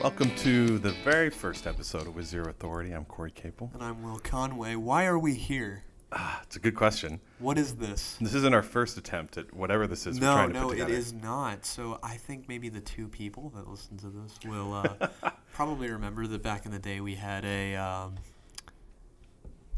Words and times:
Welcome 0.00 0.30
to 0.36 0.78
the 0.78 0.90
very 1.04 1.28
first 1.30 1.66
episode 1.66 2.06
of 2.06 2.14
With 2.14 2.26
Zero 2.26 2.48
Authority. 2.50 2.92
I'm 2.92 3.04
Corey 3.04 3.30
Capel. 3.32 3.70
And 3.74 3.82
I'm 3.82 4.02
Will 4.02 4.18
Conway. 4.18 4.76
Why 4.76 5.06
are 5.06 5.18
we 5.18 5.34
here? 5.34 5.82
Ah, 6.12 6.40
it's 6.44 6.56
a 6.56 6.60
good 6.60 6.74
question. 6.76 7.20
What 7.40 7.58
is 7.58 7.74
this? 7.76 8.16
This 8.20 8.34
isn't 8.34 8.54
our 8.54 8.62
first 8.62 8.96
attempt 8.96 9.36
at 9.36 9.52
whatever 9.52 9.86
this 9.86 10.06
is 10.06 10.20
we're 10.20 10.26
no, 10.26 10.34
trying 10.34 10.52
to 10.52 10.60
no, 10.60 10.70
it 10.70 10.88
is 10.88 11.12
not. 11.12 11.66
So 11.66 11.98
I 12.02 12.16
think 12.16 12.48
maybe 12.48 12.68
the 12.68 12.80
two 12.80 13.08
people 13.08 13.50
that 13.56 13.68
listen 13.68 13.96
to 13.98 14.06
this 14.08 14.38
will 14.44 14.72
uh, 14.72 15.08
probably 15.52 15.90
remember 15.90 16.26
that 16.28 16.42
back 16.42 16.64
in 16.64 16.70
the 16.72 16.78
day 16.78 17.00
we 17.00 17.16
had 17.16 17.44
a, 17.44 17.74
um, 17.76 18.14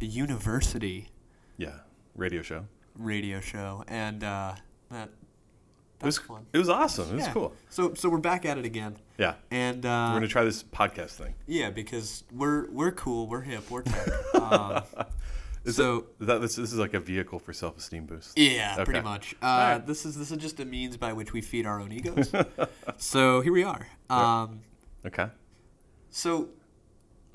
a 0.01 0.05
university 0.05 1.09
Yeah, 1.57 1.79
radio 2.15 2.43
show. 2.43 2.67
radio 2.95 3.41
show, 3.41 3.85
and 3.89 4.23
uh, 4.23 4.55
that 4.91 5.11
It 6.01 6.07
was 6.07 6.17
that's 6.17 6.27
fun. 6.27 6.47
It 6.53 6.59
was 6.59 6.69
awesome. 6.69 7.11
It 7.11 7.15
was 7.17 7.27
Yeah. 7.27 7.33
cool. 7.33 7.53
So 7.69 7.95
so 7.95 8.09
we're 8.09 8.19
back 8.19 8.45
at 8.47 8.57
it 8.59 8.65
again, 8.65 8.97
Yeah, 9.19 9.35
and 9.51 9.85
we're 9.85 9.91
uh, 9.91 10.13
gonna 10.15 10.29
try 10.29 10.45
this 10.45 10.63
podcast 10.63 11.11
thing. 11.11 11.35
yeah, 11.47 11.71
because 11.71 12.25
we're 12.33 12.71
we're 12.71 12.93
cool, 12.93 13.27
we're 13.27 13.43
hip, 13.43 13.71
we're 13.71 13.83
tech. 13.83 14.09
um, 14.41 14.83
Is 15.65 15.77
so 15.77 16.07
that 16.21 16.41
this, 16.41 16.57
this 16.57 16.73
is 16.73 16.79
like 16.79 16.95
a 16.95 17.01
vehicle 17.01 17.39
for 17.39 17.53
self-esteem 17.53 18.07
boost? 18.07 18.39
Yeah, 18.39 18.73
Okay. 18.77 18.85
pretty 18.85 19.01
much. 19.03 19.35
Uh, 19.43 19.47
Alright. 19.47 19.87
This 19.87 20.07
is 20.07 20.17
this 20.17 20.31
is 20.31 20.39
just 20.39 20.59
a 20.61 20.65
means 20.65 20.97
by 20.97 21.13
which 21.13 21.35
we 21.35 21.43
feed 21.43 21.67
our 21.67 21.79
own 21.81 21.93
egos. 21.93 22.33
so 22.97 23.43
here 23.43 23.53
we 23.53 23.63
are. 23.65 23.87
Um, 24.09 24.61
Okay. 25.05 25.27
so 26.09 26.49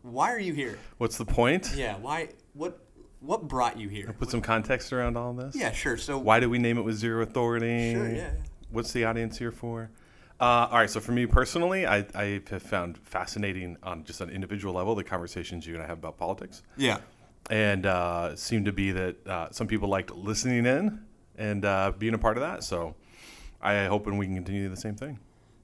why 0.01 0.31
are 0.31 0.39
you 0.39 0.53
here? 0.53 0.77
What's 0.97 1.17
the 1.19 1.25
point? 1.25 1.71
Yeah, 1.75 1.97
why? 1.97 2.29
What 2.53 2.79
what 3.19 3.47
brought 3.47 3.77
you 3.79 3.89
here? 3.89 4.13
Put 4.19 4.29
some 4.31 4.41
context 4.41 4.91
around 4.93 5.17
all 5.17 5.33
this. 5.33 5.55
yeah, 5.55 5.71
sure. 5.71 5.97
So 5.97 6.17
Why 6.17 6.39
do 6.39 6.49
we 6.49 6.57
name 6.59 6.77
it 6.79 6.81
with 6.83 6.95
zero 6.95 7.21
authority? 7.23 7.93
Sure, 7.93 8.09
yeah. 8.09 8.31
What's 8.71 8.91
the 8.91 9.05
audience 9.05 9.37
here 9.37 9.51
for? 9.51 9.89
Uh, 10.39 10.67
all 10.69 10.79
right, 10.79 10.89
so 10.89 10.99
for 10.99 11.13
me 11.13 11.25
personally, 11.25 11.85
I, 11.87 12.05
I 12.13 12.41
have 12.49 12.61
found 12.61 12.97
fascinating 12.97 13.77
on 13.83 14.03
just 14.03 14.19
an 14.19 14.29
individual 14.29 14.73
level 14.73 14.93
the 14.93 15.03
conversations 15.03 15.65
you 15.65 15.75
and 15.75 15.83
I 15.83 15.87
have 15.87 15.99
about 15.99 16.17
politics. 16.17 16.61
yeah, 16.75 16.97
and 17.49 17.85
uh, 17.85 18.35
seemed 18.35 18.65
to 18.65 18.73
be 18.73 18.91
that 18.91 19.27
uh, 19.27 19.47
some 19.51 19.67
people 19.67 19.87
liked 19.87 20.11
listening 20.13 20.65
in 20.65 20.99
and 21.37 21.63
uh, 21.63 21.93
being 21.97 22.13
a 22.13 22.17
part 22.17 22.37
of 22.37 22.41
that. 22.41 22.63
So 22.63 22.95
I 23.61 23.85
hope 23.85 24.07
and 24.07 24.17
we 24.19 24.25
can 24.25 24.35
continue 24.35 24.67
the 24.67 24.75
same 24.75 24.95
thing. 24.95 25.19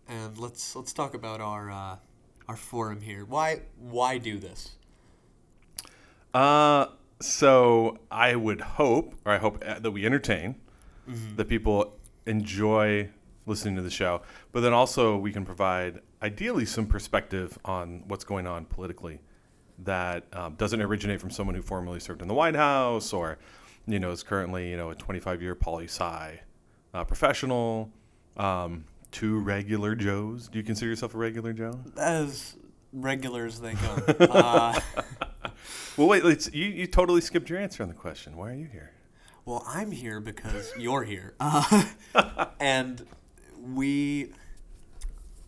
and 0.07 0.37
let's 0.37 0.75
let's 0.75 0.93
talk 0.93 1.13
about 1.15 1.41
our 1.41 1.69
uh, 1.69 1.95
our 2.47 2.55
forum 2.55 3.01
here. 3.01 3.25
Why 3.25 3.61
why 3.77 4.19
do 4.19 4.37
this? 4.39 4.71
Uh, 6.33 6.85
so 7.19 7.97
I 8.09 8.35
would 8.35 8.61
hope, 8.61 9.15
or 9.25 9.33
I 9.33 9.37
hope 9.37 9.61
uh, 9.65 9.79
that 9.79 9.91
we 9.91 10.05
entertain, 10.05 10.55
the 11.35 11.43
people 11.43 11.97
enjoy 12.25 13.09
listening 13.45 13.75
to 13.75 13.81
the 13.81 13.89
show, 13.89 14.21
but 14.51 14.61
then 14.61 14.73
also 14.73 15.17
we 15.17 15.31
can 15.31 15.45
provide 15.45 15.99
ideally 16.21 16.65
some 16.65 16.85
perspective 16.85 17.57
on 17.65 18.03
what's 18.07 18.23
going 18.23 18.47
on 18.47 18.65
politically 18.65 19.19
that 19.79 20.25
um, 20.33 20.53
doesn't 20.55 20.81
originate 20.81 21.19
from 21.19 21.31
someone 21.31 21.55
who 21.55 21.61
formerly 21.61 21.99
served 21.99 22.21
in 22.21 22.27
the 22.27 22.33
White 22.33 22.55
House 22.55 23.13
or, 23.13 23.39
you 23.87 23.99
know, 23.99 24.11
is 24.11 24.21
currently, 24.21 24.69
you 24.69 24.77
know, 24.77 24.91
a 24.91 24.95
25 24.95 25.41
year 25.41 25.55
poli 25.55 25.85
sci 25.85 26.39
uh, 26.93 27.03
professional. 27.03 27.89
Um, 28.37 28.85
two 29.11 29.39
regular 29.39 29.95
Joes. 29.95 30.47
Do 30.47 30.57
you 30.57 30.63
consider 30.63 30.89
yourself 30.89 31.15
a 31.15 31.17
regular 31.17 31.51
Joe? 31.51 31.79
As 31.97 32.55
regular 32.93 33.45
as 33.45 33.59
they 33.59 33.73
come. 33.73 34.03
uh, 34.19 34.79
Well, 35.97 36.07
wait, 36.07 36.23
let's, 36.23 36.51
you, 36.53 36.65
you 36.65 36.87
totally 36.87 37.21
skipped 37.21 37.49
your 37.49 37.59
answer 37.59 37.83
on 37.83 37.89
the 37.89 37.95
question. 37.95 38.37
Why 38.37 38.51
are 38.51 38.55
you 38.55 38.67
here? 38.71 38.91
Well, 39.45 39.63
I'm 39.67 39.91
here 39.91 40.19
because 40.19 40.71
you're 40.79 41.03
here. 41.03 41.33
Uh, 41.39 41.85
and 42.59 43.05
we, 43.73 44.31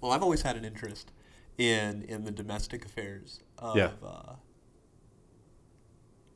well, 0.02 0.12
I've 0.12 0.24
always 0.24 0.42
had 0.42 0.56
an 0.56 0.66
interest 0.66 1.12
in 1.58 2.02
in 2.04 2.24
the 2.24 2.32
domestic 2.32 2.84
affairs 2.86 3.40
of 3.60 3.78
Yeah. 3.78 3.92
uh, 4.04 4.34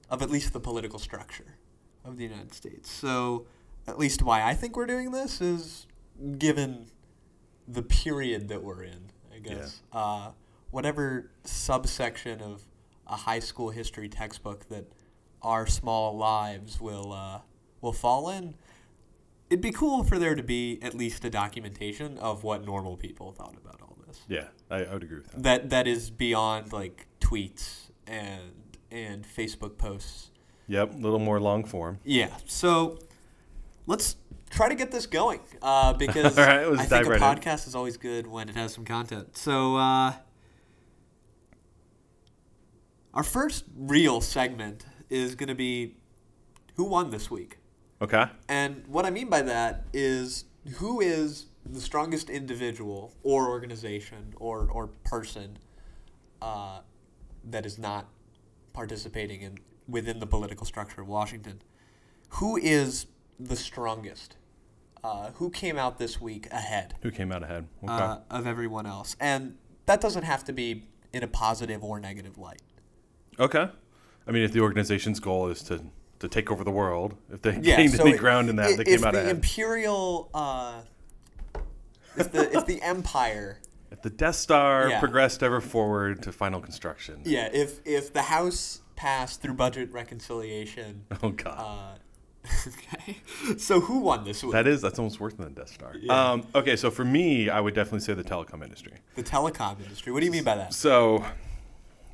of 0.10 0.22
at 0.22 0.30
least 0.30 0.54
the 0.54 0.60
political 0.60 1.00
structure 1.00 1.56
of 2.06 2.18
the 2.18 2.24
United 2.24 2.54
States. 2.54 2.90
So, 2.90 3.46
at 3.88 3.98
least 4.00 4.22
why 4.22 4.44
I 4.44 4.54
think 4.54 4.76
we're 4.78 4.86
doing 4.86 5.12
this 5.12 5.42
is 5.42 5.88
given 6.38 6.86
the 7.68 7.82
period 7.82 8.48
that 8.50 8.64
we're 8.64 8.84
in. 8.84 9.12
I 9.36 9.40
guess 9.40 9.82
uh, 9.92 10.32
whatever 10.72 11.30
subsection 11.44 12.42
of 12.42 12.62
a 13.06 13.16
high 13.16 13.40
school 13.40 13.70
history 13.70 14.10
textbook 14.10 14.68
that 14.70 14.86
our 15.42 15.66
small 15.68 16.16
lives 16.18 16.80
will 16.82 17.12
uh, 17.14 17.40
will 17.82 17.94
fall 17.94 18.30
in. 18.30 18.56
It'd 19.50 19.62
be 19.62 19.72
cool 19.72 20.04
for 20.04 20.20
there 20.20 20.36
to 20.36 20.44
be 20.44 20.80
at 20.82 20.94
least 20.94 21.24
a 21.24 21.30
documentation 21.30 22.18
of 22.18 22.44
what 22.44 22.66
normal 22.66 22.98
people 22.98 23.32
thought 23.32 23.56
about 23.56 23.82
all 23.82 23.98
this. 24.06 24.22
Yeah, 24.28 24.48
I, 24.70 24.84
I 24.84 24.94
would 24.94 25.04
agree 25.04 25.20
with 25.20 25.32
that. 25.32 25.44
That 25.44 25.70
that 25.70 25.88
is 25.88 26.10
beyond 26.10 26.74
like 26.74 27.08
tweets 27.22 27.90
and 28.06 28.52
and 28.92 29.26
Facebook 29.26 29.78
posts. 29.78 30.32
Yep, 30.68 30.96
a 30.96 30.98
little 30.98 31.20
more 31.20 31.40
long 31.40 31.64
form. 31.64 32.00
Yeah. 32.04 32.30
So 32.46 33.00
let's 33.86 34.18
try 34.50 34.70
to 34.70 34.76
get 34.76 34.92
this 34.92 35.06
going 35.06 35.40
uh, 35.62 35.94
because 36.06 36.38
All 36.38 36.46
right, 36.46 36.68
I 36.80 36.86
think 36.86 37.06
a 37.06 37.10
right 37.10 37.22
in. 37.22 37.22
podcast 37.22 37.68
is 37.68 37.76
always 37.76 37.98
good 37.98 38.28
when 38.28 38.50
it 38.50 38.56
has 38.56 38.74
some 38.74 38.84
content. 38.86 39.38
So 39.38 39.78
uh, 39.78 40.14
our 43.14 43.24
first 43.24 43.66
real 43.78 44.22
segment 44.22 44.86
is 45.10 45.36
going 45.36 45.48
to 45.50 45.56
be 45.56 45.96
who 46.76 46.84
won 46.84 47.10
this 47.10 47.32
week. 47.32 47.58
Okay. 48.02 48.26
And 48.48 48.84
what 48.88 49.06
I 49.06 49.10
mean 49.10 49.30
by 49.30 49.42
that 49.42 49.86
is 49.94 50.46
who 50.76 51.02
is 51.02 51.48
the 51.66 51.82
strongest 51.82 52.30
individual 52.30 53.14
or 53.24 53.50
organization 53.50 54.34
or, 54.38 54.70
or 54.72 54.88
person 55.04 55.58
uh, 56.42 56.80
that 57.44 57.66
is 57.66 57.78
not 57.78 58.08
participating 58.74 59.42
in 59.42 59.58
within 59.88 60.20
the 60.20 60.28
political 60.28 60.66
structure 60.66 61.02
of 61.02 61.08
Washington. 61.08 61.62
Who 62.30 62.58
is 62.58 63.08
the 63.40 63.56
strongest? 63.56 64.38
Uh, 65.04 65.32
who 65.36 65.50
came 65.50 65.78
out 65.78 66.00
this 66.00 66.20
week 66.20 66.48
ahead 66.52 66.96
Who 67.02 67.12
came 67.12 67.32
out 67.32 67.44
ahead? 67.44 67.68
Okay. 67.84 67.94
uh, 67.94 68.18
of 68.30 68.46
everyone 68.46 68.86
else? 68.86 69.16
And 69.20 69.56
that 69.86 70.02
doesn't 70.02 70.24
have 70.24 70.44
to 70.46 70.54
be 70.54 70.88
in 71.14 71.24
a 71.24 71.28
positive 71.28 71.84
or 71.84 72.00
negative 72.00 72.38
light. 72.38 72.62
okay. 73.40 73.70
I 74.28 74.32
mean, 74.32 74.44
if 74.44 74.52
the 74.52 74.60
organization's 74.60 75.22
goal 75.22 75.48
is 75.48 75.64
to, 75.64 75.82
to 76.20 76.28
take 76.28 76.52
over 76.52 76.64
the 76.64 76.72
world, 76.72 77.16
if 77.32 77.42
they 77.42 77.52
Yeah, 77.62 77.78
gained 77.78 77.94
so 77.94 78.04
any 78.04 78.14
i- 78.14 78.18
ground 78.18 78.50
in 78.50 78.56
that, 78.58 78.72
i- 78.72 78.76
they 78.76 78.84
came 78.84 79.04
out 79.04 79.14
the 79.14 79.20
ahead. 79.22 79.36
imperial, 79.36 80.30
uh, 80.34 80.82
if 82.18 82.32
the 82.32 82.56
if 82.58 82.66
the 82.66 82.82
empire 82.82 83.60
if 83.92 84.02
the 84.02 84.10
Death 84.10 84.36
Star 84.36 84.90
Yeah. 84.90 85.00
progressed 85.00 85.44
ever 85.44 85.62
forward 85.62 86.22
to 86.24 86.32
final 86.32 86.60
construction. 86.62 87.22
Yeah, 87.24 87.50
if 87.54 87.80
if 87.86 88.14
the 88.14 88.24
House 88.24 88.82
passed 88.96 89.42
through 89.42 89.54
budget 89.54 89.92
reconciliation, 89.92 91.06
Oh 91.24 91.30
God. 91.30 91.58
uh, 91.60 91.98
okay. 92.68 93.18
So 93.58 93.80
who 93.82 94.00
won 94.00 94.24
this 94.24 94.42
week? 94.44 94.54
that 94.54 94.66
is 94.68 94.82
that's 94.82 94.98
almost 94.98 95.20
worse 95.20 95.34
than 95.36 95.54
the 95.54 95.62
Death 95.62 95.70
Star. 95.74 95.94
Yeah. 96.00 96.32
Um, 96.32 96.48
okay, 96.56 96.76
so 96.76 96.90
for 96.90 97.06
me, 97.06 97.50
I 97.50 97.60
would 97.60 97.76
definitely 97.76 98.00
say 98.00 98.14
the 98.16 98.24
telecom 98.24 98.64
industry. 98.64 98.94
the 99.16 99.24
telecom 99.24 99.80
industry. 99.84 100.12
What 100.14 100.22
do 100.22 100.26
you 100.26 100.32
mean 100.32 100.44
by 100.46 100.56
that? 100.56 100.74
So, 100.74 101.24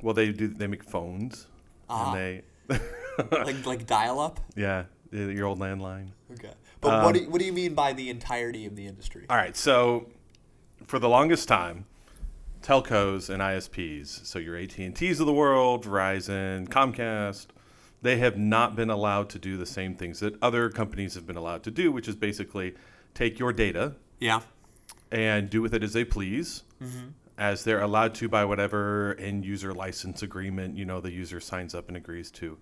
well, 0.02 0.12
they 0.14 0.32
do 0.32 0.48
they 0.48 0.66
make 0.66 0.84
phones, 0.84 1.46
Ah. 1.88 2.12
and 2.12 2.42
they, 2.68 2.78
Like 3.30 3.64
like 3.66 3.86
dial 3.86 4.20
up? 4.20 4.40
yeah, 4.56 4.84
your 5.12 5.46
old 5.46 5.58
landline. 5.60 6.08
Okay. 6.32 6.52
But 6.80 6.94
Um, 6.94 7.04
what 7.04 7.14
do 7.14 7.20
you, 7.22 7.30
what 7.30 7.38
do 7.40 7.44
you 7.46 7.52
mean 7.52 7.74
by 7.74 7.92
the 7.92 8.10
entirety 8.10 8.66
of 8.66 8.76
the 8.76 8.86
industry? 8.86 9.26
All 9.30 9.36
right, 9.36 9.56
so 9.56 10.08
for 10.86 10.98
the 10.98 11.08
longest 11.08 11.48
time, 11.48 11.86
telcos 12.62 13.30
and 13.30 13.40
ISPs, 13.42 14.26
so 14.26 14.38
your 14.38 14.56
AT&Ts 14.56 15.20
of 15.20 15.26
the 15.26 15.32
world, 15.32 15.84
Verizon, 15.84 16.68
Comcast, 16.68 17.46
they 18.02 18.18
have 18.18 18.36
not 18.36 18.76
been 18.76 18.90
allowed 18.90 19.30
to 19.30 19.38
do 19.38 19.56
the 19.56 19.66
same 19.66 19.94
things 19.94 20.20
that 20.20 20.34
other 20.42 20.68
companies 20.68 21.14
have 21.14 21.26
been 21.26 21.36
allowed 21.36 21.62
to 21.64 21.70
do, 21.70 21.90
which 21.92 22.06
is 22.08 22.16
basically 22.16 22.74
take 23.14 23.38
your 23.38 23.52
data 23.52 23.94
Yeah. 24.20 24.40
and 25.10 25.48
do 25.48 25.62
with 25.62 25.72
it 25.74 25.82
as 25.82 25.92
they 25.94 26.04
please, 26.04 26.64
as 27.38 27.64
they're 27.64 27.80
allowed 27.80 28.14
to 28.16 28.28
by 28.28 28.44
whatever 28.44 29.14
end 29.18 29.44
user 29.44 29.72
license 29.72 30.22
agreement 30.22 30.76
you 30.76 30.84
know 30.84 31.00
the 31.00 31.10
user 31.10 31.40
signs 31.40 31.74
up 31.74 31.88
and 31.88 31.96
agrees 31.96 32.30
to 32.30 32.58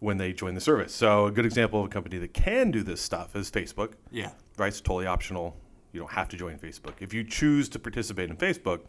when 0.00 0.18
they 0.18 0.32
join 0.32 0.54
the 0.54 0.60
service. 0.60 0.92
So 0.94 1.26
a 1.26 1.30
good 1.30 1.46
example 1.46 1.80
of 1.80 1.86
a 1.86 1.88
company 1.88 2.18
that 2.18 2.34
can 2.34 2.70
do 2.70 2.82
this 2.82 3.00
stuff 3.00 3.34
is 3.36 3.50
Facebook 3.50 3.92
Yeah. 4.10 4.32
right? 4.58 4.68
It's 4.68 4.80
totally 4.80 5.06
optional. 5.06 5.56
You 5.92 6.00
don't 6.00 6.10
have 6.12 6.28
to 6.30 6.36
join 6.36 6.58
Facebook. 6.58 6.94
If 7.00 7.14
you 7.14 7.24
choose 7.24 7.68
to 7.70 7.78
participate 7.78 8.28
in 8.30 8.36
Facebook, 8.36 8.80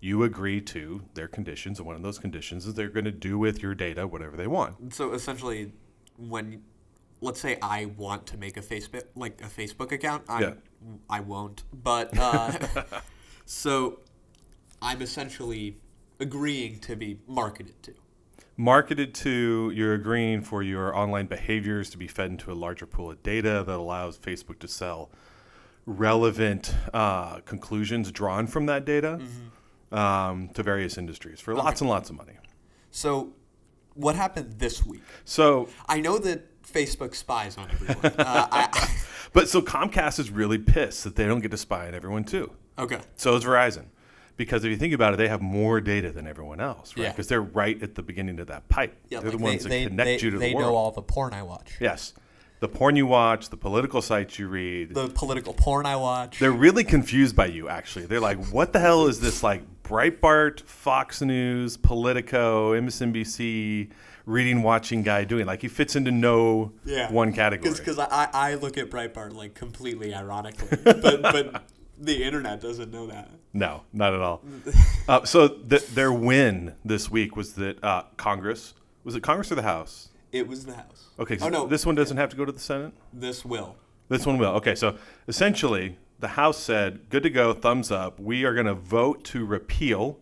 you 0.00 0.22
agree 0.22 0.60
to 0.62 1.02
their 1.14 1.28
conditions, 1.28 1.78
and 1.78 1.86
one 1.86 1.96
of 1.96 2.02
those 2.02 2.18
conditions 2.18 2.66
is 2.66 2.74
they're 2.74 2.88
going 2.88 3.04
to 3.04 3.10
do 3.10 3.38
with 3.38 3.62
your 3.62 3.74
data 3.74 4.06
whatever 4.06 4.36
they 4.36 4.46
want. 4.46 4.94
So 4.94 5.12
essentially, 5.12 5.72
when 6.16 6.62
let's 7.22 7.38
say 7.40 7.58
I 7.60 7.86
want 7.96 8.26
to 8.28 8.38
make 8.38 8.56
a 8.56 8.62
Facebook 8.62 9.04
like 9.14 9.40
a 9.42 9.46
Facebook 9.48 9.92
account, 9.92 10.24
I 10.28 10.40
Yeah. 10.40 10.52
I 11.08 11.20
won't. 11.20 11.64
But 11.72 12.16
uh, 12.18 12.52
so 13.44 14.00
I'm 14.80 15.02
essentially 15.02 15.76
agreeing 16.18 16.78
to 16.80 16.96
be 16.96 17.18
marketed 17.26 17.82
to. 17.84 17.94
Marketed 18.60 19.14
to, 19.14 19.72
you're 19.74 19.94
agreeing 19.94 20.42
for 20.42 20.62
your 20.62 20.94
online 20.94 21.24
behaviors 21.24 21.88
to 21.88 21.96
be 21.96 22.06
fed 22.06 22.30
into 22.30 22.52
a 22.52 22.54
larger 22.54 22.84
pool 22.84 23.10
of 23.10 23.22
data 23.22 23.64
that 23.66 23.74
allows 23.74 24.18
Facebook 24.18 24.58
to 24.58 24.68
sell 24.68 25.10
relevant 25.86 26.74
uh, 26.92 27.40
conclusions 27.40 28.12
drawn 28.12 28.46
from 28.46 28.66
that 28.66 28.84
data. 28.84 29.18
um, 29.92 30.50
to 30.50 30.62
various 30.62 30.98
industries 30.98 31.40
for 31.40 31.54
lots 31.54 31.80
and 31.80 31.88
lots 31.88 32.10
of 32.10 32.16
money. 32.16 32.34
So, 32.90 33.32
what 33.94 34.14
happened 34.14 34.58
this 34.58 34.84
week? 34.84 35.02
So, 35.24 35.70
I 35.88 36.02
know 36.02 36.18
that 36.18 36.62
Facebook 36.62 37.14
spies 37.14 37.56
on 37.56 37.70
everyone. 37.70 38.04
uh, 38.18 38.46
I, 38.52 38.90
but 39.32 39.48
so 39.48 39.62
Comcast 39.62 40.18
is 40.18 40.30
really 40.30 40.58
pissed 40.58 41.04
that 41.04 41.16
they 41.16 41.26
don't 41.26 41.40
get 41.40 41.50
to 41.52 41.56
spy 41.56 41.88
on 41.88 41.94
everyone 41.94 42.24
too. 42.24 42.52
okay. 42.78 43.00
So 43.16 43.34
is 43.36 43.44
Verizon. 43.44 43.86
Because 44.40 44.64
if 44.64 44.70
you 44.70 44.78
think 44.78 44.94
about 44.94 45.12
it, 45.12 45.18
they 45.18 45.28
have 45.28 45.42
more 45.42 45.82
data 45.82 46.10
than 46.12 46.26
everyone 46.26 46.60
else, 46.60 46.96
right? 46.96 47.02
Yeah. 47.02 47.10
Because 47.10 47.28
they're 47.28 47.42
right 47.42 47.80
at 47.82 47.94
the 47.94 48.02
beginning 48.02 48.40
of 48.40 48.46
that 48.46 48.66
pipe. 48.70 48.96
Yeah, 49.10 49.20
they're 49.20 49.32
like 49.32 49.38
the 49.38 49.44
ones 49.44 49.64
they, 49.64 49.84
that 49.84 49.90
connect 49.90 50.06
they, 50.06 50.24
you 50.24 50.30
to 50.30 50.38
they 50.38 50.48
the 50.48 50.54
world. 50.54 50.70
know 50.70 50.76
all 50.76 50.90
the 50.92 51.02
porn 51.02 51.34
I 51.34 51.42
watch. 51.42 51.72
yes. 51.78 52.14
The 52.60 52.68
porn 52.68 52.96
you 52.96 53.06
watch, 53.06 53.50
the 53.50 53.58
political 53.58 54.00
sites 54.00 54.38
you 54.38 54.48
read, 54.48 54.94
The 54.94 55.08
political 55.08 55.52
porn 55.52 55.84
I 55.84 55.96
watch. 55.96 56.38
they're 56.38 56.52
really 56.52 56.84
confused 56.84 57.36
by 57.36 57.46
you 57.46 57.68
actually 57.68 58.06
they're 58.06 58.18
like 58.18 58.42
what 58.46 58.72
the 58.72 58.78
hell 58.80 59.06
is 59.08 59.20
this 59.20 59.42
like 59.42 59.62
breitbart 59.82 60.60
fox 60.62 61.20
news 61.20 61.76
politico 61.76 62.72
msnbc 62.80 63.90
reading 64.26 64.62
watching 64.62 65.02
guy 65.02 65.24
doing 65.24 65.44
like 65.46 65.60
he 65.62 65.68
fits 65.68 65.96
into 65.96 66.10
no 66.10 66.72
one 67.10 67.32
category 67.32 67.74
Because 67.74 67.98
I, 67.98 68.28
I 68.32 68.54
look 68.54 68.78
at 68.78 68.88
Breitbart 68.90 69.34
like 69.34 69.54
completely 69.54 70.14
ironically, 70.14 70.78
but 70.84 71.20
but 71.22 71.64
the 71.98 72.24
internet 72.24 72.60
doesn't 72.60 72.90
know 72.90 73.06
that. 73.08 73.30
No 73.52 73.82
not 73.92 74.14
at 74.14 74.20
all 74.20 74.42
uh, 75.08 75.24
so 75.24 75.48
th- 75.48 75.86
their 75.88 76.12
win 76.12 76.74
this 76.84 77.10
week 77.10 77.36
was 77.36 77.54
that 77.54 77.82
uh, 77.84 78.04
congress 78.16 78.74
was 79.04 79.14
it 79.16 79.22
congress 79.22 79.50
or 79.50 79.54
the 79.56 79.62
house 79.62 80.08
It 80.32 80.46
was 80.46 80.64
the 80.66 80.74
House. 80.74 81.08
okay 81.18 81.36
so 81.38 81.46
Oh 81.46 81.48
no, 81.48 81.66
this 81.66 81.84
one 81.86 81.94
doesn't 81.94 82.16
have 82.16 82.30
to 82.30 82.36
go 82.36 82.44
to 82.44 82.52
the 82.52 82.60
senate 82.60 82.92
this 83.12 83.44
will. 83.44 83.76
This 84.08 84.26
one 84.26 84.38
will. 84.38 84.50
Okay, 84.56 84.74
so 84.74 84.96
essentially, 85.28 85.96
the 86.18 86.26
House 86.28 86.58
said, 86.58 87.08
good 87.10 87.22
to 87.22 87.30
go, 87.30 87.52
thumbs 87.52 87.92
up. 87.92 88.18
We 88.18 88.44
are 88.44 88.54
going 88.54 88.66
to 88.66 88.74
vote 88.74 89.22
to 89.26 89.46
repeal 89.46 90.18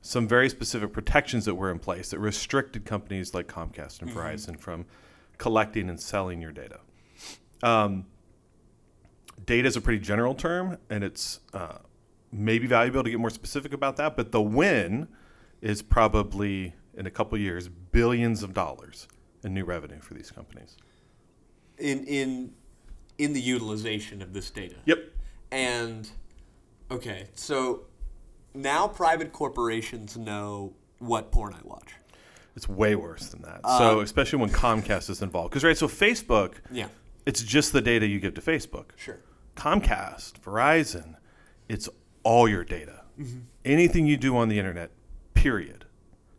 some 0.00 0.28
very 0.28 0.48
specific 0.48 0.92
protections 0.92 1.44
that 1.46 1.56
were 1.56 1.72
in 1.72 1.80
place 1.80 2.10
that 2.10 2.20
restricted 2.20 2.84
companies 2.84 3.34
like 3.34 3.48
Comcast 3.48 4.00
and 4.00 4.12
Verizon 4.12 4.56
from 4.60 4.86
collecting 5.38 5.88
and 5.88 5.98
selling 6.00 6.40
your 6.40 6.52
data. 6.52 6.78
Um, 7.64 8.06
data 9.44 9.66
is 9.66 9.74
a 9.76 9.80
pretty 9.80 9.98
general 9.98 10.34
term, 10.36 10.78
and 10.88 11.02
it's 11.02 11.40
uh, 11.52 11.78
maybe 12.32 12.66
valuable 12.66 13.02
to 13.02 13.10
get 13.10 13.18
more 13.20 13.30
specific 13.30 13.72
about 13.72 13.96
that, 13.96 14.16
but 14.16 14.32
the 14.32 14.40
win 14.40 15.08
is 15.60 15.82
probably, 15.82 16.74
in 16.94 17.06
a 17.06 17.10
couple 17.10 17.36
years, 17.38 17.68
billions 17.68 18.42
of 18.42 18.54
dollars 18.54 19.08
in 19.42 19.54
new 19.54 19.64
revenue 19.64 20.00
for 20.00 20.14
these 20.14 20.30
companies. 20.30 20.76
in 21.78 22.04
in 22.04 22.52
in 23.18 23.32
the 23.34 23.40
utilization 23.40 24.22
of 24.22 24.32
this 24.32 24.50
data. 24.50 24.76
Yep. 24.86 24.98
And 25.50 26.08
okay, 26.90 27.28
so 27.34 27.82
now 28.54 28.86
private 28.88 29.32
corporations 29.32 30.16
know 30.16 30.74
what 30.98 31.30
porn 31.32 31.54
I 31.54 31.60
watch. 31.64 31.94
It's 32.56 32.68
way 32.68 32.94
worse 32.96 33.28
than 33.28 33.42
that. 33.42 33.60
Uh, 33.64 33.78
so 33.78 34.00
especially 34.00 34.38
when 34.40 34.50
Comcast 34.50 35.08
is 35.10 35.22
involved, 35.22 35.50
because 35.50 35.64
right, 35.64 35.76
so 35.76 35.86
Facebook, 35.88 36.54
Yeah, 36.70 36.88
it's 37.26 37.42
just 37.42 37.72
the 37.72 37.80
data 37.80 38.06
you 38.06 38.20
give 38.20 38.34
to 38.34 38.40
Facebook. 38.40 38.90
sure. 38.96 39.18
Comcast, 39.56 40.32
Verizon, 40.40 41.16
it's 41.68 41.88
all 42.22 42.48
your 42.48 42.64
data. 42.64 43.02
Anything 43.64 44.06
you 44.06 44.16
do 44.16 44.36
on 44.36 44.48
the 44.48 44.58
internet, 44.58 44.90
period. 45.34 45.84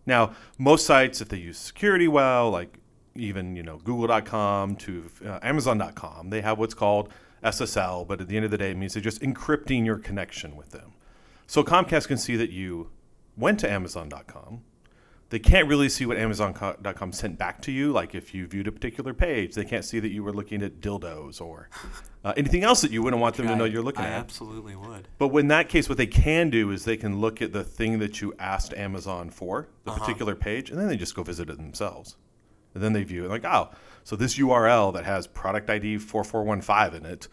Now, 0.05 0.33
most 0.57 0.85
sites, 0.85 1.21
if 1.21 1.29
they 1.29 1.37
use 1.37 1.57
security 1.57 2.07
well, 2.07 2.49
like 2.49 2.77
even 3.15 3.55
you 3.55 3.63
know 3.63 3.77
Google.com 3.77 4.75
to 4.77 5.09
uh, 5.25 5.39
Amazon.com, 5.43 6.29
they 6.29 6.41
have 6.41 6.57
what's 6.57 6.73
called 6.73 7.09
SSL. 7.43 8.07
But 8.07 8.21
at 8.21 8.27
the 8.27 8.35
end 8.35 8.45
of 8.45 8.51
the 8.51 8.57
day, 8.57 8.71
it 8.71 8.77
means 8.77 8.93
they're 8.93 9.03
just 9.03 9.21
encrypting 9.21 9.85
your 9.85 9.97
connection 9.97 10.55
with 10.55 10.71
them. 10.71 10.93
So 11.45 11.63
Comcast 11.63 12.07
can 12.07 12.17
see 12.17 12.35
that 12.37 12.49
you 12.49 12.89
went 13.37 13.59
to 13.59 13.69
Amazon.com. 13.69 14.63
They 15.31 15.39
can't 15.39 15.69
really 15.69 15.87
see 15.87 16.05
what 16.05 16.17
Amazon.com 16.17 17.13
sent 17.13 17.37
back 17.37 17.61
to 17.61 17.71
you. 17.71 17.93
Like 17.93 18.15
if 18.15 18.33
you 18.35 18.45
viewed 18.47 18.67
a 18.67 18.71
particular 18.71 19.13
page, 19.13 19.55
they 19.55 19.63
can't 19.63 19.85
see 19.85 20.01
that 20.01 20.09
you 20.09 20.25
were 20.25 20.33
looking 20.33 20.61
at 20.61 20.81
dildos 20.81 21.39
or 21.39 21.69
uh, 22.25 22.33
anything 22.35 22.63
else 22.63 22.81
that 22.81 22.91
you 22.91 23.01
wouldn't 23.01 23.21
want 23.21 23.37
them 23.37 23.47
to 23.47 23.55
know 23.55 23.63
you're 23.63 23.81
looking 23.81 24.03
I 24.03 24.09
at. 24.09 24.19
absolutely 24.19 24.75
would. 24.75 25.07
But 25.17 25.33
in 25.37 25.47
that 25.47 25.69
case, 25.69 25.87
what 25.87 25.97
they 25.97 26.05
can 26.05 26.49
do 26.49 26.69
is 26.71 26.83
they 26.83 26.97
can 26.97 27.21
look 27.21 27.41
at 27.41 27.53
the 27.53 27.63
thing 27.63 27.99
that 27.99 28.19
you 28.19 28.33
asked 28.39 28.73
Amazon 28.73 29.29
for, 29.29 29.69
the 29.85 29.91
particular 29.93 30.35
page, 30.35 30.69
and 30.69 30.77
then 30.77 30.89
they 30.89 30.97
just 30.97 31.15
go 31.15 31.23
visit 31.23 31.49
it 31.49 31.55
themselves. 31.55 32.17
And 32.73 32.83
then 32.83 32.91
they 32.91 33.03
view 33.03 33.23
it 33.23 33.29
like, 33.29 33.45
oh, 33.45 33.69
so 34.03 34.17
this 34.17 34.37
URL 34.37 34.93
that 34.93 35.05
has 35.05 35.27
product 35.27 35.69
ID 35.69 35.97
4415 35.99 36.99
in 36.99 37.05
it, 37.05 37.29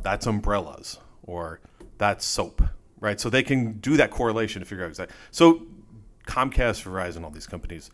that's 0.00 0.26
umbrellas 0.26 1.00
or 1.22 1.60
that's 1.98 2.24
soap, 2.24 2.62
right? 2.98 3.20
So 3.20 3.28
they 3.28 3.42
can 3.42 3.72
do 3.72 3.98
that 3.98 4.10
correlation 4.10 4.60
to 4.60 4.66
figure 4.66 4.84
out 4.84 4.88
exactly. 4.88 5.14
So 5.30 5.66
Comcast, 6.26 6.82
Verizon, 6.84 7.24
all 7.24 7.30
these 7.30 7.46
companies, 7.46 7.90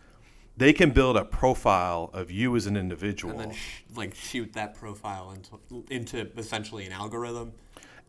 they 0.57 0.73
can 0.73 0.91
build 0.91 1.17
a 1.17 1.25
profile 1.25 2.11
of 2.13 2.31
you 2.31 2.57
as 2.57 2.67
an 2.67 2.77
individual. 2.77 3.33
And 3.33 3.51
then 3.51 3.53
sh- 3.53 3.83
like 3.95 4.15
shoot 4.15 4.53
that 4.55 4.75
profile 4.75 5.33
into 5.33 5.85
into 5.91 6.29
essentially 6.37 6.85
an 6.85 6.93
algorithm. 6.93 7.53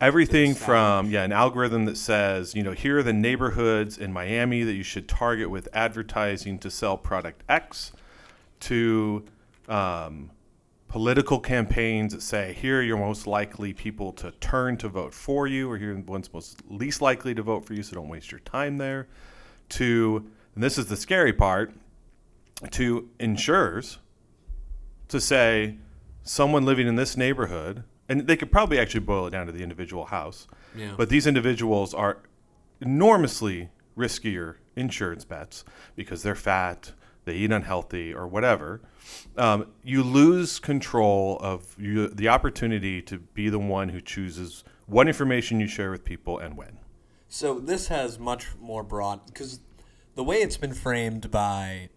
Everything 0.02 0.56
from 0.56 1.12
yeah, 1.12 1.24
an 1.24 1.34
algorithm 1.34 1.84
that 1.86 1.98
says, 1.98 2.56
you 2.56 2.64
know, 2.64 2.72
here 2.72 3.00
are 3.00 3.04
the 3.04 3.14
neighborhoods 3.14 3.98
in 3.98 4.14
Miami 4.14 4.64
that 4.64 4.74
you 4.74 4.84
should 4.84 5.10
target 5.10 5.50
with 5.50 5.68
advertising 5.74 6.58
to 6.60 6.72
sell 6.72 6.98
product 6.98 7.44
X, 7.50 7.92
to 8.62 9.26
um, 9.68 10.32
political 10.88 11.40
campaigns 11.40 12.14
that 12.14 12.22
say 12.22 12.54
here 12.54 12.80
are 12.80 12.82
your 12.82 12.98
most 12.98 13.28
likely 13.28 13.74
people 13.74 14.14
to 14.14 14.32
turn 14.40 14.78
to 14.78 14.88
vote 14.88 15.14
for 15.14 15.48
you, 15.48 15.70
or 15.70 15.78
here 15.78 15.92
are 15.92 16.02
the 16.02 16.12
ones 16.12 16.34
most 16.34 16.58
least 16.70 17.02
likely 17.02 17.36
to 17.36 17.44
vote 17.44 17.66
for 17.66 17.74
you, 17.74 17.84
so 17.84 17.96
don't 17.96 18.08
waste 18.08 18.32
your 18.32 18.40
time 18.42 18.78
there. 18.78 19.08
To 19.70 20.26
and 20.56 20.64
this 20.64 20.78
is 20.78 20.88
the 20.88 20.98
scary 20.98 21.32
part, 21.34 21.74
to 22.72 23.08
insurers 23.20 24.00
to 25.08 25.20
say 25.22 25.78
someone 26.24 26.66
living 26.66 26.88
in 26.88 26.96
this 26.96 27.16
neighborhood, 27.16 27.84
and 28.10 28.28
they 28.28 28.36
could 28.36 28.52
probably 28.52 28.78
actually 28.80 29.00
boil 29.02 29.28
it 29.28 29.30
down 29.32 29.46
to 29.46 29.52
the 29.52 29.64
individual 29.64 30.06
house, 30.06 30.48
Yeah. 30.76 30.94
but 30.98 31.10
these 31.10 31.26
individuals 31.28 31.94
are 31.94 32.18
enormously 32.82 33.70
riskier 33.98 34.56
insurance 34.76 35.26
bets 35.26 35.64
because 35.96 36.24
they're 36.24 36.36
fat, 36.36 36.94
they 37.26 37.36
eat 37.36 37.52
unhealthy, 37.52 38.14
or 38.14 38.28
whatever. 38.28 38.82
Um, 39.38 39.68
you 39.84 40.04
lose 40.04 40.60
control 40.60 41.38
of 41.42 41.76
you, 41.80 42.08
the 42.10 42.28
opportunity 42.30 43.02
to 43.04 43.20
be 43.20 43.50
the 43.50 43.60
one 43.60 43.90
who 43.90 44.02
chooses 44.02 44.64
what 44.88 45.08
information 45.08 45.60
you 45.60 45.68
share 45.68 45.92
with 45.92 46.04
people 46.04 46.40
and 46.40 46.58
when. 46.58 46.79
So 47.30 47.60
this 47.60 47.88
has 47.88 48.18
much 48.18 48.48
more 48.60 48.84
broad 48.84 49.26
because 49.28 49.60
the 50.16 50.24
way 50.24 50.38
it's 50.38 50.58
been 50.58 50.74
framed 50.74 51.30
by 51.30 51.90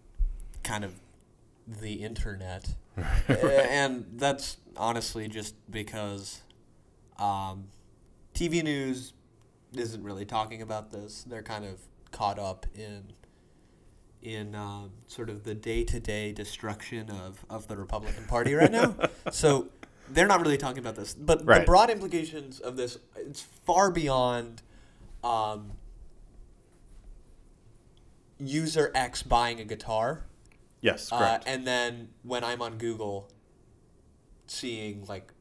kind 0.62 0.84
of 0.84 1.00
the 1.66 1.94
internet, 1.94 2.74
uh, 2.98 3.32
and 3.32 4.04
that's 4.14 4.58
honestly 4.76 5.28
just 5.28 5.54
because 5.70 6.42
um, 7.18 7.68
TV 8.34 8.62
news 8.62 9.14
isn't 9.74 10.02
really 10.02 10.26
talking 10.26 10.60
about 10.60 10.90
this. 10.92 11.24
They're 11.24 11.42
kind 11.42 11.64
of 11.64 11.80
caught 12.10 12.38
up 12.38 12.66
in 12.74 13.14
in 14.20 14.54
um, 14.54 14.90
sort 15.06 15.28
of 15.30 15.44
the 15.44 15.54
day 15.54 15.82
to 15.82 15.98
day 15.98 16.32
destruction 16.32 17.10
of, 17.10 17.44
of 17.50 17.66
the 17.68 17.76
Republican 17.76 18.24
Party 18.26 18.54
right 18.54 18.70
now. 18.70 18.94
so 19.32 19.68
they're 20.10 20.28
not 20.28 20.40
really 20.40 20.58
talking 20.58 20.78
about 20.78 20.94
this. 20.94 21.14
But 21.14 21.44
the 21.44 21.64
broad 21.66 21.90
implications 21.90 22.60
of 22.60 22.76
this, 22.76 22.98
it's 23.16 23.40
far 23.40 23.90
beyond 23.90 24.62
um, 25.24 25.72
user 28.38 28.90
X 28.94 29.22
buying 29.22 29.60
a 29.60 29.64
guitar. 29.64 30.24
Yes, 30.80 31.10
Uh, 31.12 31.18
correct. 31.18 31.44
and 31.46 31.66
then 31.66 32.08
when 32.22 32.42
I'm 32.42 32.60
on 32.60 32.76
Google, 32.78 33.30
seeing 34.46 35.04
like 35.06 35.32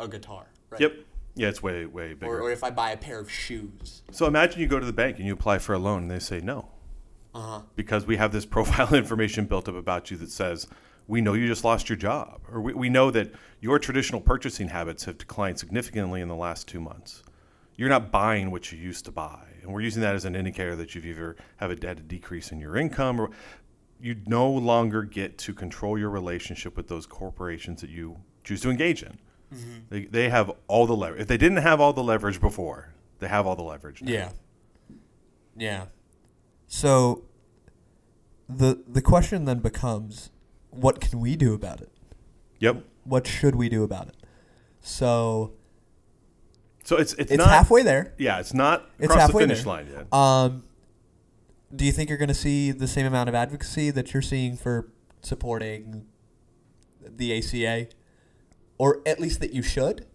a 0.00 0.08
guitar. 0.08 0.46
Right? 0.70 0.80
yep. 0.80 0.94
Yeah, 1.34 1.48
it's 1.48 1.62
way, 1.62 1.84
way 1.84 2.14
bigger. 2.14 2.32
Or, 2.38 2.40
or 2.44 2.50
if 2.50 2.64
I 2.64 2.70
buy 2.70 2.92
a 2.92 2.96
pair 2.96 3.18
of 3.18 3.30
shoes. 3.30 4.02
so 4.10 4.26
imagine 4.26 4.58
you 4.60 4.66
go 4.66 4.80
to 4.80 4.86
the 4.86 4.92
bank 4.92 5.18
and 5.18 5.26
you 5.26 5.34
apply 5.34 5.58
for 5.58 5.74
a 5.74 5.78
loan 5.78 6.02
and 6.02 6.10
they 6.10 6.18
say 6.18 6.40
no. 6.40 6.70
Uh 7.34 7.40
huh. 7.40 7.60
because 7.74 8.06
we 8.06 8.16
have 8.16 8.32
this 8.32 8.46
profile 8.56 8.94
information 8.94 9.44
built 9.44 9.68
up 9.68 9.74
about 9.74 10.10
you 10.10 10.16
that 10.16 10.30
says 10.30 10.66
we 11.06 11.20
know 11.20 11.34
you 11.34 11.46
just 11.46 11.62
lost 11.64 11.90
your 11.90 11.96
job 11.96 12.40
or 12.50 12.62
we, 12.62 12.72
we 12.72 12.88
know 12.88 13.10
that 13.10 13.30
your 13.60 13.78
traditional 13.78 14.22
purchasing 14.22 14.68
habits 14.68 15.04
have 15.04 15.18
declined 15.18 15.58
significantly 15.58 16.22
in 16.22 16.28
the 16.28 16.34
last 16.34 16.66
two 16.66 16.80
months 16.80 17.22
you're 17.76 17.88
not 17.88 18.10
buying 18.10 18.50
what 18.50 18.72
you 18.72 18.78
used 18.78 19.04
to 19.04 19.12
buy 19.12 19.42
and 19.62 19.72
we're 19.72 19.80
using 19.80 20.02
that 20.02 20.14
as 20.14 20.24
an 20.24 20.34
indicator 20.34 20.76
that 20.76 20.94
you've 20.94 21.06
either 21.06 21.36
have 21.56 21.70
a, 21.70 21.86
had 21.86 21.98
a 21.98 22.02
decrease 22.02 22.52
in 22.52 22.60
your 22.60 22.76
income 22.76 23.20
or 23.20 23.30
you 24.00 24.16
no 24.26 24.50
longer 24.50 25.02
get 25.02 25.38
to 25.38 25.54
control 25.54 25.98
your 25.98 26.10
relationship 26.10 26.76
with 26.76 26.88
those 26.88 27.06
corporations 27.06 27.80
that 27.80 27.90
you 27.90 28.16
choose 28.44 28.60
to 28.60 28.70
engage 28.70 29.02
in 29.02 29.18
mm-hmm. 29.54 29.78
they, 29.88 30.04
they 30.04 30.28
have 30.28 30.50
all 30.68 30.86
the 30.86 30.96
leverage 30.96 31.20
if 31.20 31.26
they 31.28 31.38
didn't 31.38 31.58
have 31.58 31.80
all 31.80 31.92
the 31.92 32.02
leverage 32.02 32.40
before 32.40 32.92
they 33.18 33.28
have 33.28 33.46
all 33.46 33.56
the 33.56 33.62
leverage 33.62 34.02
now. 34.02 34.12
Yeah. 34.12 34.28
Yeah. 35.56 35.84
So 36.66 37.24
the 38.48 38.82
the 38.86 39.02
question 39.02 39.44
then 39.44 39.60
becomes 39.60 40.30
what 40.70 41.00
can 41.00 41.20
we 41.20 41.36
do 41.36 41.54
about 41.54 41.80
it? 41.80 41.90
yep 42.58 42.84
What 43.04 43.26
should 43.26 43.54
we 43.54 43.68
do 43.68 43.82
about 43.82 44.08
it? 44.08 44.16
So 44.80 45.52
so 46.86 46.96
it's 46.96 47.12
it's, 47.14 47.30
it's 47.32 47.38
not 47.38 47.48
halfway 47.48 47.82
there. 47.82 48.14
yeah 48.16 48.38
it's 48.40 48.54
not 48.54 48.88
It's 48.98 49.12
across 49.12 49.30
the 49.30 49.38
finish 49.38 49.58
there. 49.58 49.66
line 49.66 49.86
yet 49.92 50.12
Um 50.12 50.62
do 51.74 51.84
you 51.84 51.92
think 51.92 52.08
you're 52.08 52.18
going 52.18 52.28
to 52.28 52.34
see 52.34 52.70
the 52.70 52.86
same 52.86 53.04
amount 53.06 53.28
of 53.28 53.34
advocacy 53.34 53.90
that 53.90 54.12
you're 54.14 54.22
seeing 54.22 54.56
for 54.56 54.88
supporting 55.20 56.06
the 57.04 57.36
ACA, 57.36 57.88
or 58.78 59.02
at 59.04 59.18
least 59.20 59.40
that 59.40 59.52
you 59.52 59.62
should? 59.62 60.06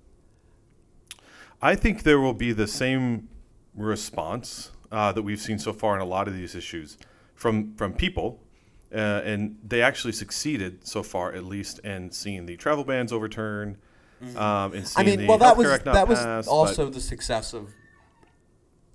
I 1.62 1.76
think 1.76 2.04
there 2.04 2.20
will 2.20 2.34
be 2.34 2.54
the 2.54 2.68
same 2.68 3.28
response 3.76 4.72
uh, 4.92 5.12
that 5.12 5.22
we've 5.24 5.42
seen 5.42 5.60
so 5.60 5.74
far 5.74 5.96
in 5.96 6.02
a 6.02 6.06
lot 6.06 6.28
of 6.28 6.34
these 6.34 6.56
issues 6.56 6.98
from 7.36 7.76
from 7.76 7.94
people, 7.94 8.40
uh, 8.94 9.22
and 9.24 9.58
they 9.64 9.82
actually 9.82 10.14
succeeded 10.14 10.88
so 10.88 11.04
far, 11.04 11.34
at 11.34 11.44
least, 11.44 11.80
in 11.80 12.12
seeing 12.12 12.46
the 12.46 12.56
travel 12.56 12.84
bans 12.86 13.12
overturned. 13.12 13.78
Um, 14.22 14.74
and 14.74 14.84
Mm-hmm. 14.86 15.00
I 15.00 15.04
mean, 15.04 15.20
the 15.22 15.28
well, 15.28 15.38
that 15.40 15.58
was 15.58 15.68
that 15.84 16.08
was 16.08 16.20
passed, 16.20 16.48
but- 16.48 16.52
also 16.54 16.90
the 16.90 17.02
success 17.02 17.54
of 17.54 17.70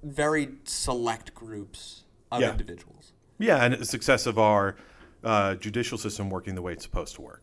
very 0.02 0.48
select 0.64 1.34
groups 1.34 2.04
of 2.30 2.40
Yeah. 2.40 2.52
individuals. 2.52 3.12
Yeah, 3.38 3.64
and 3.64 3.74
the 3.74 3.84
success 3.84 4.26
of 4.26 4.38
our 4.38 4.76
uh, 5.24 5.56
judicial 5.56 5.98
system 5.98 6.30
working 6.30 6.54
the 6.54 6.62
way 6.62 6.72
it's 6.72 6.84
supposed 6.84 7.16
to 7.16 7.22
work, 7.22 7.42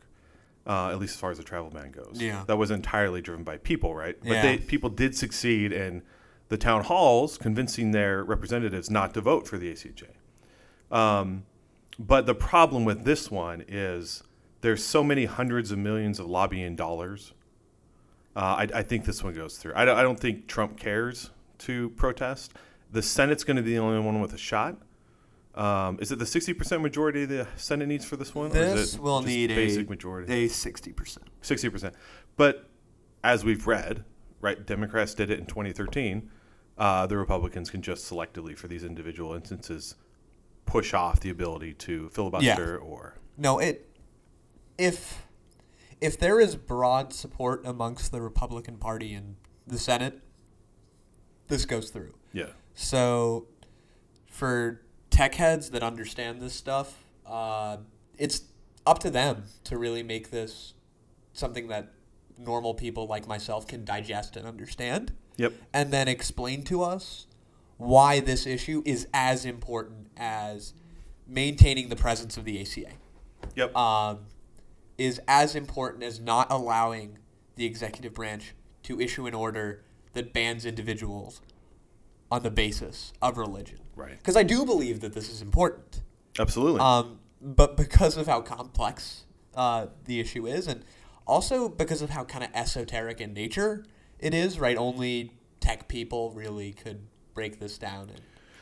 uh, 0.65 0.89
at 0.91 0.99
least 0.99 1.15
as 1.15 1.19
far 1.19 1.31
as 1.31 1.37
the 1.37 1.43
travel 1.43 1.69
ban 1.69 1.91
goes. 1.91 2.21
Yeah. 2.21 2.43
that 2.47 2.55
was 2.57 2.71
entirely 2.71 3.21
driven 3.21 3.43
by 3.43 3.57
people, 3.57 3.93
right? 3.93 4.17
But 4.21 4.29
Yeah. 4.29 4.41
they, 4.43 4.57
people 4.59 4.89
did 4.89 5.15
succeed 5.17 5.73
in 5.73 6.01
the 6.47 6.57
town 6.57 6.83
halls 6.85 7.37
convincing 7.37 7.91
their 7.91 8.23
representatives 8.23 8.89
not 8.89 9.13
to 9.15 9.21
vote 9.21 9.47
for 9.47 9.57
the 9.57 9.69
ACA. 9.71 10.07
Um, 10.95 11.43
but 11.99 12.25
the 12.25 12.35
problem 12.35 12.85
with 12.85 13.03
this 13.03 13.29
one 13.29 13.65
is 13.67 14.23
there's 14.61 14.83
so 14.85 15.03
many 15.03 15.25
hundreds 15.25 15.71
of 15.71 15.77
millions 15.79 16.19
of 16.19 16.27
lobbying 16.27 16.75
dollars. 16.77 17.33
Uh, 18.35 18.39
I, 18.39 18.67
I 18.75 18.83
think 18.83 19.05
this 19.05 19.23
one 19.23 19.33
goes 19.33 19.57
through. 19.57 19.73
I 19.75 19.85
don't, 19.85 19.97
I 19.97 20.01
don't 20.01 20.19
think 20.19 20.47
Trump 20.47 20.77
cares 20.77 21.29
to 21.59 21.89
protest. 21.91 22.53
The 22.91 23.01
Senate's 23.01 23.43
going 23.43 23.57
to 23.57 23.63
be 23.63 23.71
the 23.73 23.79
only 23.79 23.99
one 23.99 24.21
with 24.21 24.33
a 24.33 24.37
shot. 24.37 24.77
Um, 25.55 25.99
is 26.01 26.11
it 26.11 26.17
the 26.17 26.25
60% 26.25 26.81
majority 26.81 27.25
the 27.25 27.47
Senate 27.57 27.87
needs 27.87 28.05
for 28.05 28.15
this 28.15 28.33
one? 28.33 28.51
or 28.51 28.57
is 28.57 28.73
This 28.93 28.99
will 28.99 29.21
need 29.21 29.49
basic 29.49 29.85
a 29.85 29.89
majority. 29.89 30.45
a 30.45 30.47
sixty 30.47 30.91
percent. 30.91 31.27
60%. 31.43 31.93
But 32.37 32.67
as 33.23 33.45
we've 33.45 33.67
read, 33.67 34.03
right, 34.41 34.65
Democrats 34.65 35.13
did 35.13 35.29
it 35.29 35.39
in 35.39 35.45
2013. 35.45 36.29
Uh, 36.75 37.05
the 37.05 37.17
Republicans 37.17 37.69
can 37.69 37.83
just 37.83 38.09
selectively, 38.11 38.57
for 38.57 38.67
these 38.67 38.83
individual 38.83 39.35
instances, 39.35 39.93
push 40.65 40.93
off 40.95 41.19
the 41.19 41.29
ability 41.29 41.73
to 41.73 42.09
filibuster 42.09 42.77
or. 42.79 43.15
No, 43.37 43.59
it 43.59 43.89
if 44.79 45.23
if 46.03 46.19
there 46.19 46.39
is 46.39 46.57
broad 46.57 47.13
support 47.13 47.65
amongst 47.65 48.11
the 48.11 48.21
Republican 48.21 48.77
Party 48.77 49.13
in 49.13 49.37
the 49.65 49.79
Senate, 49.79 50.19
this 51.47 51.65
goes 51.65 51.89
through. 51.91 52.13
Yeah. 52.33 52.47
So, 52.73 53.47
for 54.25 54.81
tech 55.09 55.35
heads 55.35 55.69
that 55.69 55.81
understand 55.81 56.41
this 56.41 56.53
stuff, 56.53 57.05
uh, 57.25 57.77
it's 58.17 58.41
up 58.85 58.99
to 58.99 59.09
them 59.09 59.43
to 59.63 59.77
really 59.77 60.03
make 60.03 60.29
this 60.29 60.73
something 61.31 61.69
that 61.69 61.93
normal 62.37 62.73
people 62.73 63.07
like 63.07 63.25
myself 63.25 63.65
can 63.65 63.85
digest 63.85 64.35
and 64.35 64.45
understand, 64.45 65.13
Yep. 65.37 65.53
and 65.71 65.93
then 65.93 66.09
explain 66.09 66.63
to 66.63 66.83
us 66.83 67.27
why 67.77 68.19
this 68.19 68.45
issue 68.45 68.83
is 68.85 69.07
as 69.13 69.45
important 69.45 70.09
as 70.17 70.73
maintaining 71.27 71.87
the 71.87 71.95
presence 71.95 72.35
of 72.35 72.43
the 72.43 72.59
ACA 72.59 72.91
Yep. 73.55 73.75
um, 73.75 74.19
is 74.97 75.19
as 75.27 75.55
important 75.55 76.03
as 76.03 76.19
not 76.19 76.47
allowing 76.51 77.17
the 77.55 77.65
executive 77.65 78.13
branch 78.13 78.53
to 78.83 78.99
issue 78.99 79.27
an 79.27 79.33
order 79.33 79.83
that 80.13 80.33
bans 80.33 80.65
individuals 80.65 81.41
on 82.31 82.43
the 82.43 82.51
basis 82.51 83.13
of 83.21 83.37
religion. 83.37 83.79
Right. 83.95 84.17
Because 84.17 84.35
I 84.35 84.43
do 84.43 84.65
believe 84.65 85.01
that 85.01 85.13
this 85.13 85.29
is 85.29 85.41
important. 85.41 86.01
Absolutely. 86.39 86.81
Um, 86.81 87.19
but 87.41 87.77
because 87.77 88.17
of 88.17 88.27
how 88.27 88.41
complex 88.41 89.25
uh, 89.55 89.87
the 90.05 90.19
issue 90.19 90.47
is, 90.47 90.67
and 90.67 90.83
also 91.27 91.69
because 91.69 92.01
of 92.01 92.09
how 92.09 92.23
kind 92.23 92.43
of 92.43 92.49
esoteric 92.53 93.21
in 93.21 93.33
nature 93.33 93.85
it 94.19 94.33
is, 94.33 94.59
right? 94.59 94.77
Only 94.77 95.33
tech 95.59 95.87
people 95.87 96.31
really 96.31 96.71
could 96.71 97.01
break 97.33 97.59
this 97.59 97.77
down. 97.77 98.09
And, 98.09 98.21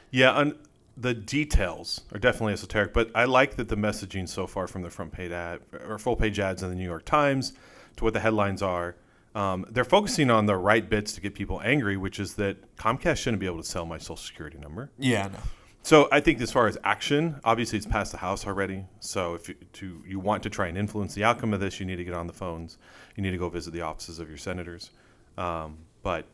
Yeah, 0.10 0.40
and 0.40 0.56
the 0.98 1.14
details 1.14 2.02
are 2.14 2.20
definitely 2.20 2.54
esoteric, 2.54 2.94
but 2.94 3.10
I 3.16 3.26
like 3.26 3.56
that 3.56 3.70
the 3.70 3.78
messaging 3.78 4.28
so 4.28 4.46
far 4.48 4.68
from 4.68 4.82
the 4.82 4.90
front 4.90 5.12
page 5.12 5.32
ad 5.32 5.62
or 5.88 5.98
full 5.98 6.16
page 6.16 6.40
ads 6.40 6.64
in 6.64 6.70
the 6.70 6.76
New 6.76 6.86
York 6.86 7.06
Times 7.06 7.54
to 7.98 8.04
what 8.04 8.14
the 8.14 8.20
headlines 8.20 8.62
are. 8.62 8.96
Um, 9.34 9.66
they're 9.70 9.86
focusing 9.86 10.30
on 10.30 10.46
the 10.46 10.58
right 10.58 10.88
bits 10.88 11.14
to 11.14 11.22
get 11.22 11.34
people 11.34 11.62
angry, 11.64 11.96
which 11.96 12.20
is 12.20 12.34
that 12.36 12.76
Comcast 12.76 13.18
shouldn't 13.18 13.40
be 13.40 13.46
able 13.46 13.62
to 13.62 13.68
sell 13.68 13.86
my 13.86 13.98
social 13.98 14.18
security 14.18 14.58
number. 14.58 14.92
yeah, 14.98 15.28
no. 15.28 15.40
So 15.84 16.08
I 16.12 16.20
think 16.20 16.40
as 16.42 16.52
far 16.52 16.68
as 16.68 16.78
action, 16.84 17.40
obviously 17.44 17.78
it's 17.78 17.88
passed 17.88 18.12
the 18.12 18.20
House 18.20 18.46
already. 18.46 18.86
So 19.00 19.34
if 19.34 19.50
you, 19.50 19.56
to, 19.74 20.04
you 20.06 20.20
want 20.20 20.44
to 20.44 20.50
try 20.50 20.68
and 20.68 20.78
influence 20.78 21.16
the 21.16 21.24
outcome 21.24 21.54
of 21.54 21.60
this, 21.60 21.80
you 21.80 21.88
need 21.88 21.96
to 21.96 22.04
get 22.04 22.14
on 22.14 22.28
the 22.28 22.34
phones. 22.34 22.78
You 23.16 23.24
need 23.24 23.32
to 23.32 23.38
go 23.38 23.50
visit 23.50 23.72
the 23.72 23.82
offices 23.82 24.20
of 24.20 24.30
your 24.30 24.38
senators. 24.38 24.92
Um, 25.38 25.80
but 26.04 26.26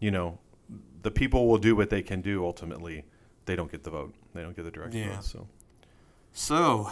you 0.00 0.10
know, 0.10 0.38
the 1.02 1.10
people 1.10 1.48
will 1.48 1.58
do 1.58 1.76
what 1.76 1.90
they 1.90 2.02
can 2.02 2.22
do. 2.22 2.44
Ultimately, 2.44 3.04
they 3.46 3.56
don't 3.56 3.70
get 3.70 3.82
the 3.82 3.90
vote. 3.90 4.14
They 4.34 4.42
don't 4.42 4.54
get 4.54 4.64
the 4.64 4.70
direct 4.70 4.94
Yeah. 4.94 5.16
vote. 5.16 5.24
So 5.24 5.46
So, 6.32 6.90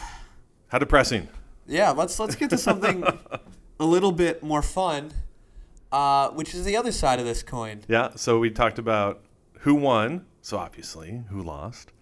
how 0.68 0.78
depressing. 0.78 1.28
Yeah, 1.66 1.90
let's 1.90 2.18
let's 2.18 2.34
get 2.34 2.50
to 2.50 2.58
something 2.58 3.04
a 3.80 3.84
little 3.84 4.12
bit 4.12 4.42
more 4.42 4.62
fun, 4.62 5.12
uh, 5.92 6.30
which 6.30 6.54
is 6.54 6.64
the 6.64 6.76
other 6.76 6.92
side 6.92 7.18
of 7.20 7.26
this 7.26 7.42
coin. 7.42 7.82
Yeah. 7.88 8.10
So 8.16 8.38
we 8.38 8.50
talked 8.50 8.78
about 8.78 9.22
who 9.60 9.74
won. 9.74 10.26
So 10.42 10.58
obviously, 10.58 11.22
who 11.30 11.42
lost. 11.42 11.92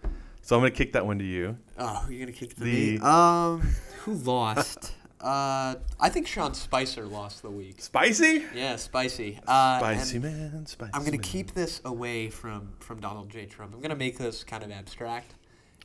So 0.43 0.57
I'm 0.57 0.63
going 0.63 0.73
to 0.73 0.77
kick 0.77 0.93
that 0.95 1.07
one 1.07 1.19
to 1.21 1.25
you. 1.25 1.57
Oh, 1.79 2.05
you're 2.11 2.19
gonna 2.19 2.33
kick 2.33 2.57
the, 2.57 2.65
The- 2.65 2.99
me? 2.99 2.99
Um, 2.99 3.61
who 4.05 4.15
lost? 4.15 4.95
Uh, 5.23 5.77
I 6.01 6.09
think 6.09 6.27
Sean 6.27 6.53
Spicer 6.53 7.07
lost 7.07 7.43
the 7.43 7.51
week. 7.51 7.81
Spicy. 7.81 8.45
Yeah, 8.55 8.77
spicy. 8.77 9.39
Uh, 9.47 9.79
Spicy 9.79 10.19
man. 10.19 10.67
Spicy. 10.67 10.91
I'm 10.93 11.01
gonna 11.05 11.13
man. 11.13 11.21
keep 11.21 11.53
this 11.53 11.81
away 11.85 12.29
from 12.29 12.73
from 12.81 13.01
Donald 13.01 13.31
J. 13.31 13.47
Trump. 13.47 13.73
I'm 13.75 13.81
gonna 13.81 13.95
make 13.95 14.19
this 14.19 14.43
kind 14.43 14.65
of 14.65 14.73
abstract. 14.73 15.35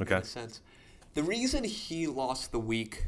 Okay. 0.02 0.16
In 0.16 0.22
a 0.22 0.26
sense, 0.26 0.62
the 1.14 1.24
reason 1.24 1.64
he 1.64 2.08
lost 2.08 2.52
the 2.52 2.60
week, 2.60 3.08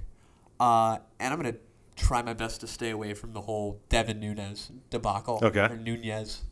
uh, 0.60 1.00
and 1.20 1.34
I'm 1.34 1.40
gonna 1.40 1.58
try 1.96 2.22
my 2.22 2.34
best 2.34 2.62
to 2.62 2.68
stay 2.68 2.92
away 2.92 3.14
from 3.14 3.34
the 3.34 3.42
whole 3.42 3.82
Devin 3.90 4.20
Nunes 4.20 4.72
debacle. 4.90 5.40
Okay. 5.42 5.66
Or 5.66 5.78
Nunez. 5.78 6.44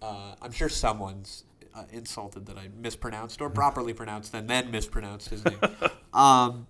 Uh, 0.00 0.34
I'm 0.40 0.52
sure 0.52 0.68
someone's 0.68 1.44
uh, 1.74 1.84
insulted 1.92 2.46
that 2.46 2.56
I 2.56 2.68
mispronounced 2.80 3.40
or 3.40 3.50
properly 3.62 3.92
pronounced 3.92 4.34
and 4.34 4.48
then 4.48 4.70
mispronounced 4.70 5.28
his 5.28 5.44
name. 5.44 5.58
um, 6.14 6.66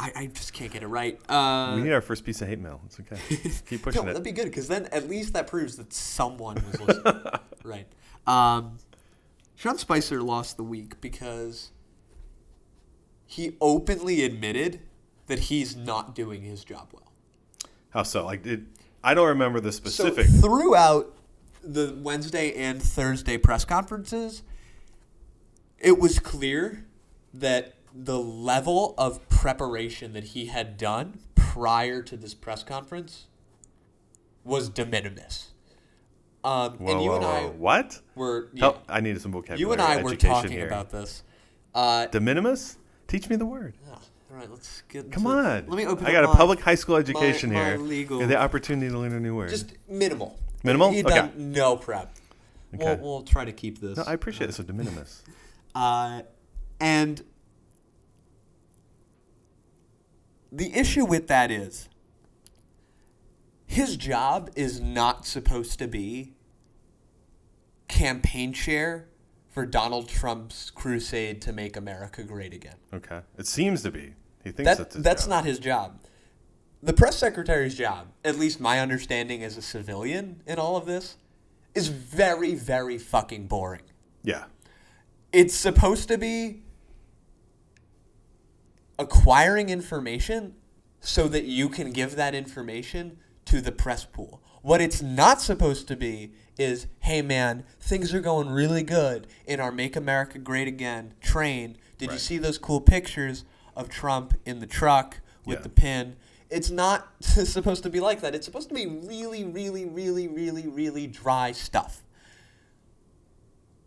I, 0.00 0.12
I 0.16 0.26
just 0.26 0.54
can't 0.54 0.72
get 0.72 0.82
it 0.82 0.86
right. 0.86 1.20
Uh, 1.28 1.74
we 1.76 1.82
need 1.82 1.92
our 1.92 2.00
first 2.00 2.24
piece 2.24 2.40
of 2.40 2.48
hate 2.48 2.58
mail. 2.58 2.80
It's 2.86 2.98
okay. 3.00 3.18
Keep 3.68 3.82
pushing 3.82 4.02
no, 4.02 4.08
it. 4.08 4.14
that'd 4.14 4.24
be 4.24 4.32
good 4.32 4.46
because 4.46 4.66
then 4.66 4.86
at 4.86 5.10
least 5.10 5.34
that 5.34 5.46
proves 5.46 5.76
that 5.76 5.92
someone 5.92 6.56
was 6.66 6.80
listening. 6.80 7.22
right. 7.64 7.86
Um, 8.26 8.78
Sean 9.56 9.76
Spicer 9.76 10.22
lost 10.22 10.56
the 10.56 10.64
week 10.64 11.02
because 11.02 11.70
he 13.26 13.58
openly 13.60 14.24
admitted 14.24 14.80
that 15.26 15.38
he's 15.38 15.76
not 15.76 16.14
doing 16.14 16.42
his 16.42 16.64
job 16.64 16.88
well. 16.94 17.12
How 17.90 18.02
so? 18.02 18.24
Like, 18.24 18.46
it, 18.46 18.62
I 19.04 19.12
don't 19.12 19.28
remember 19.28 19.60
the 19.60 19.70
specific. 19.70 20.28
So 20.28 20.40
throughout 20.40 21.14
the 21.62 21.94
Wednesday 22.02 22.54
and 22.54 22.82
Thursday 22.82 23.36
press 23.36 23.66
conferences, 23.66 24.42
it 25.78 25.98
was 25.98 26.18
clear 26.18 26.86
that 27.34 27.74
the 27.94 28.18
level 28.18 28.94
of 28.98 29.28
preparation 29.28 30.12
that 30.12 30.24
he 30.24 30.46
had 30.46 30.76
done 30.76 31.20
prior 31.34 32.02
to 32.02 32.16
this 32.16 32.34
press 32.34 32.62
conference 32.62 33.26
was 34.44 34.68
de 34.68 34.86
minimis. 34.86 35.48
Um, 36.42 36.74
whoa, 36.78 36.92
and 36.92 37.02
you 37.02 37.10
whoa, 37.10 37.16
and 37.16 37.24
I 37.24 37.42
whoa. 37.42 37.50
What? 37.50 38.00
were 38.14 38.48
yeah, 38.54 38.60
Help! 38.60 38.82
I 38.88 39.00
needed 39.00 39.20
some 39.20 39.32
vocabulary. 39.32 39.60
you 39.60 39.72
and 39.72 39.82
I 39.82 40.02
were 40.02 40.16
talking 40.16 40.52
here. 40.52 40.66
about 40.66 40.90
this. 40.90 41.22
Uh, 41.74 42.06
de 42.06 42.20
minimis. 42.20 42.76
Teach 43.08 43.28
me 43.28 43.36
the 43.36 43.46
word. 43.46 43.74
oh, 43.88 43.92
all 44.30 44.36
right, 44.36 44.50
let's 44.50 44.82
get. 44.88 45.10
Come 45.12 45.26
on. 45.26 45.66
Let 45.66 45.76
me 45.76 45.86
open. 45.86 46.06
I 46.06 46.12
got 46.12 46.24
a 46.24 46.28
public 46.28 46.60
high 46.60 46.76
school 46.76 46.96
education 46.96 47.52
my 47.52 47.64
here. 47.70 47.76
legal- 47.78 48.20
and 48.20 48.30
the 48.30 48.36
opportunity 48.36 48.88
to 48.90 48.98
learn 48.98 49.12
a 49.12 49.20
new 49.20 49.34
word. 49.34 49.50
Just 49.50 49.74
minimal. 49.88 50.38
Minimal? 50.62 50.88
Okay. 50.90 51.02
done 51.02 51.32
no 51.36 51.76
prep. 51.76 52.14
We'll, 52.72 52.88
Okay. 52.88 53.02
we'll 53.02 53.22
try 53.22 53.44
to 53.44 53.52
keep 53.52 53.80
this. 53.80 53.96
no, 53.96 54.04
I 54.04 54.12
appreciate 54.12 54.48
it. 54.48 54.52
So 54.54 54.62
de 54.62 54.72
minimis. 54.72 55.22
Uh, 55.72 56.22
and 56.80 57.22
the 60.52 60.74
issue 60.74 61.04
with 61.04 61.28
that 61.28 61.50
is 61.50 61.88
his 63.66 63.96
job 63.96 64.50
is 64.56 64.80
not 64.80 65.26
supposed 65.26 65.78
to 65.78 65.86
be 65.88 66.32
campaign 67.88 68.52
chair 68.52 69.06
for 69.48 69.66
Donald 69.66 70.08
Trump's 70.08 70.70
crusade 70.70 71.40
to 71.42 71.52
make 71.52 71.76
America 71.76 72.22
great 72.22 72.54
again. 72.54 72.76
Okay. 72.94 73.20
It 73.36 73.46
seems 73.46 73.82
to 73.82 73.90
be. 73.90 74.14
He 74.44 74.52
thinks 74.52 74.76
That, 74.76 74.78
that's 74.78 74.96
that's 74.96 75.22
job. 75.24 75.30
not 75.30 75.44
his 75.44 75.58
job. 75.58 76.00
The 76.82 76.92
press 76.94 77.16
secretary's 77.16 77.74
job, 77.76 78.06
at 78.24 78.38
least 78.38 78.58
my 78.60 78.80
understanding 78.80 79.42
as 79.44 79.56
a 79.56 79.62
civilian 79.62 80.42
in 80.46 80.58
all 80.58 80.76
of 80.76 80.86
this, 80.86 81.16
is 81.74 81.88
very, 81.88 82.54
very 82.54 82.96
fucking 82.96 83.46
boring. 83.48 83.82
Yeah. 84.22 84.44
it's 85.32 85.54
supposed 85.54 86.08
to 86.08 86.18
be 86.18 86.62
acquiring 89.00 89.70
information 89.70 90.54
so 91.00 91.26
that 91.28 91.44
you 91.44 91.68
can 91.68 91.90
give 91.92 92.16
that 92.16 92.34
information 92.34 93.16
to 93.46 93.60
the 93.60 93.72
press 93.72 94.04
pool. 94.04 94.42
What 94.62 94.82
it's 94.82 95.00
not 95.00 95.40
supposed 95.40 95.88
to 95.88 95.96
be 95.96 96.32
is, 96.58 96.86
hey 97.00 97.22
man, 97.22 97.64
things 97.80 98.12
are 98.12 98.20
going 98.20 98.50
really 98.50 98.82
good 98.82 99.26
in 99.46 99.58
our 99.58 99.72
Make 99.72 99.96
America 99.96 100.38
Great 100.38 100.68
Again 100.68 101.14
train. 101.22 101.78
Did 101.96 102.12
you 102.12 102.18
see 102.18 102.36
those 102.36 102.58
cool 102.58 102.80
pictures 102.82 103.44
of 103.74 103.88
Trump 103.88 104.34
in 104.44 104.58
the 104.60 104.66
truck 104.66 105.20
with 105.46 105.58
Yeah. 105.58 105.62
the 105.62 105.68
pin? 105.70 106.16
It's 106.50 106.70
not 106.70 107.08
supposed 107.20 107.82
to 107.84 107.90
be 107.90 108.00
like 108.00 108.20
that. 108.20 108.34
It's 108.34 108.44
supposed 108.44 108.68
to 108.68 108.74
be 108.74 108.86
really, 108.86 109.44
really, 109.44 109.86
really, 109.86 110.28
really, 110.28 110.66
really 110.66 111.06
dry 111.06 111.52
stuff. 111.52 112.02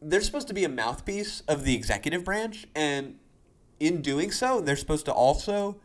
They're 0.01 0.22
supposed 0.22 0.48
to 0.48 0.53
be 0.53 0.63
a 0.63 0.70
mouthpiece 0.70 1.41
of 1.48 1.63
the 1.63 1.75
executive 1.75 2.24
branch, 2.25 2.65
and 2.75 3.20
in 3.83 4.01
doing 4.01 4.31
so, 4.31 4.61
they're 4.61 4.77
supposed 4.77 5.05
to 5.05 5.11
also 5.11 5.77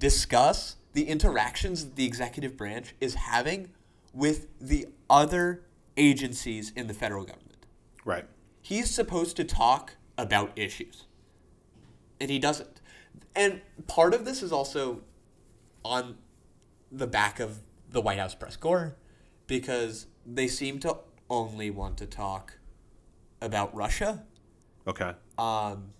discuss 0.00 0.76
the 0.92 1.04
interactions 1.04 1.84
that 1.84 1.94
the 1.94 2.04
executive 2.04 2.56
branch 2.56 2.94
is 3.00 3.14
having 3.14 3.70
with 4.12 4.48
the 4.60 4.86
other 5.08 5.62
agencies 5.96 6.72
in 6.74 6.88
the 6.88 6.94
federal 6.94 7.24
government. 7.24 7.66
Right. 8.04 8.26
He's 8.60 8.90
supposed 8.90 9.36
to 9.36 9.44
talk 9.44 9.94
about 10.18 10.50
issues, 10.56 11.04
and 12.20 12.28
he 12.28 12.40
doesn't. 12.40 12.80
And 13.36 13.60
part 13.86 14.12
of 14.12 14.24
this 14.24 14.42
is 14.42 14.50
also 14.50 15.02
on 15.84 16.16
the 16.90 17.06
back 17.06 17.38
of 17.38 17.60
the 17.88 18.00
White 18.00 18.18
House 18.18 18.34
press 18.34 18.56
corps 18.56 18.96
because 19.46 20.06
they 20.26 20.48
seem 20.48 20.80
to 20.80 20.98
only 21.28 21.70
want 21.70 21.96
to 21.98 22.06
talk 22.06 22.58
about 23.40 23.74
Russia. 23.74 24.24
Okay. 24.86 25.12
Um, 25.38 25.92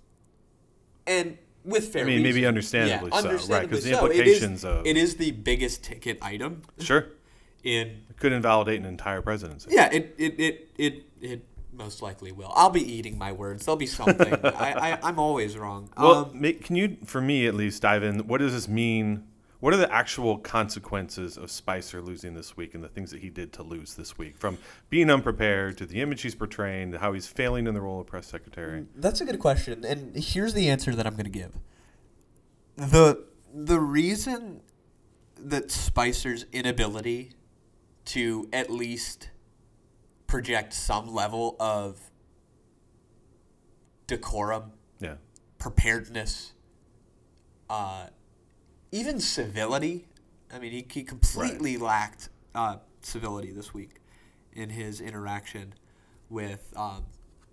and 1.10 1.36
with 1.64 1.92
fair 1.92 2.02
I 2.04 2.06
mean, 2.06 2.22
maybe 2.22 2.36
reason. 2.36 2.48
understandably 2.48 3.10
so, 3.10 3.16
right, 3.16 3.22
'cause 3.24 3.24
understandably 3.26 3.80
the 3.80 3.82
so. 3.82 3.88
It 3.88 4.26
is- 4.26 4.42
implications 4.42 4.64
of- 4.64 4.86
it 4.86 4.96
is 4.96 5.16
the 5.16 5.30
biggest 5.32 5.84
ticket 5.84 6.18
item 6.22 6.62
Sure. 6.78 7.06
in 7.64 7.88
It 8.08 8.16
could 8.18 8.32
invalidate 8.32 8.80
an 8.80 8.86
entire 8.86 9.20
presidency. 9.20 9.68
yeah 9.72 9.90
it 9.92 10.14
it, 10.16 10.40
it, 10.40 10.68
it, 10.78 10.94
it 11.20 11.44
most 11.72 12.00
likely 12.02 12.32
will 12.32 12.52
i'll 12.56 12.70
be 12.70 12.80
eating 12.96 13.16
my 13.18 13.32
words 13.32 13.64
there'll 13.64 13.76
be 13.76 13.86
something 13.86 14.32
I, 14.44 14.92
I, 14.92 14.98
i'm 15.02 15.18
always 15.18 15.56
wrong 15.56 15.88
Well, 15.98 16.30
um, 16.34 16.52
can 16.62 16.76
you, 16.76 16.96
for 17.04 17.20
me 17.20 17.46
at 17.46 17.54
least, 17.54 17.82
dive 17.82 18.02
in? 18.02 18.26
What 18.26 18.38
does 18.38 18.52
this 18.52 18.68
mean? 18.68 19.24
What 19.60 19.74
are 19.74 19.76
the 19.76 19.92
actual 19.92 20.38
consequences 20.38 21.36
of 21.36 21.50
Spicer 21.50 22.00
losing 22.00 22.34
this 22.34 22.56
week 22.56 22.74
and 22.74 22.82
the 22.82 22.88
things 22.88 23.10
that 23.10 23.20
he 23.20 23.28
did 23.28 23.52
to 23.54 23.62
lose 23.62 23.94
this 23.94 24.16
week? 24.16 24.38
From 24.38 24.56
being 24.88 25.10
unprepared 25.10 25.76
to 25.78 25.86
the 25.86 26.00
image 26.00 26.22
he's 26.22 26.34
portraying 26.34 26.92
to 26.92 26.98
how 26.98 27.12
he's 27.12 27.26
failing 27.26 27.66
in 27.66 27.74
the 27.74 27.80
role 27.80 28.00
of 28.00 28.06
press 28.06 28.26
secretary. 28.26 28.86
That's 28.96 29.20
a 29.20 29.24
good 29.26 29.38
question, 29.38 29.84
and 29.84 30.16
here's 30.16 30.54
the 30.54 30.70
answer 30.70 30.94
that 30.94 31.06
I'm 31.06 31.12
going 31.14 31.24
to 31.24 31.30
give. 31.30 31.58
the 32.76 33.24
The 33.52 33.80
reason 33.80 34.62
that 35.36 35.70
Spicer's 35.70 36.46
inability 36.52 37.32
to 38.06 38.48
at 38.52 38.70
least 38.70 39.30
project 40.26 40.72
some 40.72 41.12
level 41.12 41.56
of 41.60 42.10
decorum, 44.06 44.72
Yeah. 45.00 45.16
preparedness, 45.58 46.52
uh, 47.68 48.06
even 48.92 49.20
civility. 49.20 50.06
I 50.52 50.58
mean, 50.58 50.72
he, 50.72 50.86
he 50.90 51.02
completely 51.02 51.76
lacked 51.76 52.28
uh, 52.54 52.76
civility 53.02 53.52
this 53.52 53.72
week 53.72 53.96
in 54.52 54.70
his 54.70 55.00
interaction 55.00 55.74
with 56.28 56.72
um, 56.76 57.04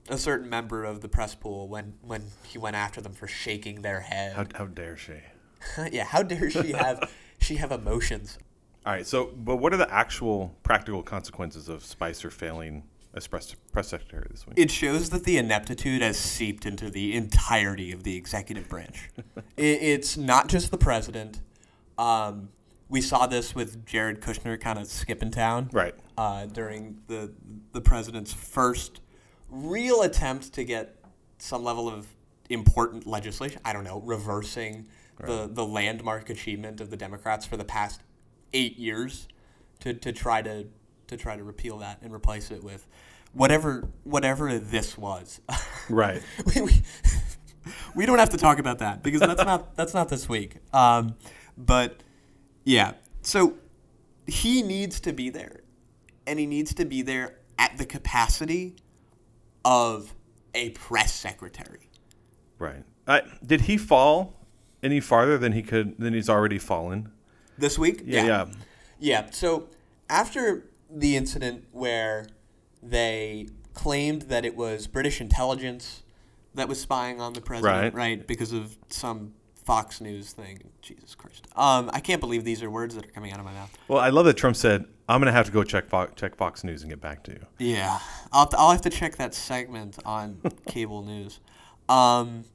a 0.09 0.17
certain 0.17 0.49
member 0.49 0.83
of 0.83 1.01
the 1.01 1.07
press 1.07 1.35
pool 1.35 1.67
when, 1.67 1.93
when 2.01 2.23
he 2.43 2.57
went 2.57 2.75
after 2.75 3.01
them 3.01 3.13
for 3.13 3.27
shaking 3.27 3.81
their 3.81 4.01
head. 4.01 4.35
How, 4.35 4.45
how 4.55 4.65
dare 4.65 4.97
she? 4.97 5.13
yeah, 5.91 6.05
how 6.05 6.23
dare 6.23 6.49
she 6.49 6.71
have 6.71 7.11
she 7.39 7.55
have 7.55 7.71
emotions? 7.71 8.37
All 8.85 8.93
right. 8.93 9.05
So, 9.05 9.31
but 9.35 9.57
what 9.57 9.73
are 9.73 9.77
the 9.77 9.93
actual 9.93 10.55
practical 10.63 11.03
consequences 11.03 11.67
of 11.67 11.83
Spicer 11.83 12.29
failing 12.29 12.83
press, 13.25 13.55
press 13.71 13.87
secretary 13.87 14.27
this 14.29 14.45
week? 14.45 14.59
It 14.59 14.69
shows 14.69 15.09
that 15.11 15.23
the 15.23 15.37
ineptitude 15.37 16.01
has 16.01 16.19
seeped 16.19 16.65
into 16.65 16.89
the 16.89 17.15
entirety 17.15 17.91
of 17.91 18.03
the 18.03 18.15
executive 18.17 18.67
branch. 18.69 19.09
it, 19.57 19.81
it's 19.81 20.17
not 20.17 20.49
just 20.49 20.69
the 20.69 20.77
president. 20.77 21.39
Um, 21.97 22.49
we 22.89 23.01
saw 23.01 23.25
this 23.27 23.55
with 23.55 23.85
Jared 23.85 24.21
Kushner 24.21 24.59
kind 24.59 24.77
of 24.77 24.87
skipping 24.87 25.31
town 25.31 25.69
right. 25.71 25.95
uh, 26.17 26.45
during 26.45 26.99
the 27.07 27.33
the 27.71 27.81
president's 27.81 28.33
first 28.33 29.01
real 29.49 30.01
attempt 30.01 30.53
to 30.53 30.63
get 30.63 30.95
some 31.37 31.63
level 31.63 31.87
of 31.87 32.07
important 32.49 33.07
legislation. 33.07 33.61
I 33.65 33.73
don't 33.73 33.83
know, 33.83 34.01
reversing 34.01 34.87
the, 35.19 35.49
the 35.51 35.65
landmark 35.65 36.29
achievement 36.29 36.79
of 36.79 36.89
the 36.89 36.97
Democrats 36.97 37.45
for 37.45 37.57
the 37.57 37.65
past 37.65 38.01
eight 38.53 38.77
years 38.77 39.27
to, 39.79 39.93
to 39.93 40.11
try 40.11 40.41
to 40.41 40.67
to 41.07 41.15
try 41.15 41.37
to 41.37 41.43
repeal 41.43 41.77
that 41.77 42.01
and 42.01 42.13
replace 42.13 42.51
it 42.51 42.61
with 42.61 42.85
whatever 43.33 43.87
whatever 44.03 44.57
this 44.57 44.97
was. 44.97 45.41
Right. 45.89 46.21
we, 46.53 46.61
we, 46.63 46.71
we 47.95 48.05
don't 48.05 48.19
have 48.19 48.31
to 48.31 48.37
talk 48.37 48.59
about 48.59 48.79
that 48.79 49.01
because 49.03 49.21
that's 49.21 49.45
not 49.45 49.73
that's 49.77 49.93
not 49.93 50.09
this 50.09 50.27
week. 50.27 50.57
Um, 50.73 51.15
but 51.57 52.03
yeah, 52.65 52.95
so 53.21 53.53
he 54.25 54.61
needs 54.61 54.99
to 55.01 55.13
be 55.13 55.29
there, 55.29 55.61
and 56.25 56.37
he 56.37 56.45
needs 56.45 56.73
to 56.73 56.83
be 56.83 57.03
there 57.03 57.37
at 57.57 57.77
the 57.77 57.85
capacity 57.85 58.75
of 59.63 60.13
a 60.53 60.71
press 60.71 61.13
secretary. 61.13 61.89
Right. 62.59 62.83
I, 63.07 63.21
did 63.45 63.61
he 63.61 63.77
fall 63.77 64.33
any 64.83 64.99
farther 64.99 65.37
than 65.37 65.53
he 65.53 65.61
could 65.61 65.97
than 65.97 66.13
he's 66.13 66.29
already 66.29 66.59
fallen? 66.59 67.11
This 67.57 67.79
week, 67.79 68.01
Yeah. 68.05 68.25
Yeah. 68.25 68.45
Yeah. 68.99 69.29
So 69.31 69.69
after 70.09 70.65
the 70.89 71.15
incident 71.15 71.65
where 71.71 72.27
they 72.81 73.47
claimed 73.73 74.23
that 74.23 74.45
it 74.45 74.55
was 74.55 74.87
British 74.87 75.21
intelligence 75.21 76.03
that 76.55 76.67
was 76.67 76.79
spying 76.81 77.21
on 77.21 77.33
the 77.33 77.41
president, 77.41 77.93
Right. 77.93 78.25
Because 78.25 78.51
of 78.51 78.77
some 78.89 79.33
Fox 79.67 79.99
News 79.99 80.31
thing. 80.31 80.59
Jesus 80.81 81.13
Christ. 81.13 81.45
Um, 81.57 81.89
I 81.93 81.99
can't 81.99 82.21
believe 82.21 82.45
these 82.45 82.63
are 82.63 82.69
words 82.69 82.95
that 82.95 83.05
are 83.05 83.11
coming 83.11 83.33
out 83.33 83.39
of 83.39 83.45
my 83.45 83.51
mouth. 83.51 83.77
Well, 83.89 83.99
I 83.99 84.09
love 84.09 84.25
that 84.25 84.35
Trump 84.37 84.55
said, 84.55 84.85
"I'm 85.09 85.19
going 85.19 85.25
to 85.27 85.33
have 85.33 85.45
to 85.47 85.51
go 85.51 85.63
check 85.65 85.89
Fox, 85.89 86.13
check 86.15 86.37
Fox 86.37 86.63
News 86.63 86.83
and 86.83 86.89
get 86.89 87.01
back 87.01 87.23
to 87.23 87.31
you." 87.31 87.45
Yeah, 87.59 87.99
I'll 88.31 88.41
have 88.45 88.49
to, 88.51 88.57
I'll 88.57 88.71
have 88.71 88.81
to 88.83 88.89
check 88.89 89.17
that 89.17 89.33
segment 89.33 89.97
on 90.05 90.39
cable 90.67 91.03
news. 91.03 91.41
Um, 91.89 92.45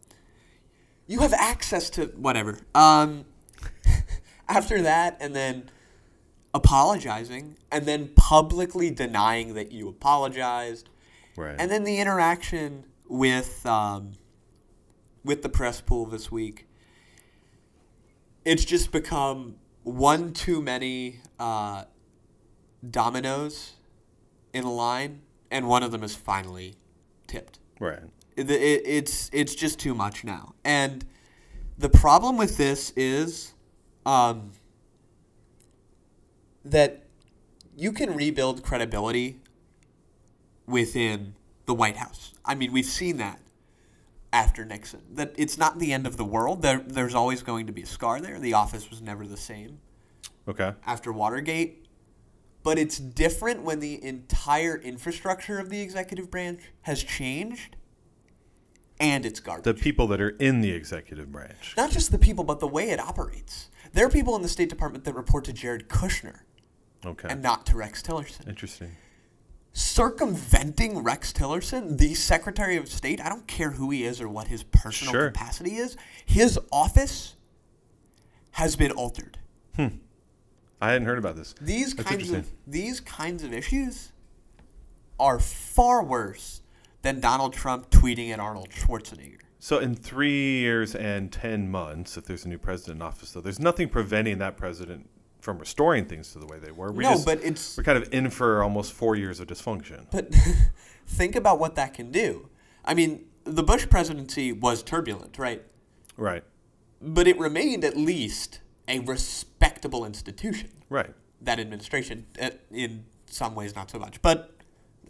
you 1.06 1.20
have 1.20 1.34
access 1.34 1.90
to 1.90 2.06
whatever. 2.16 2.58
Um, 2.74 3.26
after 4.48 4.80
that, 4.80 5.18
and 5.20 5.36
then 5.36 5.68
apologizing, 6.54 7.56
and 7.70 7.86
then 7.86 8.10
publicly 8.14 8.90
denying 8.90 9.54
that 9.54 9.72
you 9.72 9.88
apologized, 9.88 10.88
Right. 11.36 11.56
and 11.58 11.70
then 11.70 11.84
the 11.84 11.98
interaction 11.98 12.84
with 13.08 13.64
um, 13.66 14.12
with 15.24 15.42
the 15.42 15.48
press 15.48 15.80
pool 15.80 16.06
this 16.06 16.30
week. 16.30 16.66
It's 18.44 18.64
just 18.64 18.90
become 18.90 19.56
one 19.84 20.32
too 20.32 20.60
many 20.60 21.20
uh, 21.38 21.84
dominoes 22.88 23.74
in 24.52 24.64
a 24.64 24.72
line, 24.72 25.22
and 25.50 25.68
one 25.68 25.82
of 25.82 25.92
them 25.92 26.02
is 26.02 26.14
finally 26.14 26.74
tipped. 27.26 27.58
right. 27.78 28.00
It, 28.36 28.50
it, 28.50 28.82
it's 28.86 29.30
it's 29.32 29.54
just 29.54 29.78
too 29.78 29.94
much 29.94 30.24
now, 30.24 30.54
and 30.64 31.04
the 31.78 31.88
problem 31.90 32.36
with 32.38 32.56
this 32.56 32.90
is 32.96 33.52
um, 34.06 34.52
that 36.64 37.04
you 37.76 37.92
can 37.92 38.14
rebuild 38.14 38.62
credibility 38.62 39.40
within 40.66 41.34
the 41.66 41.74
White 41.74 41.96
House. 41.96 42.32
I 42.44 42.54
mean, 42.54 42.72
we've 42.72 42.84
seen 42.86 43.16
that 43.18 43.40
after 44.32 44.64
Nixon. 44.64 45.02
That 45.14 45.34
it's 45.36 45.58
not 45.58 45.78
the 45.78 45.92
end 45.92 46.06
of 46.06 46.16
the 46.16 46.24
world. 46.24 46.62
There, 46.62 46.78
there's 46.78 47.14
always 47.14 47.42
going 47.42 47.66
to 47.66 47.72
be 47.72 47.82
a 47.82 47.86
scar 47.86 48.20
there. 48.20 48.38
The 48.38 48.54
office 48.54 48.90
was 48.90 49.00
never 49.02 49.26
the 49.26 49.36
same 49.36 49.78
Okay. 50.48 50.72
after 50.86 51.12
Watergate. 51.12 51.86
But 52.62 52.78
it's 52.78 52.98
different 52.98 53.62
when 53.62 53.80
the 53.80 54.02
entire 54.04 54.76
infrastructure 54.76 55.58
of 55.58 55.68
the 55.68 55.80
executive 55.80 56.30
branch 56.30 56.60
has 56.82 57.02
changed 57.02 57.74
and 59.00 59.26
it's 59.26 59.40
garbage. 59.40 59.64
The 59.64 59.74
people 59.74 60.06
that 60.08 60.20
are 60.20 60.28
in 60.30 60.60
the 60.60 60.70
executive 60.70 61.32
branch. 61.32 61.74
Not 61.76 61.90
just 61.90 62.12
the 62.12 62.18
people, 62.18 62.44
but 62.44 62.60
the 62.60 62.68
way 62.68 62.90
it 62.90 63.00
operates. 63.00 63.68
There 63.92 64.06
are 64.06 64.10
people 64.10 64.36
in 64.36 64.42
the 64.42 64.48
State 64.48 64.68
Department 64.68 65.04
that 65.04 65.14
report 65.16 65.44
to 65.46 65.52
Jared 65.52 65.88
Kushner 65.88 66.40
Okay. 67.04 67.28
and 67.30 67.42
not 67.42 67.66
to 67.66 67.76
Rex 67.76 68.02
Tillerson. 68.02 68.48
Interesting. 68.48 68.92
circumventing 69.74 70.98
Rex 71.02 71.32
Tillerson, 71.32 71.96
the 71.98 72.14
Secretary 72.14 72.76
of 72.76 72.88
State, 72.88 73.20
I 73.20 73.28
don't 73.30 73.46
care 73.46 73.70
who 73.70 73.90
he 73.90 74.04
is 74.04 74.20
or 74.20 74.28
what 74.28 74.48
his 74.48 74.62
personal 74.64 75.12
Sure. 75.12 75.30
capacity 75.30 75.76
is, 75.76 75.96
his 76.26 76.58
office 76.70 77.34
has 78.52 78.76
been 78.76 78.90
altered. 78.92 79.38
Hmm. 79.76 79.86
I 80.80 80.92
hadn't 80.92 81.06
heard 81.06 81.18
about 81.18 81.36
this. 81.36 81.54
These 81.60 81.94
That's 81.94 82.08
kinds 82.08 82.30
of 82.32 82.50
these 82.66 83.00
kinds 83.00 83.42
of 83.44 83.52
issues 83.52 84.12
are 85.18 85.38
far 85.38 86.02
worse 86.04 86.60
than 87.02 87.20
Donald 87.20 87.52
Trump 87.54 87.88
tweeting 87.90 88.30
at 88.30 88.40
Arnold 88.40 88.70
Schwarzenegger. 88.70 89.38
So 89.58 89.78
in 89.78 89.94
three 89.94 90.58
years 90.58 90.94
and 90.94 91.30
ten 91.32 91.70
months, 91.70 92.16
if 92.16 92.24
there's 92.24 92.44
a 92.44 92.48
new 92.48 92.58
president 92.58 92.96
in 92.96 93.02
office, 93.02 93.30
though, 93.32 93.40
there's 93.40 93.60
nothing 93.60 93.88
preventing 93.88 94.38
that 94.38 94.56
president 94.56 95.08
from 95.42 95.58
restoring 95.58 96.04
things 96.04 96.32
to 96.32 96.38
the 96.38 96.46
way 96.46 96.58
they 96.58 96.70
were. 96.70 96.92
We 96.92 97.02
no, 97.02 97.10
just, 97.10 97.26
but 97.26 97.42
it's 97.42 97.76
we're 97.76 97.82
kind 97.82 97.98
of 97.98 98.08
in 98.14 98.30
for 98.30 98.62
almost 98.62 98.92
four 98.92 99.16
years 99.16 99.40
of 99.40 99.48
dysfunction. 99.48 100.06
but 100.12 100.32
think 101.06 101.34
about 101.34 101.58
what 101.58 101.74
that 101.74 101.94
can 101.94 102.12
do. 102.12 102.48
I 102.84 102.94
mean, 102.94 103.26
the 103.42 103.64
Bush 103.64 103.88
presidency 103.90 104.52
was 104.52 104.84
turbulent, 104.84 105.38
right? 105.38 105.62
Right. 106.16 106.44
But 107.00 107.26
it 107.26 107.38
remained 107.40 107.84
at 107.84 107.96
least 107.96 108.60
a 108.86 109.00
respectable 109.00 110.04
institution. 110.04 110.70
Right. 110.88 111.10
That 111.40 111.58
administration, 111.58 112.26
uh, 112.40 112.50
in 112.70 113.04
some 113.26 113.56
ways, 113.56 113.74
not 113.74 113.90
so 113.90 113.98
much. 113.98 114.22
But 114.22 114.54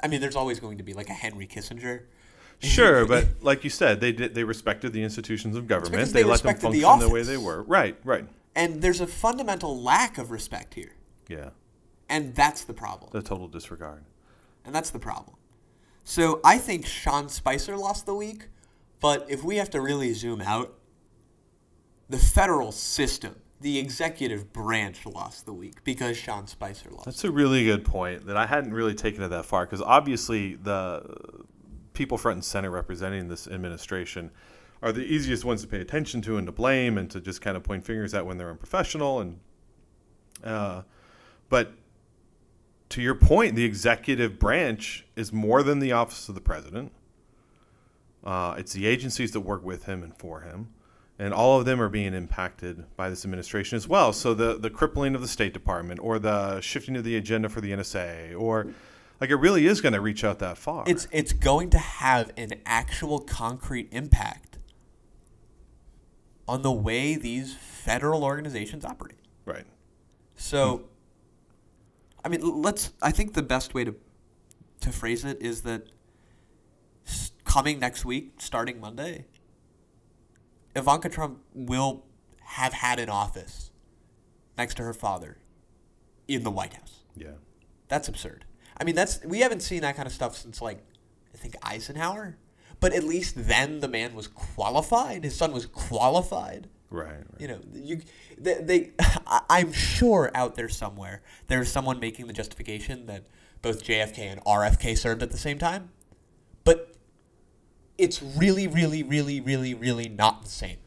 I 0.02 0.08
mean, 0.08 0.22
there's 0.22 0.36
always 0.36 0.58
going 0.58 0.78
to 0.78 0.84
be 0.84 0.94
like 0.94 1.10
a 1.10 1.14
Henry 1.14 1.46
Kissinger. 1.46 2.04
Sure, 2.60 3.04
but 3.06 3.28
like 3.42 3.64
you 3.64 3.70
said, 3.70 4.00
they 4.00 4.12
did 4.12 4.34
they 4.34 4.44
respected 4.44 4.94
the 4.94 5.02
institutions 5.02 5.56
of 5.56 5.66
government. 5.66 6.06
They, 6.06 6.22
they 6.22 6.24
let 6.24 6.40
them 6.40 6.52
respected 6.52 6.72
the 6.72 6.80
function 6.80 7.08
the, 7.08 7.14
way 7.14 7.22
they 7.22 7.36
were. 7.36 7.62
Right. 7.64 7.98
Right. 8.02 8.26
And 8.54 8.82
there's 8.82 9.00
a 9.00 9.06
fundamental 9.06 9.80
lack 9.80 10.18
of 10.18 10.30
respect 10.30 10.74
here. 10.74 10.94
Yeah. 11.28 11.50
And 12.08 12.34
that's 12.34 12.64
the 12.64 12.74
problem. 12.74 13.10
The 13.12 13.22
total 13.22 13.48
disregard. 13.48 14.04
And 14.64 14.74
that's 14.74 14.90
the 14.90 14.98
problem. 14.98 15.36
So 16.04 16.40
I 16.44 16.58
think 16.58 16.84
Sean 16.84 17.28
Spicer 17.28 17.76
lost 17.76 18.06
the 18.06 18.14
week, 18.14 18.48
but 19.00 19.26
if 19.30 19.42
we 19.42 19.56
have 19.56 19.70
to 19.70 19.80
really 19.80 20.12
zoom 20.12 20.40
out, 20.40 20.74
the 22.08 22.18
federal 22.18 22.72
system, 22.72 23.36
the 23.60 23.78
executive 23.78 24.52
branch 24.52 25.06
lost 25.06 25.46
the 25.46 25.52
week 25.52 25.82
because 25.84 26.16
Sean 26.16 26.46
Spicer 26.46 26.90
lost. 26.90 27.06
That's 27.06 27.24
a 27.24 27.30
really 27.30 27.64
good 27.64 27.84
point 27.84 28.26
that 28.26 28.36
I 28.36 28.46
hadn't 28.46 28.74
really 28.74 28.94
taken 28.94 29.22
it 29.22 29.28
that 29.28 29.46
far 29.46 29.64
because 29.64 29.80
obviously 29.80 30.56
the 30.56 31.02
people 31.94 32.18
front 32.18 32.36
and 32.36 32.44
center 32.44 32.70
representing 32.70 33.28
this 33.28 33.46
administration 33.46 34.30
are 34.82 34.92
the 34.92 35.02
easiest 35.02 35.44
ones 35.44 35.62
to 35.62 35.68
pay 35.68 35.80
attention 35.80 36.20
to 36.22 36.36
and 36.36 36.46
to 36.46 36.52
blame 36.52 36.98
and 36.98 37.10
to 37.10 37.20
just 37.20 37.40
kind 37.40 37.56
of 37.56 37.62
point 37.62 37.84
fingers 37.84 38.12
at 38.14 38.26
when 38.26 38.36
they're 38.36 38.50
unprofessional 38.50 39.20
and 39.20 39.38
uh, 40.42 40.82
but 41.48 41.72
to 42.88 43.00
your 43.00 43.14
point, 43.14 43.56
the 43.56 43.64
executive 43.64 44.38
branch 44.38 45.06
is 45.16 45.32
more 45.32 45.62
than 45.62 45.78
the 45.78 45.92
office 45.92 46.28
of 46.28 46.34
the 46.34 46.40
president. 46.40 46.92
Uh, 48.22 48.54
it's 48.58 48.72
the 48.72 48.86
agencies 48.86 49.32
that 49.32 49.40
work 49.40 49.64
with 49.64 49.84
him 49.84 50.02
and 50.02 50.16
for 50.16 50.42
him, 50.42 50.68
and 51.18 51.32
all 51.32 51.58
of 51.58 51.64
them 51.64 51.80
are 51.80 51.88
being 51.88 52.12
impacted 52.12 52.84
by 52.96 53.08
this 53.08 53.24
administration 53.24 53.76
as 53.76 53.88
well. 53.88 54.12
So 54.12 54.34
the 54.34 54.58
the 54.58 54.70
crippling 54.70 55.14
of 55.14 55.22
the 55.22 55.28
State 55.28 55.54
Department, 55.54 56.00
or 56.00 56.18
the 56.18 56.60
shifting 56.60 56.96
of 56.96 57.02
the 57.02 57.16
agenda 57.16 57.48
for 57.48 57.60
the 57.60 57.72
NSA, 57.72 58.38
or 58.38 58.68
like 59.20 59.30
it 59.30 59.36
really 59.36 59.66
is 59.66 59.80
going 59.80 59.94
to 59.94 60.00
reach 60.00 60.22
out 60.22 60.38
that 60.40 60.58
far. 60.58 60.84
It's 60.86 61.08
it's 61.10 61.32
going 61.32 61.70
to 61.70 61.78
have 61.78 62.30
an 62.36 62.52
actual 62.66 63.20
concrete 63.20 63.88
impact 63.90 64.51
on 66.52 66.60
the 66.60 66.70
way 66.70 67.14
these 67.14 67.54
federal 67.56 68.22
organizations 68.24 68.84
operate. 68.84 69.16
right. 69.46 69.64
So, 70.34 70.84
I 72.22 72.28
mean, 72.28 72.40
let's. 72.42 72.92
I 73.00 73.10
think 73.10 73.32
the 73.32 73.42
best 73.42 73.72
way 73.72 73.84
to 73.84 73.94
to 74.80 74.90
phrase 74.90 75.24
it 75.24 75.40
is 75.40 75.62
that 75.62 75.86
coming 77.44 77.78
next 77.78 78.04
week, 78.04 78.34
starting 78.38 78.80
Monday, 78.80 79.24
Ivanka 80.76 81.08
Trump 81.08 81.38
will 81.54 82.04
have 82.40 82.74
had 82.74 82.98
an 82.98 83.08
office 83.08 83.70
next 84.58 84.74
to 84.74 84.82
her 84.82 84.92
father 84.92 85.38
in 86.28 86.42
the 86.42 86.50
White 86.50 86.74
House. 86.74 87.04
Yeah. 87.16 87.38
That's 87.88 88.08
absurd. 88.08 88.44
I 88.78 88.84
mean, 88.84 88.94
that's 88.94 89.24
we 89.24 89.40
haven't 89.40 89.60
seen 89.60 89.80
that 89.80 89.96
kind 89.96 90.06
of 90.06 90.12
stuff 90.12 90.36
since 90.36 90.60
like 90.60 90.84
I 91.32 91.38
think 91.38 91.56
Eisenhower. 91.62 92.36
But 92.82 92.92
at 92.94 93.04
least 93.04 93.46
then 93.46 93.78
the 93.78 93.86
man 93.86 94.12
was 94.12 94.26
qualified. 94.26 95.22
His 95.22 95.36
son 95.36 95.52
was 95.52 95.66
qualified. 95.66 96.68
Right. 96.90 97.10
right. 97.10 97.24
You 97.38 97.46
know, 97.46 97.60
you 97.72 98.00
they, 98.36 98.54
they 98.60 98.90
I- 98.98 99.42
I'm 99.48 99.72
sure 99.72 100.32
out 100.34 100.56
there 100.56 100.68
somewhere 100.68 101.22
there's 101.46 101.70
someone 101.70 102.00
making 102.00 102.26
the 102.26 102.32
justification 102.32 103.06
that 103.06 103.26
both 103.62 103.84
JFK 103.84 104.18
and 104.18 104.44
RFK 104.44 104.98
served 104.98 105.22
at 105.22 105.30
the 105.30 105.38
same 105.38 105.60
time. 105.60 105.90
But 106.64 106.96
it's 107.98 108.20
really 108.20 108.66
really 108.66 109.04
really 109.04 109.40
really 109.40 109.74
really 109.74 110.08
not 110.08 110.42
the 110.42 110.50
same. 110.50 110.78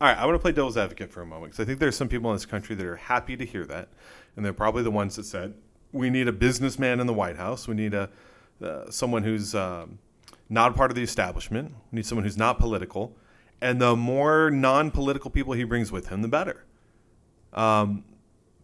All 0.00 0.06
right, 0.06 0.16
I 0.16 0.24
want 0.26 0.36
to 0.36 0.38
play 0.38 0.52
devil's 0.52 0.76
advocate 0.76 1.10
for 1.10 1.22
a 1.22 1.26
moment 1.26 1.50
because 1.50 1.64
I 1.64 1.66
think 1.66 1.80
there's 1.80 1.96
some 1.96 2.08
people 2.08 2.30
in 2.30 2.36
this 2.36 2.46
country 2.46 2.76
that 2.76 2.86
are 2.86 2.94
happy 2.96 3.36
to 3.36 3.44
hear 3.44 3.64
that, 3.66 3.88
and 4.36 4.44
they're 4.44 4.52
probably 4.52 4.84
the 4.84 4.90
ones 4.92 5.16
that 5.16 5.24
said 5.24 5.54
we 5.90 6.10
need 6.10 6.28
a 6.28 6.32
businessman 6.32 7.00
in 7.00 7.08
the 7.08 7.12
White 7.12 7.36
House. 7.36 7.66
We 7.66 7.74
need 7.74 7.92
a 7.92 8.08
uh, 8.62 8.88
someone 8.88 9.24
who's 9.24 9.52
um, 9.56 9.98
not 10.48 10.72
a 10.72 10.74
part 10.74 10.90
of 10.90 10.94
the 10.94 11.02
establishment. 11.02 11.74
We 11.90 11.96
need 11.96 12.06
someone 12.06 12.24
who's 12.24 12.36
not 12.36 12.58
political, 12.58 13.16
and 13.60 13.80
the 13.80 13.96
more 13.96 14.50
non-political 14.50 15.30
people 15.30 15.54
he 15.54 15.64
brings 15.64 15.90
with 15.90 16.08
him, 16.08 16.22
the 16.22 16.28
better. 16.28 16.64
Um, 17.52 18.04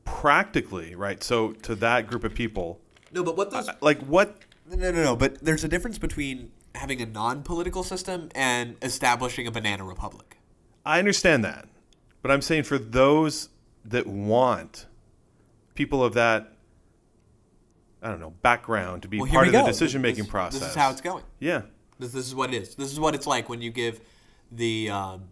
practically, 0.04 0.94
right? 0.94 1.22
So 1.22 1.52
to 1.52 1.74
that 1.76 2.06
group 2.06 2.24
of 2.24 2.34
people, 2.34 2.80
No, 3.12 3.22
but 3.22 3.36
what 3.36 3.50
those 3.50 3.68
like 3.80 4.00
what? 4.00 4.36
No, 4.68 4.76
no, 4.76 4.90
no, 4.90 5.02
no. 5.02 5.16
But 5.16 5.42
there's 5.44 5.64
a 5.64 5.68
difference 5.68 5.98
between 5.98 6.52
having 6.74 7.00
a 7.00 7.06
non-political 7.06 7.82
system 7.82 8.28
and 8.34 8.76
establishing 8.82 9.46
a 9.46 9.50
banana 9.50 9.84
republic. 9.84 10.38
I 10.84 10.98
understand 10.98 11.44
that, 11.44 11.68
but 12.22 12.30
I'm 12.30 12.42
saying 12.42 12.64
for 12.64 12.78
those 12.78 13.48
that 13.84 14.06
want 14.06 14.86
people 15.74 16.04
of 16.04 16.14
that, 16.14 16.49
I 18.02 18.08
don't 18.08 18.20
know, 18.20 18.30
background 18.42 19.02
to 19.02 19.08
be 19.08 19.18
Well, 19.18 19.30
part 19.30 19.46
of 19.46 19.52
the 19.52 19.62
decision 19.62 20.00
making 20.02 20.26
process. 20.26 20.60
This 20.60 20.70
is 20.70 20.74
how 20.74 20.90
it's 20.90 21.00
going. 21.00 21.24
Yeah, 21.38 21.62
This, 21.98 22.12
this 22.12 22.26
is 22.26 22.34
what 22.34 22.52
it 22.52 22.62
is. 22.62 22.74
This 22.74 22.90
is 22.90 22.98
what 22.98 23.14
it's 23.14 23.26
like 23.26 23.48
when 23.48 23.60
you 23.60 23.70
give 23.70 24.00
the 24.50 24.90
um, 24.90 25.24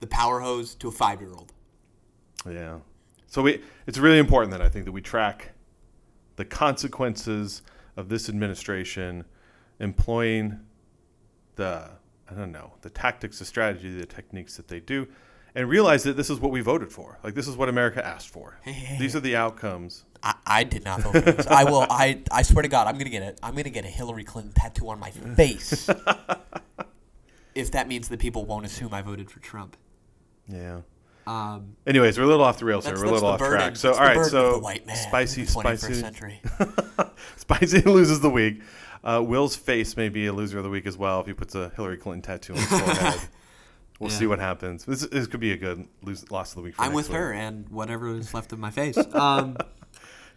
the 0.00 0.06
power 0.06 0.40
hose 0.40 0.74
to 0.76 0.88
a 0.88 0.92
five-year-old. 0.92 1.52
yeah. 2.48 2.78
So 3.26 3.42
we, 3.42 3.62
it's 3.86 3.98
really 3.98 4.18
important 4.18 4.50
that 4.52 4.60
I 4.62 4.68
think 4.68 4.86
that 4.86 4.92
we 4.92 5.00
track 5.00 5.52
the 6.36 6.44
consequences 6.44 7.62
of 7.96 8.08
this 8.08 8.28
administration 8.28 9.24
employing 9.78 10.58
the, 11.56 11.90
I 12.28 12.34
don't 12.34 12.50
know, 12.50 12.72
the 12.80 12.90
tactics, 12.90 13.38
the 13.38 13.44
strategy, 13.44 13.96
the 13.96 14.06
techniques 14.06 14.56
that 14.56 14.66
they 14.68 14.80
do, 14.80 15.06
and 15.54 15.68
realize 15.68 16.02
that 16.04 16.16
this 16.16 16.28
is 16.30 16.40
what 16.40 16.50
we 16.50 16.60
voted 16.60 16.90
for. 16.90 17.18
Like 17.22 17.34
this 17.34 17.46
is 17.46 17.56
what 17.56 17.68
America 17.68 18.04
asked 18.04 18.30
for. 18.30 18.58
These 18.98 19.14
are 19.14 19.20
the 19.20 19.36
outcomes. 19.36 20.04
I, 20.22 20.34
I 20.46 20.64
did 20.64 20.84
not 20.84 21.00
vote 21.00 21.12
for 21.12 21.20
this. 21.32 21.46
I 21.46 21.64
will. 21.64 21.86
I 21.88 22.20
I 22.30 22.42
swear 22.42 22.62
to 22.62 22.68
God, 22.68 22.86
I'm 22.86 22.98
gonna 22.98 23.10
get 23.10 23.22
it. 23.22 23.38
I'm 23.42 23.54
gonna 23.54 23.70
get 23.70 23.84
a 23.84 23.88
Hillary 23.88 24.24
Clinton 24.24 24.52
tattoo 24.54 24.88
on 24.90 24.98
my 25.00 25.10
face. 25.10 25.88
if 27.54 27.70
that 27.72 27.88
means 27.88 28.08
that 28.08 28.20
people 28.20 28.44
won't 28.44 28.64
assume 28.66 28.94
I 28.94 29.02
voted 29.02 29.30
for 29.30 29.40
Trump. 29.40 29.76
Yeah. 30.48 30.80
Um, 31.26 31.76
Anyways, 31.86 32.18
we're 32.18 32.24
a 32.24 32.28
little 32.28 32.44
off 32.44 32.58
the 32.58 32.64
rails 32.64 32.86
here. 32.86 32.96
We're 32.96 33.04
a 33.04 33.10
little 33.10 33.28
off 33.28 33.38
burden. 33.38 33.58
track. 33.58 33.76
So, 33.76 33.88
that's 33.88 34.00
all 34.00 34.06
right. 34.06 34.26
So, 34.26 34.52
the 34.54 34.58
white 34.58 34.86
man 34.86 34.96
spicy, 34.96 35.42
in 35.42 35.46
the 35.46 35.52
21st 35.52 35.78
spicy, 35.78 35.94
century. 35.94 36.42
spicy 37.36 37.80
loses 37.82 38.20
the 38.20 38.30
week. 38.30 38.62
Uh, 39.04 39.22
Will's 39.24 39.54
face 39.54 39.96
may 39.96 40.08
be 40.08 40.26
a 40.26 40.32
loser 40.32 40.58
of 40.58 40.64
the 40.64 40.70
week 40.70 40.86
as 40.86 40.96
well 40.96 41.20
if 41.20 41.26
he 41.26 41.32
puts 41.32 41.54
a 41.54 41.70
Hillary 41.76 41.98
Clinton 41.98 42.22
tattoo 42.22 42.54
on 42.54 42.58
his 42.58 42.68
forehead. 42.80 43.20
We'll 44.00 44.10
Yeah. 44.10 44.16
see 44.16 44.26
what 44.26 44.38
happens. 44.40 44.84
This, 44.86 45.02
this 45.06 45.26
could 45.26 45.40
be 45.40 45.52
a 45.52 45.56
good 45.56 45.86
lose, 46.02 46.28
loss 46.30 46.50
of 46.52 46.56
the 46.56 46.62
week. 46.62 46.74
For 46.74 46.82
I'm 46.82 46.94
with 46.94 47.08
her 47.08 47.32
and 47.32 47.68
whatever 47.68 48.14
is 48.16 48.34
left 48.34 48.52
of 48.52 48.58
my 48.58 48.70
face. 48.70 48.96
Um, 49.14 49.56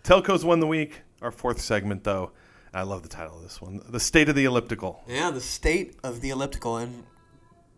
Telco's 0.03 0.43
won 0.45 0.59
the 0.59 0.67
week. 0.67 1.01
Our 1.21 1.31
fourth 1.31 1.61
segment, 1.61 2.03
though. 2.03 2.31
I 2.73 2.81
love 2.83 3.03
the 3.03 3.09
title 3.09 3.37
of 3.37 3.43
this 3.43 3.61
one. 3.61 3.81
The 3.87 3.99
State 3.99 4.29
of 4.29 4.35
the 4.35 4.45
Elliptical. 4.45 5.03
yeah, 5.07 5.29
the 5.31 5.39
state 5.41 5.95
of 6.03 6.21
the 6.21 6.31
elliptical, 6.31 6.77
and 6.77 7.03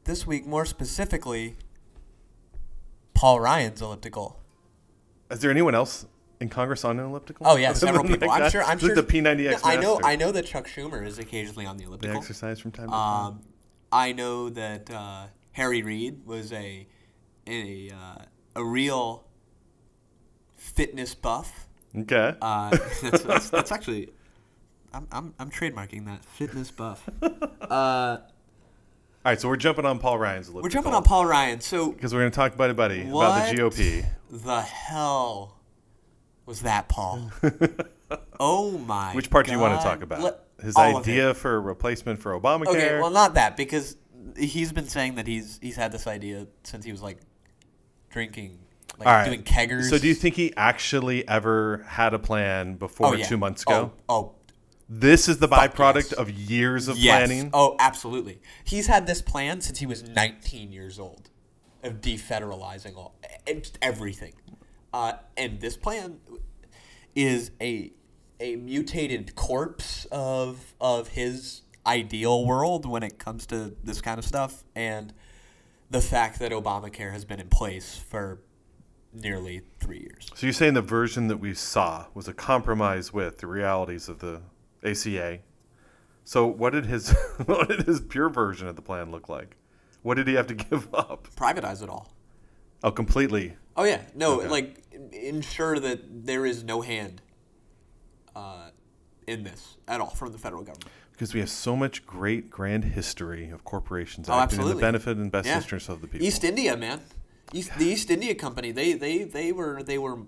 this 0.05 0.25
week 0.25 0.45
more 0.47 0.65
specifically, 0.65 1.57
Paul 3.13 3.41
Ryan's 3.41 3.81
elliptical. 3.81 4.39
Is 5.29 5.39
there 5.39 5.51
anyone 5.51 5.75
else 5.75 6.05
in 6.39 6.47
Congress 6.49 6.85
on 6.85 6.97
an 6.99 7.05
elliptical? 7.05 7.45
Oh 7.47 7.57
yeah, 7.57 7.73
several 7.85 8.03
people. 8.05 8.29
I'm 8.31 8.49
sure. 8.49 8.63
I'm 8.63 8.79
sure 8.79 8.95
the 8.95 9.03
P90X. 9.03 9.61
I 9.63 9.75
know. 9.75 9.95
master? 9.95 10.05
I 10.07 10.15
know 10.15 10.31
that 10.31 10.45
Chuck 10.45 10.67
Schumer 10.67 11.05
is 11.05 11.19
occasionally 11.19 11.65
on 11.65 11.75
the 11.77 11.83
They 11.83 11.87
elliptical. 11.87 12.17
exercise 12.17 12.59
from 12.59 12.71
time 12.71 12.87
to 12.87 12.91
time. 12.91 13.25
Um, 13.27 13.41
I 13.91 14.13
know 14.13 14.49
that 14.49 14.89
uh, 14.89 15.25
Harry 15.51 15.81
Reid 15.83 16.25
was 16.25 16.53
a 16.53 16.87
a 17.47 17.89
uh, 17.91 18.23
a 18.55 18.63
real 18.63 19.25
fitness 20.55 21.13
buff. 21.15 21.64
Okay. 22.01 22.35
Uh, 22.41 22.69
that's, 23.01 23.23
that's, 23.23 23.49
that's 23.49 23.71
actually 23.71 24.09
I'm, 24.93 25.07
I'm 25.11 25.33
I'm 25.39 25.49
trademarking 25.51 26.05
that 26.05 26.23
fitness 26.23 26.71
buff. 26.71 27.07
Uh, 27.21 27.27
All 27.69 28.21
right, 29.25 29.39
so 29.39 29.47
we're 29.49 29.57
jumping 29.57 29.85
on 29.85 29.99
Paul 29.99 30.17
Ryan's 30.17 30.47
elliptical. 30.47 30.63
we're 30.63 30.69
jumping 30.69 30.93
on 30.93 31.03
Paul 31.03 31.25
Ryan. 31.25 31.59
So 31.59 31.91
because 31.91 32.13
we're 32.13 32.21
going 32.21 32.31
to 32.31 32.35
talk 32.35 32.55
buddy 32.55 32.73
buddy 32.73 33.01
about 33.01 33.49
the 33.49 33.57
GOP. 33.57 34.05
the 34.31 34.61
hell 34.61 35.57
was 36.45 36.61
that, 36.61 36.87
Paul? 36.87 37.31
oh 38.39 38.77
my! 38.77 39.13
Which 39.13 39.29
part 39.29 39.47
do 39.47 39.51
you 39.51 39.59
want 39.59 39.79
to 39.79 39.83
talk 39.85 40.01
about? 40.01 40.21
Let- 40.21 40.39
His 40.61 40.77
idea 40.77 41.33
for 41.33 41.55
a 41.55 41.59
replacement 41.59 42.21
for 42.21 42.39
Obamacare. 42.39 42.67
Okay, 42.67 42.99
well, 42.99 43.09
not 43.09 43.33
that 43.33 43.57
because 43.57 43.97
he's 44.37 44.71
been 44.71 44.87
saying 44.87 45.15
that 45.15 45.27
he's 45.27 45.59
he's 45.61 45.75
had 45.75 45.91
this 45.91 46.07
idea 46.07 46.47
since 46.63 46.85
he 46.85 46.91
was 46.91 47.01
like 47.01 47.17
drinking, 48.09 48.59
like 48.97 49.07
All 49.07 49.13
right. 49.13 49.25
doing 49.25 49.43
keggers. 49.43 49.89
So 49.89 49.97
do 49.97 50.07
you 50.07 50.13
think 50.15 50.35
he 50.35 50.53
actually 50.55 51.27
ever 51.27 51.83
had 51.87 52.13
a 52.13 52.19
plan 52.19 52.75
before 52.75 53.07
Oh, 53.07 53.13
yeah. 53.13 53.25
two 53.25 53.37
months 53.37 53.63
ago? 53.63 53.91
Oh, 54.09 54.15
oh, 54.15 54.35
This 54.87 55.27
is 55.27 55.39
the 55.39 55.47
Fuck 55.47 55.75
byproduct 55.75 55.95
yes. 55.95 56.13
of 56.13 56.29
years 56.29 56.87
of 56.87 56.97
Yes. 56.97 57.27
planning. 57.27 57.49
Oh, 57.53 57.75
absolutely. 57.79 58.39
He's 58.63 58.87
had 58.87 59.07
this 59.07 59.21
plan 59.21 59.59
since 59.61 59.79
he 59.79 59.85
was 59.85 60.03
19 60.03 60.71
years 60.71 60.99
old 60.99 61.29
of 61.83 62.01
defederalizing 62.01 62.95
all 62.95 63.15
and 63.47 63.69
everything. 63.81 64.33
Uh, 64.93 65.13
and 65.35 65.59
this 65.59 65.75
plan 65.77 66.19
is 67.15 67.51
a 67.61 67.91
a 68.39 68.55
mutated 68.57 69.35
corpse 69.35 70.05
of 70.11 70.73
of 70.81 71.09
his 71.09 71.61
ideal 71.87 72.45
world 72.45 72.85
when 72.85 73.01
it 73.03 73.17
comes 73.17 73.45
to 73.45 73.75
this 73.83 74.01
kind 74.01 74.17
of 74.19 74.25
stuff 74.25 74.63
and 74.75 75.13
the 75.89 76.01
fact 76.01 76.39
that 76.39 76.51
Obamacare 76.51 77.11
has 77.11 77.23
been 77.25 77.39
in 77.39 77.47
place 77.47 77.95
for 77.95 78.41
nearly 79.15 79.61
3 79.79 79.97
years. 79.99 80.29
So 80.35 80.45
you're 80.45 80.53
saying 80.53 80.73
the 80.73 80.81
version 80.81 81.27
that 81.29 81.37
we 81.37 81.53
saw 81.53 82.05
was 82.13 82.27
a 82.27 82.33
compromise 82.33 83.13
with 83.13 83.37
the 83.39 83.47
realities 83.47 84.09
of 84.09 84.19
the 84.19 84.41
ACA. 84.83 85.39
So 86.23 86.45
what 86.47 86.73
did 86.73 86.85
his 86.85 87.11
what 87.45 87.69
did 87.69 87.83
his 87.83 88.01
pure 88.01 88.29
version 88.29 88.67
of 88.67 88.75
the 88.75 88.81
plan 88.81 89.11
look 89.11 89.29
like? 89.29 89.55
What 90.01 90.15
did 90.15 90.27
he 90.27 90.33
have 90.35 90.47
to 90.47 90.53
give 90.69 90.93
up? 90.93 91.27
Privatize 91.35 91.81
it 91.81 91.89
all. 91.89 92.11
Oh, 92.83 92.91
completely. 92.91 93.55
Oh 93.77 93.83
yeah, 93.83 94.01
no, 94.15 94.39
Okay. 94.41 94.47
like 94.49 94.81
ensure 95.11 95.79
that 95.79 96.25
there 96.25 96.45
is 96.45 96.63
no 96.63 96.81
hand 96.81 97.21
uh, 98.35 98.69
in 99.27 99.43
this 99.43 99.77
at 99.87 100.01
all 100.01 100.09
from 100.09 100.31
the 100.31 100.37
federal 100.37 100.61
government. 100.61 100.89
Because 101.11 101.33
we 101.33 101.39
have 101.39 101.49
so 101.49 101.75
much 101.77 102.05
great 102.05 102.49
grand 102.49 102.83
history 102.83 103.49
of 103.49 103.63
corporations 103.63 104.27
Oh, 104.29 104.33
acting 104.37 104.59
in 104.61 104.67
the 104.67 104.75
benefit 104.75 105.15
and 105.17 105.31
best 105.31 105.47
Yeah. 105.47 105.57
interests 105.57 105.87
of 105.89 106.01
the 106.01 106.07
people. 106.07 106.27
East 106.27 106.43
India, 106.43 106.75
man, 106.75 107.01
East, 107.53 107.71
the 107.77 107.85
East 107.85 108.09
India 108.09 108.35
Company, 108.35 108.71
they 108.71 108.93
they 108.93 109.23
they 109.23 109.51
were 109.51 109.83
they 109.83 109.97
were 109.97 110.19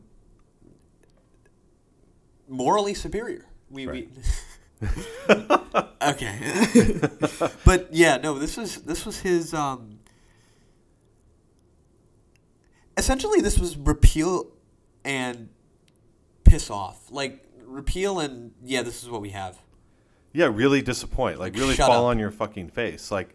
morally 2.47 2.93
superior. 2.93 3.45
We 3.69 3.87
we. 3.87 4.09
okay, 6.01 6.99
but 7.65 7.87
yeah, 7.91 8.17
no. 8.17 8.37
This 8.37 8.57
was 8.57 8.77
this 8.83 9.05
was 9.05 9.19
his. 9.19 9.53
Um, 9.53 9.99
essentially, 12.97 13.41
this 13.41 13.57
was 13.57 13.77
repeal 13.77 14.51
and 15.03 15.49
piss 16.43 16.69
off. 16.69 17.11
Like 17.11 17.43
repeal 17.65 18.19
and 18.19 18.53
yeah, 18.63 18.81
this 18.81 19.03
is 19.03 19.09
what 19.09 19.21
we 19.21 19.29
have. 19.29 19.57
Yeah, 20.33 20.49
really 20.53 20.81
disappoint. 20.81 21.39
Like 21.39 21.55
really 21.55 21.75
Shut 21.75 21.87
fall 21.87 22.05
up. 22.05 22.11
on 22.11 22.19
your 22.19 22.31
fucking 22.31 22.69
face. 22.69 23.11
Like, 23.11 23.29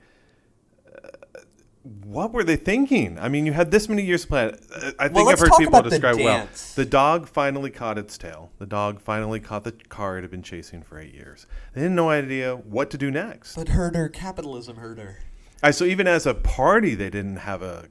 what 1.83 2.33
were 2.33 2.45
they 2.45 2.57
thinking? 2.57 3.19
I 3.19 3.29
mean, 3.29 3.45
you 3.45 3.53
had 3.53 3.71
this 3.71 3.89
many 3.89 4.03
years 4.03 4.23
to 4.23 4.29
plan. 4.29 4.59
I 4.99 5.09
think 5.09 5.15
Well, 5.15 5.29
I've 5.31 5.39
heard 5.39 5.51
people 5.59 5.69
about 5.69 5.85
the 5.85 5.91
describe 5.91 6.17
well. 6.17 6.49
The 6.77 6.85
dog 6.85 7.29
finally 7.29 7.71
caught 7.71 7.99
its 7.99 8.17
tail. 8.17 8.53
The 8.59 8.67
dog 8.67 9.01
finally 9.01 9.41
caught 9.41 9.65
the 9.65 9.73
car 9.73 10.19
it 10.19 10.23
had 10.23 10.31
been 10.31 10.43
chasing 10.43 10.83
for 10.83 10.99
eight 10.99 11.13
years. 11.13 11.47
They 11.75 11.83
had 11.83 11.91
no 11.91 12.09
idea 12.09 12.55
what 12.55 12.91
to 12.91 12.99
do 12.99 13.11
next. 13.11 13.57
But 13.57 13.71
herder 13.71 14.09
capitalism 14.09 14.77
herder. 14.77 15.19
I 15.63 15.73
so 15.73 15.85
even 15.85 16.07
as 16.07 16.25
a 16.27 16.35
party, 16.35 16.95
they 16.95 17.11
didn't 17.11 17.37
have 17.37 17.63
a 17.63 17.89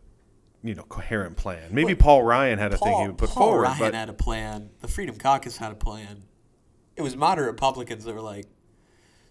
you 0.64 0.74
know 0.74 0.84
coherent 0.84 1.36
plan. 1.36 1.70
Maybe 1.72 1.94
Well, 1.94 2.02
Paul 2.04 2.24
Ryan 2.24 2.60
had 2.60 2.74
a 2.74 2.78
thing 2.78 2.98
he 3.02 3.08
would 3.08 3.18
put 3.18 3.30
Paul 3.30 3.48
forward, 3.48 3.64
Ryan 3.64 3.80
but 3.80 3.94
had 3.94 4.10
a 4.10 4.14
plan. 4.14 4.70
The 4.80 4.88
Freedom 4.88 5.18
Caucus 5.18 5.58
had 5.58 5.72
a 5.72 5.76
plan. 5.76 6.24
It 6.96 7.02
was 7.02 7.18
moderate 7.18 7.52
Republicans 7.52 8.06
that 8.06 8.14
were 8.14 8.22
like, 8.22 8.46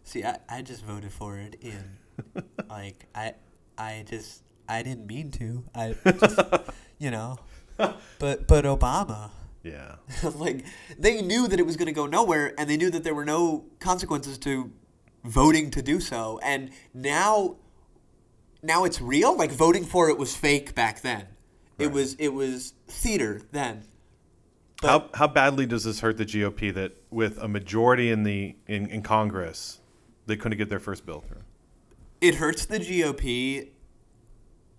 "See, 0.04 0.24
I, 0.24 0.38
I 0.48 0.62
just 0.62 0.84
voted 0.84 1.12
for 1.12 1.38
it 1.38 1.56
in, 1.60 1.96
like 2.68 3.06
I 3.14 3.34
I 3.78 4.04
just 4.08 4.42
I 4.70 4.82
didn't 4.82 5.06
mean 5.06 5.30
to. 5.32 5.64
I 5.74 5.94
just, 6.04 6.40
you 6.98 7.10
know, 7.10 7.38
but 7.76 8.46
but 8.46 8.64
Obama." 8.64 9.30
yeah, 9.62 9.96
like 10.36 10.64
they 10.98 11.20
knew 11.20 11.46
that 11.48 11.58
it 11.60 11.66
was 11.66 11.76
going 11.76 11.86
to 11.86 11.92
go 11.92 12.06
nowhere 12.06 12.54
and 12.58 12.68
they 12.68 12.76
knew 12.76 12.90
that 12.90 13.04
there 13.04 13.14
were 13.14 13.24
no 13.24 13.66
consequences 13.78 14.38
to 14.38 14.72
voting 15.24 15.70
to 15.72 15.82
do 15.82 16.00
so. 16.00 16.40
And 16.42 16.70
now 16.94 17.56
now 18.62 18.84
it's 18.84 19.00
real? 19.00 19.36
Like 19.36 19.50
voting 19.50 19.84
for 19.84 20.08
it 20.08 20.18
was 20.18 20.34
fake 20.34 20.74
back 20.74 21.02
then. 21.02 21.26
It 21.78 21.92
was 21.92 22.14
it 22.14 22.28
was 22.28 22.74
theater 22.88 23.42
then. 23.52 23.84
How 24.82 25.10
how 25.14 25.26
badly 25.26 25.66
does 25.66 25.84
this 25.84 26.00
hurt 26.00 26.16
the 26.16 26.26
GOP 26.26 26.72
that 26.74 26.92
with 27.10 27.38
a 27.38 27.48
majority 27.48 28.10
in 28.10 28.22
the 28.22 28.56
in, 28.66 28.86
in 28.86 29.02
Congress, 29.02 29.80
they 30.26 30.36
couldn't 30.36 30.58
get 30.58 30.68
their 30.68 30.80
first 30.80 31.04
bill 31.04 31.20
through? 31.20 31.42
it 32.20 32.36
hurts 32.36 32.66
the 32.66 32.78
GOP 32.78 33.68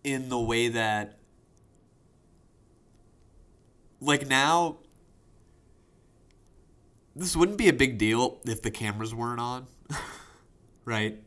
in 0.04 0.30
the 0.30 0.40
way 0.40 0.68
that 0.70 1.18
like 4.00 4.28
now 4.28 4.78
this 7.16 7.36
wouldn't 7.36 7.58
be 7.58 7.68
a 7.70 7.74
big 7.74 7.98
deal 7.98 8.40
if 8.46 8.62
the 8.62 8.72
cameras 8.72 9.14
weren't 9.14 9.40
on 9.40 9.68
right 10.86 11.20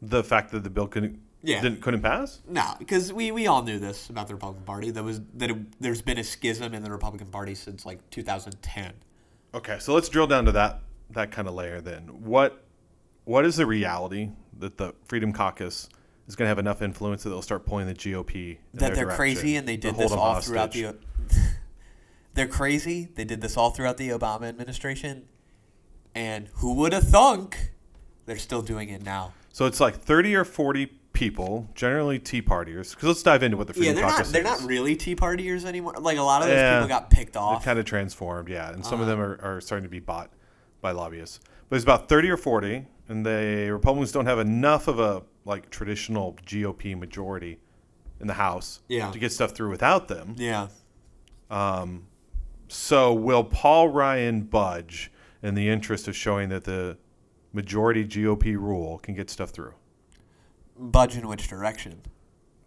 The 0.00 0.22
fact 0.24 0.52
that 0.52 0.62
the 0.64 0.70
bill 0.70 0.86
couldn't 0.86 1.20
Yeah. 1.42 1.60
didn't 1.60 1.80
couldn't 1.82 2.02
pass. 2.02 2.40
No, 2.48 2.74
because 2.78 3.12
we, 3.12 3.32
we 3.32 3.46
all 3.46 3.62
knew 3.62 3.78
this 3.78 4.08
about 4.08 4.28
the 4.28 4.34
Republican 4.34 4.64
Party. 4.64 4.90
That 4.90 5.04
was 5.04 5.20
that 5.34 5.50
it, 5.50 5.80
there's 5.80 6.02
been 6.02 6.18
a 6.18 6.24
schism 6.24 6.74
in 6.74 6.82
the 6.82 6.90
Republican 6.90 7.28
Party 7.28 7.54
since 7.54 7.84
like 7.84 7.98
2010. 8.10 8.92
Okay, 9.52 9.78
so 9.80 9.94
let's 9.94 10.08
drill 10.08 10.26
down 10.26 10.44
to 10.46 10.52
that 10.52 10.80
that 11.10 11.30
kind 11.32 11.48
of 11.48 11.54
layer 11.54 11.80
then. 11.80 12.02
What 12.24 12.62
what 13.24 13.44
is 13.44 13.56
the 13.56 13.66
reality 13.66 14.30
that 14.58 14.78
the 14.78 14.94
Freedom 15.04 15.32
Caucus 15.32 15.88
is 16.30 16.36
going 16.36 16.46
to 16.46 16.48
have 16.48 16.58
enough 16.58 16.80
influence 16.82 17.22
that 17.24 17.30
they'll 17.30 17.42
start 17.42 17.66
pulling 17.66 17.86
the 17.86 17.94
GOP 17.94 18.58
That 18.74 18.94
they're 18.94 19.06
crazy 19.06 19.56
and 19.56 19.66
they 19.68 19.76
did 19.76 19.96
this 19.96 20.12
all 20.12 20.40
throughout 20.40 20.74
hostage? 20.74 20.82
the. 21.28 21.36
they're 22.34 22.46
crazy. 22.48 23.08
They 23.14 23.24
did 23.24 23.40
this 23.40 23.56
all 23.56 23.70
throughout 23.70 23.96
the 23.96 24.10
Obama 24.10 24.44
administration, 24.48 25.24
and 26.14 26.48
who 26.54 26.74
would 26.74 26.92
have 26.92 27.04
thunk? 27.04 27.72
They're 28.26 28.38
still 28.38 28.62
doing 28.62 28.88
it 28.90 29.02
now. 29.02 29.32
So 29.52 29.66
it's 29.66 29.80
like 29.80 29.96
30 29.96 30.36
or 30.36 30.44
40 30.44 30.86
people, 31.12 31.68
generally 31.74 32.18
Tea 32.20 32.40
Partiers. 32.40 32.90
Because 32.94 33.08
let's 33.08 33.22
dive 33.24 33.42
into 33.42 33.56
what 33.56 33.66
the 33.66 33.72
Yeah, 33.74 33.92
Freedom 33.92 33.94
they're 33.96 34.04
not 34.06 34.24
they're 34.26 34.42
is. 34.54 34.60
not 34.60 34.68
really 34.68 34.94
Tea 34.94 35.16
Partiers 35.16 35.64
anymore. 35.64 35.94
Like 35.98 36.18
a 36.18 36.22
lot 36.22 36.42
of 36.42 36.48
those 36.48 36.56
Yeah. 36.56 36.76
people 36.78 36.88
got 36.88 37.10
picked 37.10 37.36
off. 37.36 37.64
kind 37.64 37.78
of 37.78 37.84
transformed, 37.84 38.48
yeah. 38.48 38.70
And 38.70 38.86
some 38.86 39.00
of 39.00 39.08
Uh. 39.08 39.10
them 39.10 39.20
are, 39.20 39.38
are 39.42 39.60
starting 39.60 39.82
to 39.84 39.90
be 39.90 39.98
bought 39.98 40.30
by 40.80 40.92
lobbyists. 40.92 41.40
But 41.68 41.76
it's 41.76 41.82
about 41.84 42.08
30 42.08 42.30
or 42.30 42.36
40, 42.36 42.86
and 43.08 43.26
the 43.26 43.70
Republicans 43.72 44.12
don't 44.12 44.26
have 44.26 44.38
enough 44.38 44.86
of 44.86 45.00
a 45.00 45.22
like 45.50 45.68
traditional 45.68 46.38
GOP 46.46 46.96
majority 46.96 47.58
in 48.20 48.26
the 48.28 48.34
House 48.34 48.80
Yeah. 48.88 49.10
to 49.10 49.18
get 49.18 49.32
stuff 49.32 49.50
through 49.52 49.68
without 49.70 50.08
them. 50.08 50.34
yeah, 50.38 50.68
Um, 51.50 52.06
So 52.68 53.12
will 53.12 53.42
Paul 53.42 53.88
Ryan 53.88 54.42
budge 54.42 55.10
in 55.42 55.54
the 55.56 55.68
interest 55.68 56.06
of 56.06 56.14
showing 56.14 56.48
that 56.50 56.62
the 56.64 56.96
majority 57.52 58.04
GOP 58.06 58.54
rule 58.56 58.98
can 58.98 59.14
get 59.14 59.28
stuff 59.28 59.50
through? 59.50 59.74
budge 60.78 61.14
in 61.16 61.26
which 61.28 61.46
direction? 61.48 62.00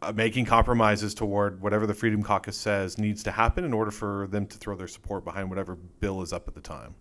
Uh, 0.02 0.12
making 0.12 0.44
compromises 0.46 1.14
toward 1.16 1.62
whatever 1.62 1.88
the 1.88 1.94
Freedom 1.94 2.22
Caucus 2.22 2.58
says 2.58 2.98
needs 3.00 3.24
to 3.24 3.32
happen 3.32 3.64
in 3.64 3.74
order 3.74 3.90
for 3.92 4.28
them 4.28 4.46
to 4.48 4.58
throw 4.58 4.76
their 4.76 4.88
support 4.90 5.24
behind 5.24 5.50
whatever 5.50 5.76
bill 5.76 6.22
is 6.22 6.32
up 6.34 6.48
at 6.48 6.54
the 6.54 6.62
time. 6.62 6.94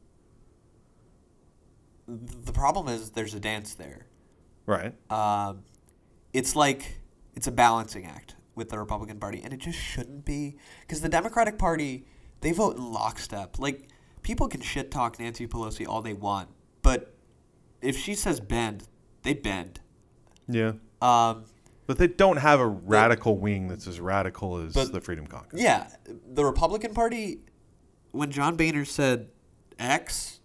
The 2.06 2.52
problem 2.52 2.88
is 2.88 3.10
there's 3.10 3.34
a 3.34 3.40
dance 3.40 3.74
there. 3.74 4.06
Right. 4.64 4.94
um, 5.10 5.64
it's 6.32 6.54
like 6.56 7.00
it's 7.34 7.46
a 7.46 7.52
balancing 7.52 8.06
act 8.06 8.34
with 8.54 8.68
the 8.68 8.78
Republican 8.78 9.18
Party, 9.18 9.40
and 9.42 9.52
it 9.52 9.58
just 9.60 9.78
shouldn't 9.78 10.24
be 10.24 10.56
because 10.82 11.00
the 11.00 11.08
Democratic 11.08 11.58
Party 11.58 12.06
they 12.40 12.52
vote 12.52 12.76
in 12.76 12.92
lockstep. 12.92 13.58
Like 13.58 13.88
people 14.22 14.48
can 14.48 14.60
shit 14.60 14.90
talk 14.90 15.18
Nancy 15.20 15.46
Pelosi 15.46 15.86
all 15.86 16.02
they 16.02 16.12
want, 16.14 16.48
but 16.82 17.14
if 17.80 17.96
she 17.96 18.14
says 18.14 18.40
bend, 18.40 18.84
they 19.22 19.34
bend. 19.34 19.80
Yeah. 20.48 20.72
Um, 21.00 21.44
But 21.86 21.98
they 21.98 22.06
don't 22.08 22.36
have 22.36 22.60
a 22.60 22.66
radical 22.66 23.36
wing 23.38 23.68
that's 23.68 23.86
as 23.86 23.98
radical 24.00 24.56
as 24.58 24.72
But- 24.74 24.92
the 24.92 25.00
Freedom 25.00 25.26
Caucus. 25.26 25.60
yeah, 25.60 25.88
the 26.06 26.44
Republican 26.44 26.94
Party, 26.94 27.40
when 28.12 28.30
John 28.30 28.56
Boehner 28.56 28.84
said 28.84 29.28
X, 29.78 30.40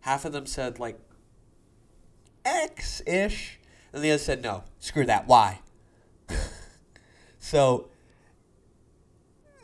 half 0.00 0.24
of 0.24 0.32
them 0.32 0.46
said 0.46 0.78
like 0.80 0.98
X 2.44 3.02
ish, 3.06 3.58
and 3.92 4.02
the 4.02 4.10
other 4.10 4.18
said 4.18 4.42
no, 4.42 4.64
screw 4.78 5.06
that, 5.06 5.26
Why? 5.26 5.60
so 7.38 7.88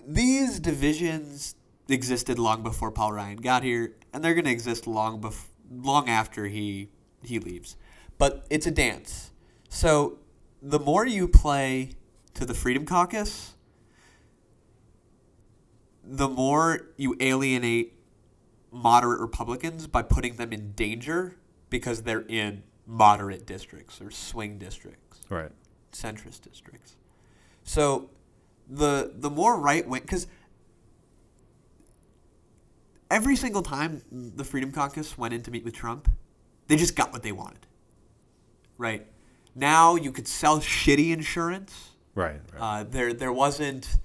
these 0.06 0.58
divisions 0.58 1.54
existed 1.88 2.38
long 2.38 2.62
before 2.62 2.90
Paul 2.90 3.12
Ryan 3.12 3.38
got 3.38 3.62
here, 3.62 3.94
and 4.12 4.24
they're 4.24 4.34
going 4.34 4.44
to 4.44 4.50
exist 4.50 4.86
long 4.86 5.20
bef- 5.20 5.46
long 5.70 6.08
after 6.08 6.46
he 6.46 6.88
he 7.22 7.38
leaves. 7.38 7.76
But 8.16 8.46
it's 8.50 8.66
a 8.66 8.70
dance. 8.70 9.32
So 9.68 10.18
the 10.62 10.78
more 10.78 11.06
you 11.06 11.28
play 11.28 11.90
to 12.34 12.44
the 12.44 12.54
Freedom 12.54 12.84
Caucus, 12.84 13.54
the 16.04 16.28
more 16.28 16.88
you 16.96 17.16
alienate 17.20 17.94
moderate 18.70 19.20
Republicans 19.20 19.86
by 19.86 20.02
putting 20.02 20.36
them 20.36 20.52
in 20.52 20.72
danger 20.72 21.36
because 21.70 22.02
they're 22.02 22.24
in 22.28 22.62
moderate 22.88 23.46
districts 23.46 24.00
or 24.00 24.10
swing 24.10 24.58
districts, 24.58 25.20
Right. 25.28 25.52
centrist 25.92 26.40
districts. 26.42 26.96
So 27.62 28.08
the 28.68 29.12
the 29.14 29.30
more 29.30 29.60
right 29.60 29.86
wing 29.86 30.00
because 30.02 30.26
every 33.10 33.36
single 33.36 33.62
time 33.62 34.02
the 34.10 34.44
Freedom 34.44 34.72
Caucus 34.72 35.16
went 35.18 35.34
in 35.34 35.42
to 35.42 35.50
meet 35.50 35.64
with 35.64 35.74
Trump, 35.74 36.08
They 36.66 36.76
just 36.76 36.94
got 36.96 37.12
what 37.12 37.22
they 37.22 37.32
wanted. 37.32 37.66
Right? 38.76 39.06
Now 39.54 39.96
you 39.96 40.12
could 40.12 40.28
sell 40.28 40.60
shitty 40.60 41.12
insurance. 41.12 41.92
Right. 42.14 42.40
right. 42.52 42.80
Uh, 42.80 42.84
there, 42.84 43.12
there 43.14 43.32
wasn't 43.32 43.98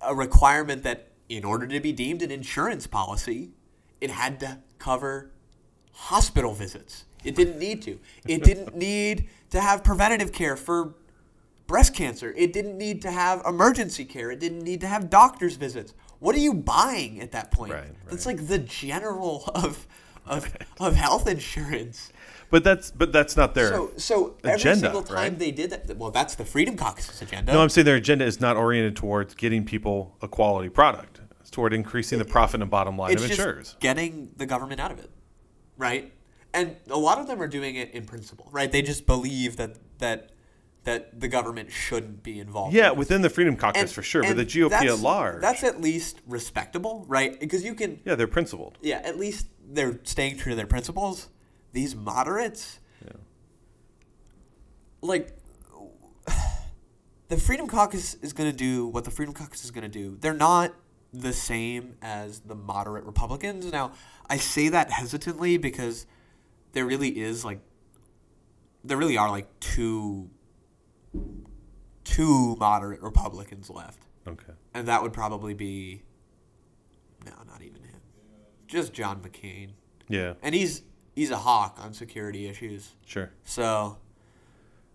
a 0.00 0.14
requirement 0.14 0.82
that 0.84 1.08
in 1.28 1.44
order 1.44 1.66
to 1.66 1.80
be 1.80 1.92
deemed 1.92 2.22
an 2.22 2.30
insurance 2.30 2.86
policy, 2.86 3.50
it 4.00 4.10
had 4.10 4.38
to 4.40 4.58
cover 4.78 5.30
hospital 5.92 6.54
visits. 6.54 7.04
It 7.24 7.34
didn't 7.34 7.58
need 7.58 7.82
to. 7.82 7.98
It 8.26 8.42
didn't 8.44 8.74
need 8.88 9.28
to 9.50 9.60
have 9.60 9.82
preventative 9.82 10.32
care 10.32 10.56
for 10.56 10.94
breast 11.66 11.94
cancer. 11.94 12.32
It 12.36 12.52
didn't 12.52 12.78
need 12.78 13.02
to 13.02 13.10
have 13.10 13.42
emergency 13.46 14.04
care. 14.04 14.30
It 14.30 14.40
didn't 14.40 14.62
need 14.62 14.80
to 14.80 14.86
have 14.86 15.10
doctor's 15.10 15.56
visits. 15.56 15.94
What 16.18 16.34
are 16.34 16.40
you 16.40 16.54
buying 16.54 17.20
at 17.20 17.32
that 17.32 17.50
point? 17.50 17.72
Right, 17.72 17.82
right. 17.82 17.92
That's 18.08 18.26
like 18.26 18.46
the 18.48 18.58
general 18.58 19.44
of 19.54 19.86
of, 20.26 20.54
of 20.80 20.94
health 20.94 21.26
insurance. 21.26 22.12
but 22.50 22.62
that's 22.64 22.90
but 22.90 23.12
that's 23.12 23.36
not 23.36 23.54
their. 23.54 23.68
So 23.68 23.92
so 23.96 24.36
every 24.44 24.54
agenda, 24.60 24.80
single 24.80 25.02
time 25.02 25.16
right? 25.16 25.38
they 25.38 25.50
did 25.50 25.70
that, 25.70 25.96
well, 25.96 26.10
that's 26.10 26.34
the 26.34 26.44
Freedom 26.44 26.76
Caucus's 26.76 27.22
agenda. 27.22 27.52
no, 27.52 27.62
I'm 27.62 27.68
saying 27.68 27.84
their 27.84 27.96
agenda 27.96 28.24
is 28.24 28.40
not 28.40 28.56
oriented 28.56 28.96
towards 28.96 29.34
getting 29.34 29.64
people 29.64 30.16
a 30.20 30.28
quality 30.28 30.68
product. 30.68 31.20
It's 31.40 31.50
toward 31.50 31.72
increasing 31.72 32.18
the 32.18 32.24
profit 32.26 32.60
and 32.60 32.70
bottom 32.70 32.98
line 32.98 33.12
it's 33.12 33.22
of 33.22 33.28
just 33.28 33.40
insurers. 33.40 33.76
getting 33.80 34.30
the 34.36 34.44
government 34.44 34.80
out 34.80 34.90
of 34.90 34.98
it, 34.98 35.10
right? 35.78 36.12
And 36.54 36.76
a 36.88 36.98
lot 36.98 37.18
of 37.18 37.26
them 37.26 37.40
are 37.42 37.48
doing 37.48 37.76
it 37.76 37.90
in 37.92 38.04
principle, 38.04 38.48
right? 38.50 38.70
They 38.72 38.82
just 38.82 39.06
believe 39.06 39.56
that 39.56 39.76
that 39.98 40.30
that 40.84 41.20
the 41.20 41.28
government 41.28 41.70
shouldn't 41.70 42.22
be 42.22 42.38
involved. 42.40 42.74
Yeah, 42.74 42.92
in 42.92 42.96
within 42.96 43.20
the 43.20 43.28
Freedom 43.28 43.56
Caucus 43.56 43.82
And- 43.82 43.90
for 43.90 44.02
sure, 44.02 44.22
but 44.22 44.36
the 44.36 44.44
GOP 44.46 44.70
that's- 44.70 44.90
at 44.90 45.00
large. 45.00 45.42
That's 45.42 45.62
at 45.62 45.80
least 45.80 46.20
respectable, 46.26 47.04
right? 47.08 47.38
Because 47.38 47.62
you 47.62 47.74
can, 47.74 48.00
yeah, 48.06 48.14
they're 48.14 48.26
principled. 48.26 48.78
yeah, 48.80 49.00
at 49.04 49.18
least 49.18 49.48
they're 49.68 50.00
staying 50.04 50.38
true 50.38 50.52
to 50.52 50.56
their 50.56 50.66
principles. 50.66 51.28
These 51.72 51.94
moderates, 51.94 52.78
yeah. 53.04 53.12
like, 55.02 55.36
the 57.28 57.36
Freedom 57.36 57.66
Caucus 57.66 58.14
is 58.22 58.32
going 58.32 58.50
to 58.50 58.56
do 58.56 58.86
what 58.86 59.04
the 59.04 59.10
Freedom 59.10 59.34
Caucus 59.34 59.64
is 59.64 59.70
going 59.70 59.82
to 59.82 59.88
do. 59.88 60.16
They're 60.18 60.32
not 60.32 60.74
the 61.12 61.32
same 61.32 61.96
as 62.00 62.40
the 62.40 62.54
moderate 62.54 63.04
Republicans. 63.04 63.70
Now, 63.70 63.92
I 64.28 64.36
say 64.38 64.68
that 64.68 64.90
hesitantly 64.90 65.56
because 65.58 66.06
there 66.78 66.86
really 66.86 67.08
is 67.08 67.44
like, 67.44 67.58
there 68.84 68.96
really 68.96 69.16
are 69.18 69.28
like 69.28 69.48
two, 69.58 70.30
two 72.04 72.54
moderate 72.60 73.02
Republicans 73.02 73.68
left 73.68 73.98
Okay. 74.28 74.52
and 74.74 74.86
that 74.86 75.02
would 75.02 75.12
probably 75.12 75.54
be 75.54 76.02
no, 77.26 77.32
not 77.48 77.62
even 77.62 77.82
him, 77.82 77.98
just 78.68 78.92
John 78.92 79.20
McCain, 79.20 79.70
Yeah. 80.08 80.34
and 80.40 80.54
he's 80.54 80.82
he's 81.16 81.32
a 81.32 81.36
hawk 81.38 81.80
on 81.82 81.92
security 81.94 82.46
issues. 82.46 82.94
Sure. 83.04 83.32
So, 83.42 83.98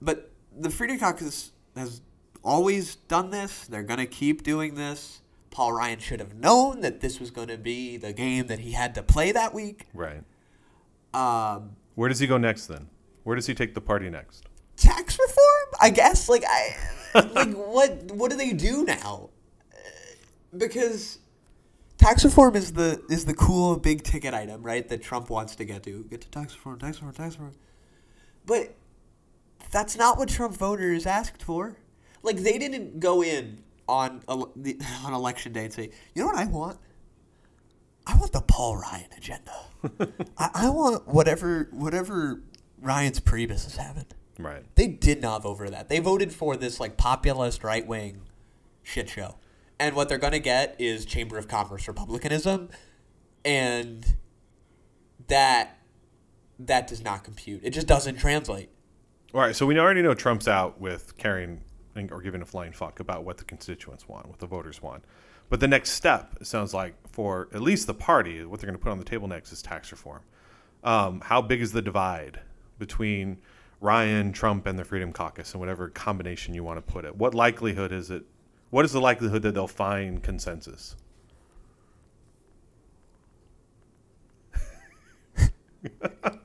but 0.01 0.31
the 0.57 0.69
Freedom 0.69 0.97
Caucus 0.97 1.51
has 1.75 1.99
always 2.45 2.95
done 2.95 3.29
this. 3.29 3.67
They're 3.67 3.83
gonna 3.83 4.05
keep 4.05 4.41
doing 4.41 4.75
this. 4.75 5.19
Paul 5.51 5.73
Ryan 5.73 5.99
should 5.99 6.21
have 6.21 6.33
known 6.35 6.79
that 6.79 7.01
this 7.01 7.19
was 7.19 7.29
going 7.29 7.49
to 7.49 7.57
be 7.57 7.97
the 7.97 8.13
game 8.13 8.47
that 8.47 8.59
he 8.59 8.71
had 8.71 8.95
to 8.95 9.03
play 9.03 9.33
that 9.33 9.53
week. 9.53 9.85
Right. 9.93 10.23
Um, 11.13 11.75
Where 11.95 12.09
does 12.09 12.19
he 12.19 12.27
go 12.27 12.37
next 12.37 12.67
then? 12.67 12.87
Where 13.23 13.35
does 13.35 13.45
he 13.47 13.53
take 13.53 13.73
the 13.73 13.81
party 13.81 14.09
next? 14.09 14.47
tax 14.75 15.17
reform, 15.19 15.79
I 15.81 15.89
guess. 15.89 16.29
Like 16.29 16.43
I, 16.47 16.75
like 17.13 17.53
what 17.53 18.11
what 18.11 18.31
do 18.31 18.37
they 18.37 18.53
do 18.53 18.83
now? 18.83 19.29
Because 20.55 21.19
tax 21.97 22.23
reform 22.23 22.55
is 22.55 22.73
the 22.73 23.01
is 23.09 23.25
the 23.25 23.33
cool 23.33 23.77
big 23.77 24.03
ticket 24.03 24.33
item, 24.33 24.61
right? 24.63 24.87
That 24.87 25.01
Trump 25.01 25.29
wants 25.29 25.55
to 25.55 25.65
get 25.65 25.83
to. 25.83 26.03
Get 26.09 26.21
to 26.21 26.29
tax 26.29 26.53
reform, 26.53 26.79
tax 26.79 26.97
reform, 26.97 27.13
tax 27.13 27.35
reform. 27.35 27.55
But 28.45 28.75
that's 29.71 29.97
not 29.97 30.17
what 30.17 30.29
Trump 30.29 30.55
voters 30.55 31.05
asked 31.05 31.41
for. 31.41 31.77
Like 32.21 32.37
they 32.37 32.57
didn't 32.57 32.99
go 32.99 33.23
in 33.23 33.63
on 33.87 34.21
on 34.27 35.13
election 35.13 35.53
day 35.53 35.65
and 35.65 35.73
say, 35.73 35.91
"You 36.13 36.23
know 36.23 36.27
what 36.27 36.37
I 36.37 36.45
want? 36.45 36.77
I 38.05 38.17
want 38.17 38.31
the 38.31 38.41
Paul 38.41 38.77
Ryan 38.77 39.07
agenda. 39.17 39.51
I, 40.37 40.49
I 40.53 40.69
want 40.69 41.07
whatever 41.07 41.69
whatever 41.71 42.41
Reince 42.83 43.21
Priebus 43.21 43.65
is 43.67 43.77
having." 43.77 44.05
Right. 44.39 44.63
They 44.75 44.87
did 44.87 45.21
not 45.21 45.43
vote 45.43 45.57
for 45.57 45.69
that. 45.69 45.89
They 45.89 45.99
voted 45.99 46.33
for 46.33 46.57
this 46.57 46.79
like 46.79 46.97
populist 46.97 47.63
right 47.63 47.85
wing 47.85 48.21
shit 48.81 49.09
show. 49.09 49.35
And 49.79 49.95
what 49.95 50.09
they're 50.09 50.17
gonna 50.17 50.39
get 50.39 50.75
is 50.79 51.05
Chamber 51.05 51.37
of 51.37 51.47
Commerce 51.47 51.87
Republicanism, 51.87 52.69
and 53.45 54.15
that 55.27 55.77
that 56.59 56.87
does 56.87 57.03
not 57.03 57.23
compute. 57.23 57.61
It 57.63 57.71
just 57.71 57.87
doesn't 57.87 58.17
translate. 58.17 58.69
All 59.33 59.41
right. 59.41 59.55
So 59.55 59.65
we 59.65 59.77
already 59.79 60.01
know 60.01 60.13
Trump's 60.13 60.47
out 60.47 60.79
with 60.79 61.17
caring 61.17 61.61
and- 61.95 62.11
or 62.11 62.21
giving 62.21 62.41
a 62.41 62.45
flying 62.45 62.71
fuck 62.71 62.99
about 62.99 63.23
what 63.23 63.37
the 63.37 63.43
constituents 63.43 64.07
want, 64.07 64.27
what 64.27 64.39
the 64.39 64.45
voters 64.47 64.81
want. 64.81 65.03
But 65.53 65.59
the 65.59 65.67
next 65.67 65.91
step, 65.91 66.35
it 66.41 66.47
sounds 66.47 66.73
like, 66.73 66.95
for 67.07 67.47
at 67.53 67.61
least 67.61 67.85
the 67.85 67.93
party, 67.93 68.43
what 68.43 68.59
they're 68.59 68.65
going 68.65 68.75
to 68.75 68.83
put 68.83 68.91
on 68.91 68.97
the 68.97 69.05
table 69.05 69.27
next 69.27 69.51
is 69.51 69.61
tax 69.61 69.91
reform. 69.91 70.21
Um, 70.83 71.21
how 71.21 71.43
big 71.43 71.61
is 71.61 71.73
the 71.73 71.81
divide 71.83 72.39
between 72.79 73.37
Ryan, 73.79 74.33
Trump, 74.33 74.65
and 74.65 74.79
the 74.79 74.83
Freedom 74.83 75.13
Caucus, 75.13 75.51
and 75.51 75.59
whatever 75.59 75.89
combination 75.89 76.55
you 76.55 76.63
want 76.63 76.83
to 76.83 76.91
put 76.91 77.05
it? 77.05 77.15
What 77.15 77.35
likelihood 77.35 77.91
is 77.91 78.09
it? 78.09 78.23
What 78.71 78.83
is 78.83 78.93
the 78.93 78.99
likelihood 78.99 79.43
that 79.43 79.53
they'll 79.53 79.67
find 79.67 80.23
consensus? 80.23 80.95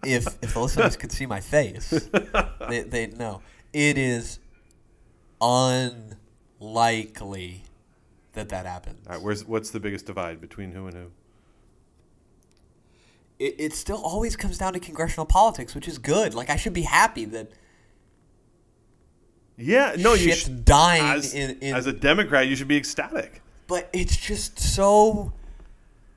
If 0.04 0.26
if 0.42 0.52
the 0.52 0.60
listeners 0.60 0.98
could 0.98 1.12
see 1.12 1.24
my 1.24 1.40
face, 1.40 2.10
they 2.68 2.82
they 2.82 3.06
know 3.06 3.40
it 3.72 3.96
is 3.96 4.38
unlikely 5.40 7.64
that 8.32 8.48
that 8.50 8.66
happens. 8.66 9.06
All 9.06 9.14
right, 9.14 9.22
where's 9.22 9.44
what's 9.44 9.70
the 9.70 9.80
biggest 9.80 10.06
divide 10.06 10.40
between 10.40 10.72
who 10.72 10.86
and 10.86 10.96
who? 10.96 11.06
It, 13.38 13.54
it 13.58 13.72
still 13.72 14.00
always 14.02 14.36
comes 14.36 14.58
down 14.58 14.72
to 14.72 14.80
congressional 14.80 15.26
politics, 15.26 15.74
which 15.74 15.86
is 15.88 15.98
good. 15.98 16.34
Like 16.34 16.50
I 16.50 16.56
should 16.56 16.72
be 16.72 16.82
happy 16.82 17.24
that 17.26 17.50
Yeah, 19.56 19.94
no, 19.98 20.14
you 20.14 20.32
should, 20.32 20.64
dying 20.64 21.04
as, 21.04 21.34
in, 21.34 21.58
in 21.60 21.74
as 21.74 21.86
a 21.86 21.92
Democrat, 21.92 22.46
you 22.48 22.56
should 22.56 22.68
be 22.68 22.76
ecstatic. 22.76 23.42
but 23.66 23.88
it's 23.92 24.16
just 24.16 24.58
so 24.58 25.32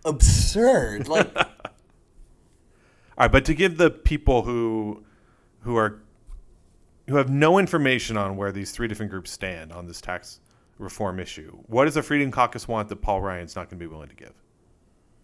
absurd. 0.05 1.07
Like 1.07 1.35
All 3.17 3.25
right, 3.25 3.31
but 3.31 3.45
to 3.45 3.53
give 3.53 3.77
the 3.77 3.89
people 3.91 4.43
who 4.43 5.03
who 5.61 5.75
are 5.75 6.01
who 7.07 7.17
have 7.17 7.29
no 7.29 7.59
information 7.59 8.17
on 8.17 8.35
where 8.37 8.51
these 8.51 8.71
three 8.71 8.87
different 8.87 9.11
groups 9.11 9.31
stand 9.31 9.71
on 9.71 9.85
this 9.85 10.01
tax 10.01 10.39
reform 10.81 11.19
issue, 11.19 11.57
what 11.67 11.85
does 11.85 11.93
the 11.93 12.03
Freedom 12.03 12.31
Caucus 12.31 12.67
want 12.67 12.89
that 12.89 12.97
Paul 12.97 13.21
Ryan's 13.21 13.55
not 13.55 13.69
going 13.69 13.79
to 13.79 13.83
be 13.83 13.87
willing 13.87 14.09
to 14.09 14.15
give? 14.15 14.33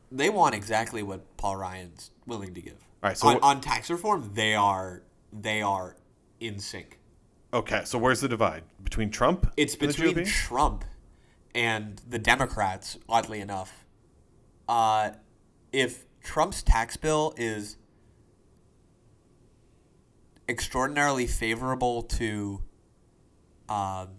they 0.09 0.29
want 0.29 0.55
exactly 0.55 1.03
what 1.03 1.35
Paul 1.35 1.57
Ryan's 1.57 2.11
willing 2.25 2.53
to 2.53 2.61
give. 2.61 2.77
All 3.03 3.09
right, 3.09 3.17
so 3.17 3.27
on, 3.27 3.33
what- 3.35 3.43
on 3.43 3.59
tax 3.61 3.89
reform, 3.89 4.31
they 4.33 4.55
are 4.55 5.03
they 5.33 5.61
are 5.61 5.97
in 6.39 6.59
sync. 6.59 6.99
Okay, 7.53 7.81
so 7.83 7.97
where's 7.97 8.21
the 8.21 8.29
divide 8.29 8.63
between 8.83 9.09
Trump? 9.09 9.51
It's 9.57 9.73
and 9.75 9.91
the 9.91 10.03
between? 10.03 10.25
Trump 10.25 10.85
and 11.53 12.01
the 12.07 12.19
Democrats. 12.19 12.97
Oddly 13.09 13.41
enough, 13.41 13.85
uh, 14.69 15.11
if 15.73 16.05
Trump's 16.23 16.63
tax 16.63 16.95
bill 16.95 17.33
is 17.35 17.75
extraordinarily 20.47 21.27
favorable 21.27 22.01
to 22.03 22.61
um, 23.67 24.09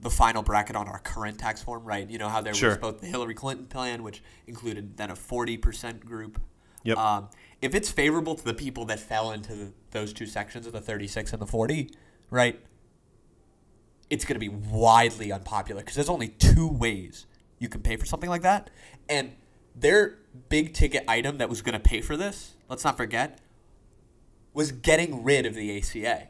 the 0.00 0.10
final 0.10 0.42
bracket 0.42 0.76
on 0.76 0.86
our 0.88 1.00
current 1.00 1.38
tax 1.38 1.62
form, 1.62 1.84
right? 1.84 2.08
You 2.08 2.18
know 2.18 2.28
how 2.28 2.40
there 2.40 2.54
Sure. 2.54 2.70
was 2.70 2.78
both 2.78 3.00
the 3.00 3.06
Hillary 3.08 3.34
Clinton 3.34 3.66
plan, 3.66 4.02
which 4.02 4.22
included 4.46 4.96
then 4.96 5.10
a 5.10 5.16
forty 5.16 5.56
percent 5.56 6.04
group. 6.04 6.40
Yep. 6.84 6.96
Um, 6.96 7.28
if 7.60 7.74
it's 7.74 7.90
favorable 7.90 8.36
to 8.36 8.44
the 8.44 8.54
people 8.54 8.84
that 8.86 9.00
fell 9.00 9.32
into 9.32 9.54
the, 9.54 9.72
those 9.90 10.12
two 10.12 10.26
sections 10.26 10.66
of 10.66 10.72
the 10.72 10.80
thirty-six 10.80 11.32
and 11.32 11.42
the 11.42 11.46
forty, 11.46 11.90
right? 12.30 12.60
It's 14.10 14.24
going 14.24 14.36
to 14.36 14.40
be 14.40 14.48
widely 14.48 15.32
unpopular 15.32 15.80
because 15.82 15.96
there's 15.96 16.08
only 16.08 16.28
two 16.28 16.68
ways 16.68 17.26
you 17.58 17.68
can 17.68 17.82
pay 17.82 17.96
for 17.96 18.06
something 18.06 18.30
like 18.30 18.42
that, 18.42 18.70
and 19.08 19.32
their 19.74 20.18
big 20.48 20.72
ticket 20.74 21.04
item 21.08 21.38
that 21.38 21.48
was 21.48 21.60
going 21.62 21.72
to 21.74 21.80
pay 21.80 22.00
for 22.00 22.16
this, 22.16 22.54
let's 22.68 22.84
not 22.84 22.96
forget, 22.96 23.40
was 24.54 24.72
getting 24.72 25.24
rid 25.24 25.44
of 25.44 25.54
the 25.54 25.76
ACA. 25.76 26.28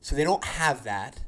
So 0.00 0.16
they 0.16 0.24
don't 0.24 0.44
have 0.44 0.84
that. 0.84 1.20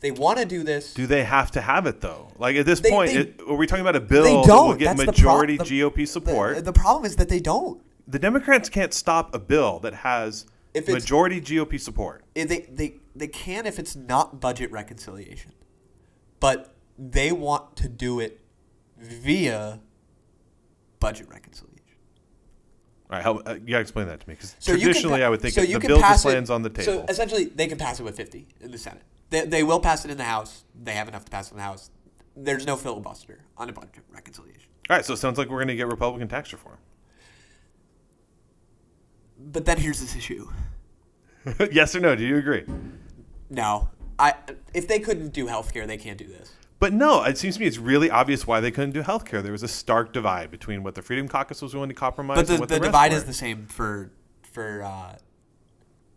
They 0.00 0.10
want 0.10 0.38
to 0.38 0.46
do 0.46 0.62
this. 0.62 0.94
Do 0.94 1.06
they 1.06 1.24
have 1.24 1.50
to 1.52 1.60
have 1.60 1.86
it 1.86 2.00
though? 2.00 2.28
Like 2.38 2.56
at 2.56 2.66
this 2.66 2.80
They- 2.80 2.90
point, 2.90 3.12
they- 3.12 3.18
it, 3.20 3.40
are 3.46 3.54
we 3.54 3.66
talking 3.66 3.82
about 3.82 3.96
a 3.96 4.00
bill 4.00 4.22
they 4.24 4.30
that 4.30 4.36
will 4.36 4.44
don't. 4.44 4.78
get 4.78 4.96
That's 4.96 5.00
the 5.00 5.04
pro- 5.06 5.12
majority 5.12 5.56
the- 5.58 5.64
GOP 5.64 6.06
support? 6.08 6.56
The, 6.56 6.62
the 6.62 6.72
problem 6.72 7.04
is 7.04 7.16
that 7.16 7.28
they 7.28 7.40
don't. 7.40 7.82
the 8.08 8.18
Democrats 8.18 8.68
can't 8.68 8.92
stop 8.94 9.34
a 9.34 9.38
bill 9.38 9.78
that 9.80 9.94
has 9.94 10.46
majority 10.88 11.40
GOP 11.40 11.78
support. 11.78 12.24
They, 12.34 12.44
they, 12.46 12.94
they 13.14 13.28
can 13.28 13.66
if 13.66 13.78
it's 13.78 13.94
not 13.94 14.40
budget 14.40 14.72
reconciliation. 14.72 15.52
But 16.40 16.74
they 16.98 17.30
want 17.32 17.76
to 17.76 17.88
do 17.88 18.20
it 18.20 18.40
via 18.98 19.80
budget 20.98 21.28
reconciliation. 21.28 21.69
All 23.10 23.16
right, 23.16 23.22
help, 23.24 23.42
uh, 23.48 23.54
you 23.54 23.70
gotta 23.72 23.80
explain 23.80 24.06
that 24.06 24.20
to 24.20 24.28
me 24.28 24.34
because 24.34 24.54
So 24.60 24.72
traditionally 24.72 25.18
pa- 25.20 25.26
I 25.26 25.28
would 25.30 25.40
think 25.40 25.54
so 25.54 25.62
you 25.62 25.74
the 25.74 25.80
can 25.80 25.88
bill 25.88 26.00
just 26.00 26.24
it- 26.24 26.28
lands 26.28 26.48
on 26.48 26.62
the 26.62 26.70
table. 26.70 26.84
So 26.92 27.04
essentially, 27.08 27.46
they 27.46 27.66
can 27.66 27.76
pass 27.76 27.98
it 27.98 28.04
with 28.04 28.16
50 28.16 28.46
in 28.60 28.70
the 28.70 28.78
Senate. 28.78 29.02
They, 29.30 29.46
they 29.46 29.62
will 29.64 29.80
pass 29.80 30.04
it 30.04 30.12
in 30.12 30.16
the 30.16 30.24
House. 30.24 30.64
They 30.80 30.92
have 30.92 31.08
enough 31.08 31.24
to 31.24 31.30
pass 31.30 31.48
it 31.48 31.52
in 31.52 31.56
the 31.58 31.64
House. 31.64 31.90
There's 32.36 32.66
no 32.66 32.76
filibuster 32.76 33.40
on 33.56 33.68
a 33.68 33.72
budget 33.72 34.04
reconciliation. 34.10 34.62
All 34.88 34.96
right, 34.96 35.04
so 35.04 35.12
it 35.14 35.16
sounds 35.16 35.38
like 35.38 35.48
we're 35.48 35.58
gonna 35.58 35.74
get 35.74 35.88
Republican 35.88 36.28
tax 36.28 36.52
reform. 36.52 36.78
But 39.38 39.64
then 39.64 39.78
here's 39.78 40.00
this 40.00 40.14
issue. 40.14 40.48
yes 41.72 41.96
or 41.96 42.00
no? 42.00 42.14
Do 42.14 42.24
you 42.24 42.36
agree? 42.36 42.64
No, 43.48 43.88
I 44.18 44.34
if 44.74 44.86
they 44.86 45.00
couldn't 45.00 45.30
do 45.32 45.46
healthcare, 45.46 45.86
they 45.86 45.96
can't 45.96 46.18
do 46.18 46.26
this. 46.26 46.52
But 46.80 46.94
no, 46.94 47.22
it 47.24 47.36
seems 47.36 47.56
to 47.56 47.60
me 47.60 47.66
it's 47.66 47.76
really 47.76 48.10
obvious 48.10 48.46
why 48.46 48.60
they 48.60 48.70
couldn't 48.70 48.92
do 48.92 49.02
healthcare. 49.02 49.42
There 49.42 49.52
was 49.52 49.62
a 49.62 49.68
stark 49.68 50.14
divide 50.14 50.50
between 50.50 50.82
what 50.82 50.94
the 50.94 51.02
Freedom 51.02 51.28
Caucus 51.28 51.60
was 51.60 51.74
willing 51.74 51.90
to 51.90 51.94
compromise 51.94 52.38
But 52.38 52.46
the, 52.46 52.52
and 52.54 52.60
what 52.60 52.68
the, 52.70 52.76
the, 52.76 52.86
divide 52.86 53.12
were. 53.12 53.18
is 53.18 53.24
the 53.24 53.34
same 53.34 53.66
for 53.66 54.10
for 54.42 54.82
uh, 54.82 55.16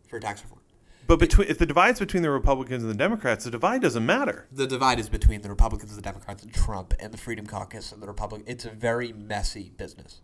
for 0.07 0.21
tax 0.21 0.41
reform. 0.41 0.61
But 1.05 1.19
between 1.19 1.49
if 1.49 1.57
the 1.57 1.65
divide's 1.65 1.99
between 1.99 2.23
the 2.23 2.31
Republicans 2.31 2.81
and 2.81 2.89
the 2.89 2.97
Democrats, 2.97 3.43
the 3.43 3.51
divide 3.51 3.81
doesn't 3.81 4.05
matter. 4.05 4.47
The 4.53 4.65
divide 4.65 4.99
is 4.99 5.09
between 5.09 5.41
the 5.41 5.49
Republicans, 5.49 5.91
and 5.91 5.97
the 5.97 6.09
Democrats, 6.09 6.43
and 6.43 6.53
Trump, 6.53 6.93
and 6.97 7.13
the 7.13 7.17
Freedom 7.17 7.45
Caucus 7.45 7.91
and 7.91 8.01
the 8.01 8.07
Republic. 8.07 8.43
It's 8.47 8.63
a 8.63 8.71
very 8.71 9.11
messy 9.11 9.73
business. 9.75 10.21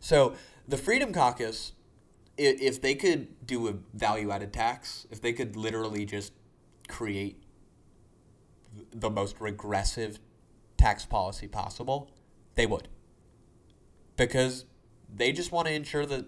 So 0.00 0.34
the 0.66 0.78
Freedom 0.78 1.12
Caucus, 1.12 1.72
if 2.38 2.80
they 2.80 2.94
could 2.94 3.46
do 3.46 3.68
a 3.68 3.74
value-added 3.92 4.50
tax, 4.50 5.06
if 5.10 5.20
they 5.20 5.34
could 5.34 5.56
literally 5.56 6.06
just 6.06 6.32
create 6.88 7.43
the 8.94 9.10
most 9.10 9.40
regressive 9.40 10.20
tax 10.76 11.04
policy 11.04 11.48
possible, 11.48 12.10
they 12.54 12.66
would. 12.66 12.88
Because 14.16 14.64
they 15.12 15.32
just 15.32 15.50
want 15.52 15.66
to 15.66 15.74
ensure 15.74 16.06
that 16.06 16.26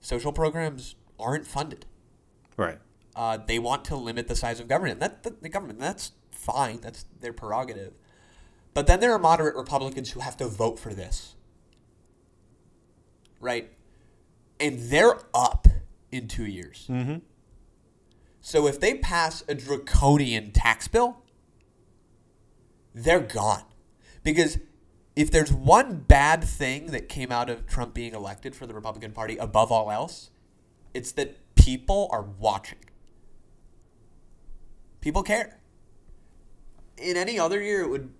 social 0.00 0.32
programs 0.32 0.96
aren't 1.18 1.46
funded. 1.46 1.86
Right. 2.56 2.78
Uh, 3.14 3.38
they 3.38 3.58
want 3.58 3.84
to 3.86 3.96
limit 3.96 4.28
the 4.28 4.36
size 4.36 4.60
of 4.60 4.68
government. 4.68 5.00
That, 5.00 5.22
that 5.22 5.42
the 5.42 5.48
government 5.48 5.78
that's 5.78 6.12
fine. 6.30 6.80
That's 6.80 7.04
their 7.20 7.32
prerogative. 7.32 7.94
But 8.74 8.86
then 8.86 9.00
there 9.00 9.12
are 9.12 9.18
moderate 9.18 9.56
Republicans 9.56 10.10
who 10.10 10.20
have 10.20 10.36
to 10.38 10.46
vote 10.46 10.78
for 10.78 10.92
this. 10.92 11.34
Right? 13.40 13.72
And 14.60 14.78
they're 14.78 15.20
up 15.34 15.68
in 16.10 16.28
2 16.28 16.44
years. 16.44 16.86
Mm-hmm. 16.90 17.18
So 18.40 18.66
if 18.66 18.78
they 18.78 18.94
pass 18.94 19.42
a 19.48 19.54
draconian 19.54 20.52
tax 20.52 20.88
bill, 20.88 21.22
they're 22.96 23.20
gone. 23.20 23.62
Because 24.24 24.58
if 25.14 25.30
there's 25.30 25.52
one 25.52 25.98
bad 26.08 26.42
thing 26.42 26.86
that 26.86 27.08
came 27.08 27.30
out 27.30 27.48
of 27.50 27.66
Trump 27.66 27.94
being 27.94 28.14
elected 28.14 28.56
for 28.56 28.66
the 28.66 28.74
Republican 28.74 29.12
Party 29.12 29.36
above 29.36 29.70
all 29.70 29.90
else, 29.92 30.30
it's 30.94 31.12
that 31.12 31.36
people 31.54 32.08
are 32.10 32.22
watching. 32.22 32.78
People 35.00 35.22
care. 35.22 35.58
In 36.96 37.16
any 37.16 37.38
other 37.38 37.62
year, 37.62 37.82
it 37.82 37.88
would. 37.90 38.10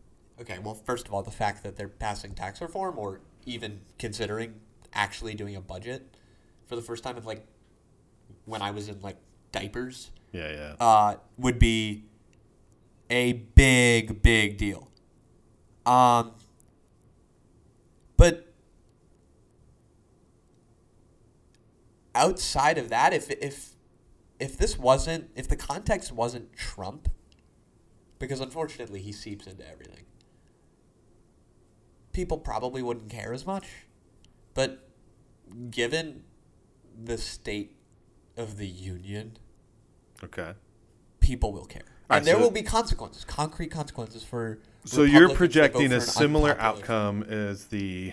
Okay, 0.40 0.58
well, 0.58 0.74
first 0.74 1.08
of 1.08 1.14
all, 1.14 1.22
the 1.22 1.30
fact 1.30 1.62
that 1.64 1.76
they're 1.76 1.88
passing 1.88 2.34
tax 2.34 2.60
reform 2.60 2.98
or 2.98 3.20
even 3.46 3.80
considering 3.98 4.54
actually 4.92 5.34
doing 5.34 5.56
a 5.56 5.60
budget 5.60 6.14
for 6.66 6.76
the 6.76 6.82
first 6.82 7.02
time 7.02 7.16
in 7.16 7.24
like 7.24 7.46
when 8.44 8.60
I 8.60 8.70
was 8.70 8.88
in 8.88 9.00
like 9.00 9.16
diapers 9.52 10.10
Yeah, 10.32 10.50
yeah. 10.52 10.74
uh, 10.78 11.16
would 11.38 11.58
be 11.58 12.04
a 13.10 13.32
big, 13.32 14.22
big 14.22 14.56
deal. 14.56 14.90
Um, 15.84 16.32
but 18.16 18.52
outside 22.14 22.78
of 22.78 22.88
that, 22.88 23.12
if 23.12 23.30
if 23.30 23.76
if 24.40 24.58
this 24.58 24.78
wasn't 24.78 25.30
if 25.36 25.48
the 25.48 25.56
context 25.56 26.12
wasn't 26.12 26.52
Trump, 26.54 27.08
because 28.18 28.40
unfortunately 28.40 29.00
he 29.00 29.12
seeps 29.12 29.46
into 29.46 29.68
everything, 29.68 30.04
people 32.12 32.38
probably 32.38 32.82
wouldn't 32.82 33.10
care 33.10 33.32
as 33.32 33.46
much. 33.46 33.66
But 34.54 34.88
given 35.70 36.24
the 37.04 37.18
state 37.18 37.76
of 38.36 38.56
the 38.56 38.66
union 38.66 39.38
okay. 40.24 40.54
people 41.20 41.52
will 41.52 41.66
care. 41.66 41.95
All 42.08 42.14
right, 42.14 42.18
and 42.18 42.26
there 42.26 42.36
so- 42.36 42.40
will 42.40 42.50
be 42.50 42.62
consequences, 42.62 43.24
concrete 43.24 43.68
consequences 43.70 44.22
for. 44.22 44.58
So 44.84 45.02
you're 45.02 45.22
Republicans 45.22 45.28
that 45.28 45.28
vote 45.28 45.36
projecting 45.36 45.92
a 45.92 46.00
similar 46.00 46.56
outcome 46.60 47.24
as 47.24 47.64
the 47.66 48.12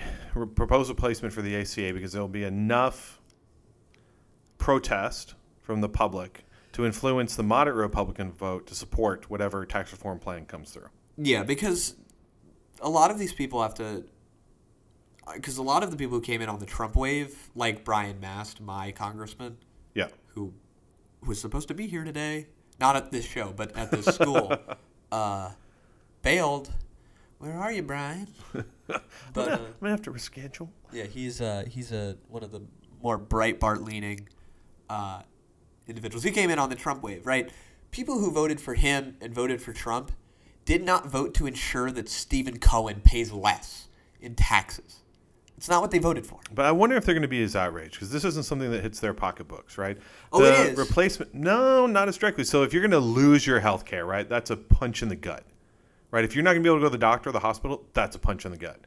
proposal 0.55 0.95
placement 0.95 1.31
for 1.33 1.43
the 1.43 1.55
ACA 1.55 1.93
because 1.93 2.11
there'll 2.11 2.27
be 2.27 2.43
enough 2.43 3.21
protest 4.57 5.35
from 5.61 5.81
the 5.81 5.89
public 5.89 6.45
to 6.71 6.85
influence 6.85 7.35
the 7.35 7.43
moderate 7.43 7.75
Republican 7.75 8.31
vote 8.31 8.65
to 8.67 8.73
support 8.75 9.29
whatever 9.29 9.65
tax 9.65 9.91
reform 9.91 10.17
plan 10.17 10.45
comes 10.45 10.71
through. 10.71 10.89
Yeah, 11.17 11.43
because 11.43 11.95
a 12.81 12.89
lot 12.89 13.11
of 13.11 13.19
these 13.19 13.33
people 13.33 13.61
have 13.61 13.75
to. 13.75 14.05
Because 15.35 15.57
a 15.57 15.63
lot 15.63 15.83
of 15.83 15.91
the 15.91 15.95
people 15.97 16.17
who 16.17 16.21
came 16.23 16.41
in 16.41 16.49
on 16.49 16.57
the 16.59 16.65
Trump 16.65 16.95
wave, 16.95 17.51
like 17.55 17.85
Brian 17.85 18.19
Mast, 18.19 18.59
my 18.59 18.91
congressman, 18.91 19.57
Yeah. 19.93 20.07
who 20.29 20.53
was 21.25 21.39
supposed 21.39 21.67
to 21.69 21.73
be 21.73 21.87
here 21.87 22.03
today, 22.03 22.47
not 22.79 22.95
at 22.95 23.11
this 23.11 23.25
show, 23.25 23.53
but 23.55 23.75
at 23.75 23.91
this 23.91 24.05
school, 24.05 24.55
uh, 25.11 25.51
bailed. 26.21 26.71
Where 27.39 27.57
are 27.57 27.71
you, 27.71 27.83
Brian? 27.83 28.27
But 29.33 29.47
uh, 29.47 29.51
I'm 29.53 29.73
gonna 29.79 29.91
have 29.91 30.01
to 30.03 30.11
reschedule. 30.11 30.67
Yeah, 30.91 31.05
he's 31.05 31.41
uh 31.41 31.63
he's 31.67 31.91
a 31.91 32.17
one 32.27 32.43
of 32.43 32.51
the 32.51 32.61
more 33.01 33.17
Breitbart 33.17 33.85
leaning 33.85 34.27
uh, 34.89 35.21
individuals. 35.87 36.23
He 36.23 36.31
came 36.31 36.49
in 36.49 36.59
on 36.59 36.69
the 36.69 36.75
Trump 36.75 37.01
wave, 37.01 37.25
right? 37.25 37.49
People 37.91 38.19
who 38.19 38.31
voted 38.31 38.61
for 38.61 38.75
him 38.75 39.17
and 39.21 39.33
voted 39.33 39.61
for 39.61 39.73
Trump 39.73 40.11
did 40.65 40.83
not 40.83 41.07
vote 41.07 41.33
to 41.35 41.45
ensure 41.45 41.91
that 41.91 42.07
Stephen 42.09 42.59
Cohen 42.59 43.01
pays 43.03 43.31
less 43.31 43.87
in 44.21 44.35
taxes. 44.35 44.99
It's 45.57 45.69
not 45.69 45.81
what 45.81 45.91
they 45.91 45.99
voted 45.99 46.25
for. 46.25 46.39
But 46.53 46.65
I 46.65 46.71
wonder 46.71 46.95
if 46.95 47.05
they're 47.05 47.13
going 47.13 47.21
to 47.21 47.27
be 47.27 47.43
as 47.43 47.55
outraged 47.55 47.93
because 47.93 48.11
this 48.11 48.25
isn't 48.25 48.43
something 48.43 48.71
that 48.71 48.81
hits 48.81 48.99
their 48.99 49.13
pocketbooks, 49.13 49.77
right? 49.77 49.97
Oh, 50.31 50.41
the 50.41 50.51
it 50.51 50.71
is. 50.71 50.77
replacement. 50.77 51.33
No, 51.33 51.85
not 51.85 52.07
as 52.07 52.17
directly. 52.17 52.43
So 52.43 52.63
if 52.63 52.73
you're 52.73 52.81
going 52.81 52.91
to 52.91 52.99
lose 52.99 53.45
your 53.47 53.59
health 53.59 53.85
care, 53.85 54.05
right, 54.05 54.27
that's 54.27 54.49
a 54.49 54.57
punch 54.57 55.03
in 55.03 55.09
the 55.09 55.15
gut, 55.15 55.45
right? 56.11 56.25
If 56.25 56.35
you're 56.35 56.43
not 56.43 56.51
going 56.51 56.63
to 56.63 56.67
be 56.67 56.69
able 56.69 56.79
to 56.79 56.85
go 56.85 56.89
to 56.89 56.91
the 56.91 56.97
doctor 56.97 57.29
or 57.29 57.33
the 57.33 57.39
hospital, 57.39 57.85
that's 57.93 58.15
a 58.15 58.19
punch 58.19 58.45
in 58.45 58.51
the 58.51 58.57
gut. 58.57 58.79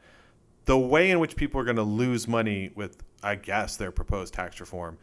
The 0.65 0.77
way 0.77 1.09
in 1.09 1.19
which 1.19 1.35
people 1.35 1.59
are 1.61 1.63
going 1.63 1.77
to 1.77 1.83
lose 1.83 2.27
money 2.27 2.71
with, 2.75 3.01
I 3.23 3.35
guess, 3.35 3.77
their 3.77 3.91
proposed 3.91 4.33
tax 4.33 4.59
reform 4.59 4.97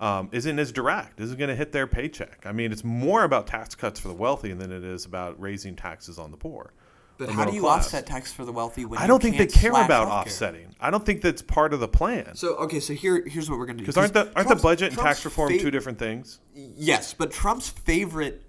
um, 0.00 0.30
isn't 0.32 0.58
as 0.58 0.72
direct. 0.72 1.20
Isn't 1.20 1.38
going 1.38 1.50
to 1.50 1.54
hit 1.54 1.72
their 1.72 1.86
paycheck. 1.86 2.44
I 2.46 2.52
mean, 2.52 2.72
it's 2.72 2.84
more 2.84 3.24
about 3.24 3.46
tax 3.46 3.74
cuts 3.74 4.00
for 4.00 4.08
the 4.08 4.14
wealthy 4.14 4.52
than 4.54 4.72
it 4.72 4.82
is 4.82 5.04
about 5.04 5.38
raising 5.40 5.76
taxes 5.76 6.18
on 6.18 6.30
the 6.30 6.38
poor. 6.38 6.72
But 7.20 7.28
or 7.28 7.32
how 7.32 7.44
do 7.44 7.54
you 7.54 7.60
class. 7.60 7.84
offset 7.84 8.06
tax 8.06 8.32
for 8.32 8.44
the 8.46 8.52
wealthy 8.52 8.84
when 8.86 8.98
I 8.98 9.06
don't 9.06 9.22
think 9.22 9.36
they 9.36 9.46
can't 9.46 9.52
care 9.52 9.70
about 9.84 10.08
healthcare? 10.08 10.22
offsetting. 10.22 10.74
I 10.80 10.90
don't 10.90 11.04
think 11.04 11.20
that's 11.20 11.42
part 11.42 11.74
of 11.74 11.80
the 11.80 11.86
plan. 11.86 12.34
So 12.34 12.56
okay, 12.56 12.80
so 12.80 12.94
here 12.94 13.22
here's 13.26 13.50
what 13.50 13.58
we're 13.58 13.66
gonna 13.66 13.78
do. 13.78 13.82
Because 13.84 13.98
aren't 13.98 14.14
the 14.14 14.20
aren't 14.34 14.34
the 14.34 14.42
Trump's- 14.54 14.62
budget 14.62 14.92
and 14.92 14.98
tax 14.98 15.24
reform 15.24 15.52
fa- 15.52 15.58
two 15.58 15.70
different 15.70 15.98
things? 15.98 16.40
Yes, 16.54 17.12
but 17.14 17.30
Trump's 17.30 17.68
favorite 17.68 18.42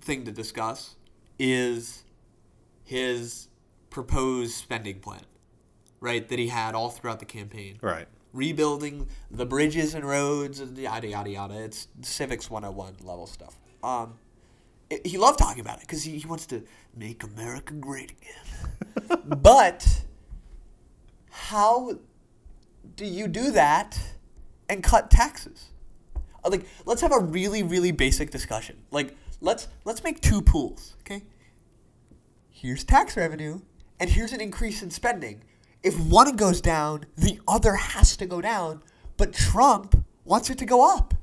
thing 0.00 0.24
to 0.24 0.32
discuss 0.32 0.96
is 1.38 2.04
his 2.84 3.48
proposed 3.90 4.54
spending 4.54 5.00
plan, 5.00 5.20
right? 6.00 6.26
That 6.28 6.38
he 6.38 6.48
had 6.48 6.74
all 6.74 6.88
throughout 6.90 7.18
the 7.20 7.26
campaign. 7.26 7.78
Right. 7.82 8.06
Rebuilding 8.32 9.08
the 9.30 9.44
bridges 9.44 9.92
and 9.94 10.04
roads 10.04 10.60
and 10.60 10.78
yada 10.78 11.08
yada 11.08 11.28
yada. 11.30 11.62
It's 11.64 11.88
civics 12.02 12.48
101 12.48 12.94
level 13.02 13.26
stuff. 13.26 13.58
Um, 13.82 14.14
it- 14.14 14.29
he 15.04 15.18
loved 15.18 15.38
talking 15.38 15.60
about 15.60 15.76
it 15.76 15.82
because 15.82 16.02
he, 16.02 16.18
he 16.18 16.26
wants 16.26 16.46
to 16.46 16.62
make 16.96 17.22
America 17.22 17.74
great 17.74 18.12
again. 18.12 19.22
but 19.42 20.02
how 21.30 21.98
do 22.96 23.04
you 23.04 23.28
do 23.28 23.52
that 23.52 23.98
and 24.68 24.82
cut 24.82 25.10
taxes? 25.10 25.70
Uh, 26.44 26.50
Like, 26.50 26.66
let's 26.86 27.02
have 27.02 27.12
a 27.12 27.20
really, 27.20 27.62
really 27.62 27.92
basic 27.92 28.30
discussion. 28.30 28.76
Like, 28.90 29.16
let's 29.40 29.68
let's 29.84 30.02
make 30.02 30.20
two 30.20 30.42
pools, 30.42 30.96
okay? 31.00 31.22
Here's 32.48 32.84
tax 32.84 33.16
revenue, 33.16 33.60
and 33.98 34.10
here's 34.10 34.32
an 34.32 34.40
increase 34.40 34.82
in 34.82 34.90
spending. 34.90 35.42
If 35.82 35.98
one 35.98 36.36
goes 36.36 36.60
down, 36.60 37.06
the 37.16 37.40
other 37.48 37.74
has 37.74 38.16
to 38.18 38.26
go 38.26 38.40
down. 38.40 38.82
But 39.16 39.32
Trump 39.32 40.04
wants 40.24 40.50
it 40.50 40.58
to 40.58 40.66
go 40.66 40.96
up. 40.96 41.14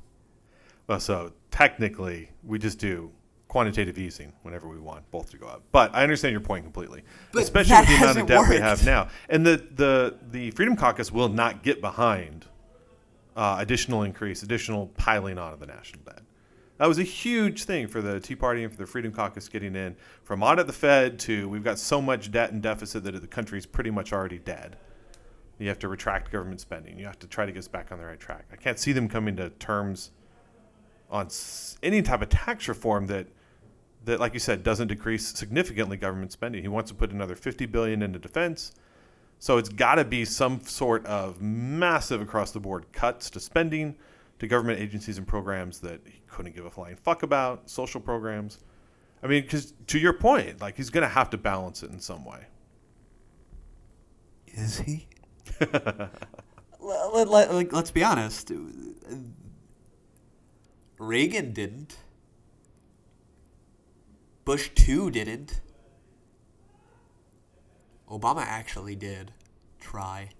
Well, 0.86 1.00
so 1.00 1.32
technically, 1.50 2.30
we 2.42 2.58
just 2.58 2.78
do 2.78 3.12
quantitative 3.48 3.98
easing 3.98 4.32
whenever 4.42 4.68
we 4.68 4.78
want 4.78 5.10
both 5.10 5.30
to 5.30 5.38
go 5.38 5.46
up. 5.46 5.62
But 5.72 5.94
I 5.94 6.02
understand 6.02 6.32
your 6.32 6.40
point 6.40 6.64
completely, 6.64 7.02
But 7.32 7.42
especially 7.42 7.78
with 7.78 7.88
the 7.88 7.96
amount 7.96 8.18
of 8.18 8.26
debt 8.26 8.48
we 8.48 8.56
have 8.56 8.84
now. 8.84 9.08
And 9.28 9.44
the 9.44 9.56
the 9.74 10.16
the 10.30 10.50
Freedom 10.52 10.76
Caucus 10.76 11.10
will 11.10 11.28
not 11.28 11.62
get 11.62 11.80
behind 11.80 12.46
uh, 13.36 13.56
additional 13.58 14.02
increase, 14.02 14.42
additional 14.42 14.88
piling 14.96 15.38
on 15.38 15.52
of 15.52 15.60
the 15.60 15.66
national 15.66 16.02
debt. 16.04 16.22
That 16.76 16.86
was 16.86 16.98
a 16.98 17.04
huge 17.04 17.64
thing 17.64 17.88
for 17.88 18.00
the 18.00 18.20
Tea 18.20 18.36
Party 18.36 18.62
and 18.62 18.72
for 18.72 18.78
the 18.78 18.86
Freedom 18.86 19.10
Caucus 19.10 19.48
getting 19.48 19.74
in 19.74 19.96
from 20.22 20.42
audit 20.42 20.66
the 20.66 20.72
Fed 20.72 21.18
to 21.20 21.48
we've 21.48 21.64
got 21.64 21.78
so 21.78 22.00
much 22.00 22.30
debt 22.30 22.52
and 22.52 22.62
deficit 22.62 23.02
that 23.04 23.20
the 23.20 23.26
country's 23.26 23.66
pretty 23.66 23.90
much 23.90 24.12
already 24.12 24.38
dead. 24.38 24.76
You 25.58 25.68
have 25.68 25.78
to 25.80 25.88
retract 25.88 26.30
government 26.30 26.60
spending. 26.60 26.98
You 26.98 27.06
have 27.06 27.18
to 27.18 27.26
try 27.26 27.44
to 27.44 27.50
get 27.50 27.58
us 27.58 27.68
back 27.68 27.90
on 27.90 27.98
the 27.98 28.04
right 28.04 28.20
track. 28.20 28.44
I 28.52 28.56
can't 28.56 28.78
see 28.78 28.92
them 28.92 29.08
coming 29.08 29.34
to 29.36 29.50
terms 29.50 30.12
on 31.10 31.28
any 31.82 32.00
type 32.02 32.22
of 32.22 32.28
tax 32.28 32.68
reform 32.68 33.06
that 33.08 33.26
that, 34.08 34.20
like 34.20 34.32
you 34.32 34.40
said, 34.40 34.62
doesn't 34.62 34.88
decrease 34.88 35.28
significantly 35.28 35.98
government 35.98 36.32
spending. 36.32 36.62
He 36.62 36.68
wants 36.68 36.90
to 36.90 36.94
put 36.94 37.12
another 37.12 37.36
50 37.36 37.66
billion 37.66 38.02
into 38.02 38.18
defense. 38.18 38.72
So 39.38 39.58
it's 39.58 39.68
got 39.68 39.96
to 39.96 40.04
be 40.04 40.24
some 40.24 40.62
sort 40.62 41.04
of 41.04 41.42
massive 41.42 42.22
across 42.22 42.50
the 42.50 42.58
board 42.58 42.90
cuts 42.92 43.28
to 43.30 43.40
spending, 43.40 43.96
to 44.38 44.48
government 44.48 44.80
agencies 44.80 45.18
and 45.18 45.26
programs 45.26 45.78
that 45.80 46.00
he 46.06 46.22
couldn't 46.26 46.56
give 46.56 46.64
a 46.64 46.70
flying 46.70 46.96
fuck 46.96 47.22
about, 47.22 47.68
social 47.68 48.00
programs. 48.00 48.58
I 49.22 49.26
mean, 49.26 49.42
because 49.42 49.74
to 49.88 49.98
your 49.98 50.14
point, 50.14 50.60
like 50.60 50.76
he's 50.76 50.90
going 50.90 51.02
to 51.02 51.08
have 51.08 51.28
to 51.30 51.38
balance 51.38 51.82
it 51.82 51.90
in 51.90 52.00
some 52.00 52.24
way. 52.24 52.46
Is 54.46 54.78
he? 54.80 55.06
let, 55.60 57.28
let, 57.28 57.52
like, 57.52 57.72
let's 57.74 57.90
be 57.90 58.02
honest. 58.02 58.50
Reagan 60.98 61.52
didn't. 61.52 61.98
Bush 64.48 64.70
2 64.76 65.10
didn't. 65.10 65.60
Obama 68.08 68.40
actually 68.40 68.96
did 68.96 69.30
try. 69.78 70.30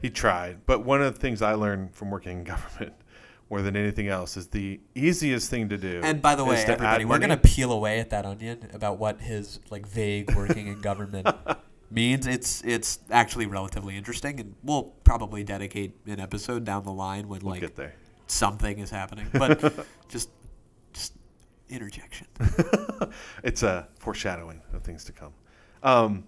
He 0.00 0.08
tried, 0.08 0.64
but 0.64 0.82
one 0.82 1.02
of 1.02 1.12
the 1.12 1.20
things 1.20 1.42
I 1.42 1.52
learned 1.52 1.94
from 1.94 2.10
working 2.10 2.38
in 2.38 2.44
government 2.54 2.94
more 3.50 3.60
than 3.60 3.76
anything 3.76 4.08
else 4.08 4.38
is 4.38 4.46
the 4.46 4.80
easiest 4.94 5.50
thing 5.50 5.68
to 5.68 5.76
do. 5.76 6.00
And 6.02 6.22
by 6.22 6.36
the 6.36 6.42
way, 6.42 6.56
to 6.56 6.72
everybody, 6.72 7.04
we're 7.04 7.18
gonna 7.18 7.36
peel 7.36 7.70
away 7.70 8.00
at 8.00 8.08
that 8.08 8.24
onion 8.24 8.70
about 8.72 8.98
what 8.98 9.20
his 9.20 9.60
like 9.68 9.86
vague 9.86 10.34
working 10.34 10.68
in 10.68 10.80
government 10.80 11.28
means. 11.90 12.26
It's 12.26 12.62
it's 12.64 13.00
actually 13.10 13.44
relatively 13.44 13.94
interesting, 13.94 14.40
and 14.40 14.54
we'll 14.62 14.84
probably 15.04 15.44
dedicate 15.44 15.96
an 16.06 16.18
episode 16.18 16.64
down 16.64 16.84
the 16.84 16.92
line 16.92 17.28
when 17.28 17.42
We'll 17.42 17.60
like 17.60 17.94
something 18.26 18.78
is 18.78 18.88
happening. 18.88 19.26
But 19.34 19.86
just 20.08 20.30
interjection. 21.74 22.26
it's 23.44 23.62
a 23.62 23.88
foreshadowing 23.98 24.62
of 24.72 24.82
things 24.82 25.04
to 25.04 25.12
come. 25.12 25.32
Um, 25.82 26.24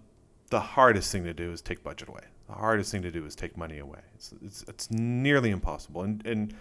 the 0.51 0.61
hardest 0.61 1.11
thing 1.11 1.25
to 1.25 1.35
do 1.35 1.51
is 1.51 1.61
take 1.61 1.83
budget 1.83 2.09
away. 2.09 2.25
The 2.49 2.55
hardest 2.55 2.93
thing 2.93 3.03
to 3.03 3.11
do 3.11 3.25
is 3.25 3.35
take 3.35 3.57
money 3.57 3.79
away. 3.79 4.01
It's, 4.15 4.35
it's, 4.43 4.65
it's 4.69 4.91
nearly 4.91 5.51
impossible. 5.51 6.03
And, 6.03 6.25
and 6.27 6.55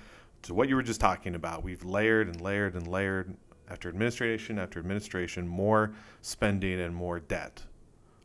to 0.43 0.53
what 0.53 0.69
you 0.69 0.75
were 0.75 0.83
just 0.83 0.99
talking 0.99 1.35
about, 1.35 1.63
we've 1.63 1.83
layered 1.83 2.27
and 2.27 2.41
layered 2.41 2.75
and 2.75 2.87
layered 2.87 3.35
after 3.69 3.89
administration 3.89 4.59
after 4.59 4.79
administration 4.79 5.47
more 5.47 5.93
spending 6.21 6.79
and 6.81 6.95
more 6.95 7.19
debt 7.19 7.63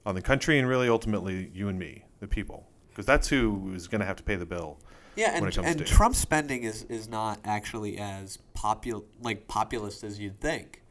on 0.06 0.14
the 0.14 0.22
country 0.22 0.58
and 0.58 0.68
really 0.68 0.88
ultimately 0.88 1.50
you 1.54 1.68
and 1.68 1.78
me, 1.78 2.04
the 2.20 2.26
people, 2.26 2.66
because 2.88 3.06
that's 3.06 3.28
who 3.28 3.72
is 3.74 3.88
going 3.88 4.00
to 4.00 4.06
have 4.06 4.16
to 4.16 4.22
pay 4.22 4.36
the 4.36 4.46
bill. 4.46 4.78
Yeah, 5.20 5.32
and, 5.34 5.56
and 5.58 5.86
Trump's 5.86 6.18
spending 6.18 6.62
is, 6.62 6.84
is 6.84 7.08
not 7.08 7.40
actually 7.44 7.98
as 7.98 8.38
popul 8.56 9.04
like 9.20 9.46
populist 9.48 10.02
as 10.02 10.18
you'd 10.18 10.40
think. 10.40 10.82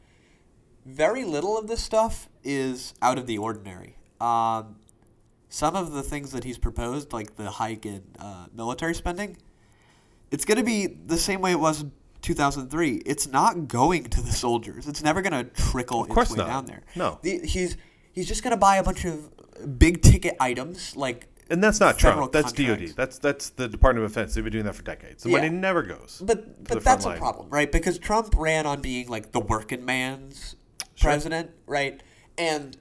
Very 0.86 1.24
little 1.24 1.58
of 1.58 1.66
this 1.66 1.82
stuff 1.82 2.28
is 2.44 2.94
out 3.02 3.18
of 3.18 3.26
the 3.26 3.38
ordinary. 3.38 3.96
Um, 4.20 4.76
some 5.48 5.74
of 5.74 5.92
the 5.92 6.02
things 6.02 6.30
that 6.32 6.44
he's 6.44 6.58
proposed, 6.58 7.12
like 7.12 7.36
the 7.36 7.50
hike 7.50 7.84
in 7.84 8.02
uh, 8.18 8.46
military 8.54 8.94
spending, 8.94 9.36
it's 10.30 10.44
going 10.44 10.58
to 10.58 10.64
be 10.64 10.86
the 10.86 11.18
same 11.18 11.40
way 11.40 11.50
it 11.50 11.60
was 11.60 11.82
in 11.82 11.92
2003. 12.22 13.02
It's 13.04 13.26
not 13.26 13.66
going 13.66 14.04
to 14.04 14.22
the 14.22 14.30
soldiers. 14.30 14.86
It's 14.86 15.02
never 15.02 15.22
going 15.22 15.32
to 15.32 15.50
trickle 15.50 16.04
Of 16.04 16.16
its 16.16 16.30
way 16.30 16.36
not. 16.36 16.46
down 16.46 16.66
there. 16.66 16.82
No. 16.94 17.18
The, 17.22 17.40
he's 17.40 17.76
he's 18.12 18.28
just 18.28 18.42
going 18.44 18.52
to 18.52 18.56
buy 18.56 18.76
a 18.76 18.82
bunch 18.84 19.04
of 19.04 19.78
big 19.78 20.02
ticket 20.02 20.36
items 20.38 20.96
like 20.96 21.26
And 21.50 21.62
that's 21.62 21.80
not 21.80 21.98
Trump. 21.98 22.30
That's 22.32 22.52
contracts. 22.52 22.92
DOD. 22.92 22.96
That's 22.96 23.18
that's 23.18 23.50
the 23.50 23.68
Department 23.68 24.04
of 24.06 24.12
Defense. 24.12 24.34
They've 24.34 24.44
been 24.44 24.52
doing 24.52 24.64
that 24.66 24.74
for 24.76 24.82
decades. 24.82 25.24
The 25.24 25.30
Yeah. 25.30 25.36
money 25.38 25.48
never 25.50 25.82
goes. 25.82 26.22
But 26.24 26.62
but 26.64 26.84
that's 26.84 27.04
a 27.04 27.14
problem, 27.14 27.48
right? 27.50 27.70
Because 27.70 27.98
Trump 27.98 28.34
ran 28.36 28.66
on 28.66 28.80
being 28.80 29.08
like 29.08 29.32
the 29.32 29.40
working 29.40 29.84
man's 29.84 30.54
Sure. 30.94 31.10
president, 31.10 31.50
right? 31.66 32.02
And 32.38 32.76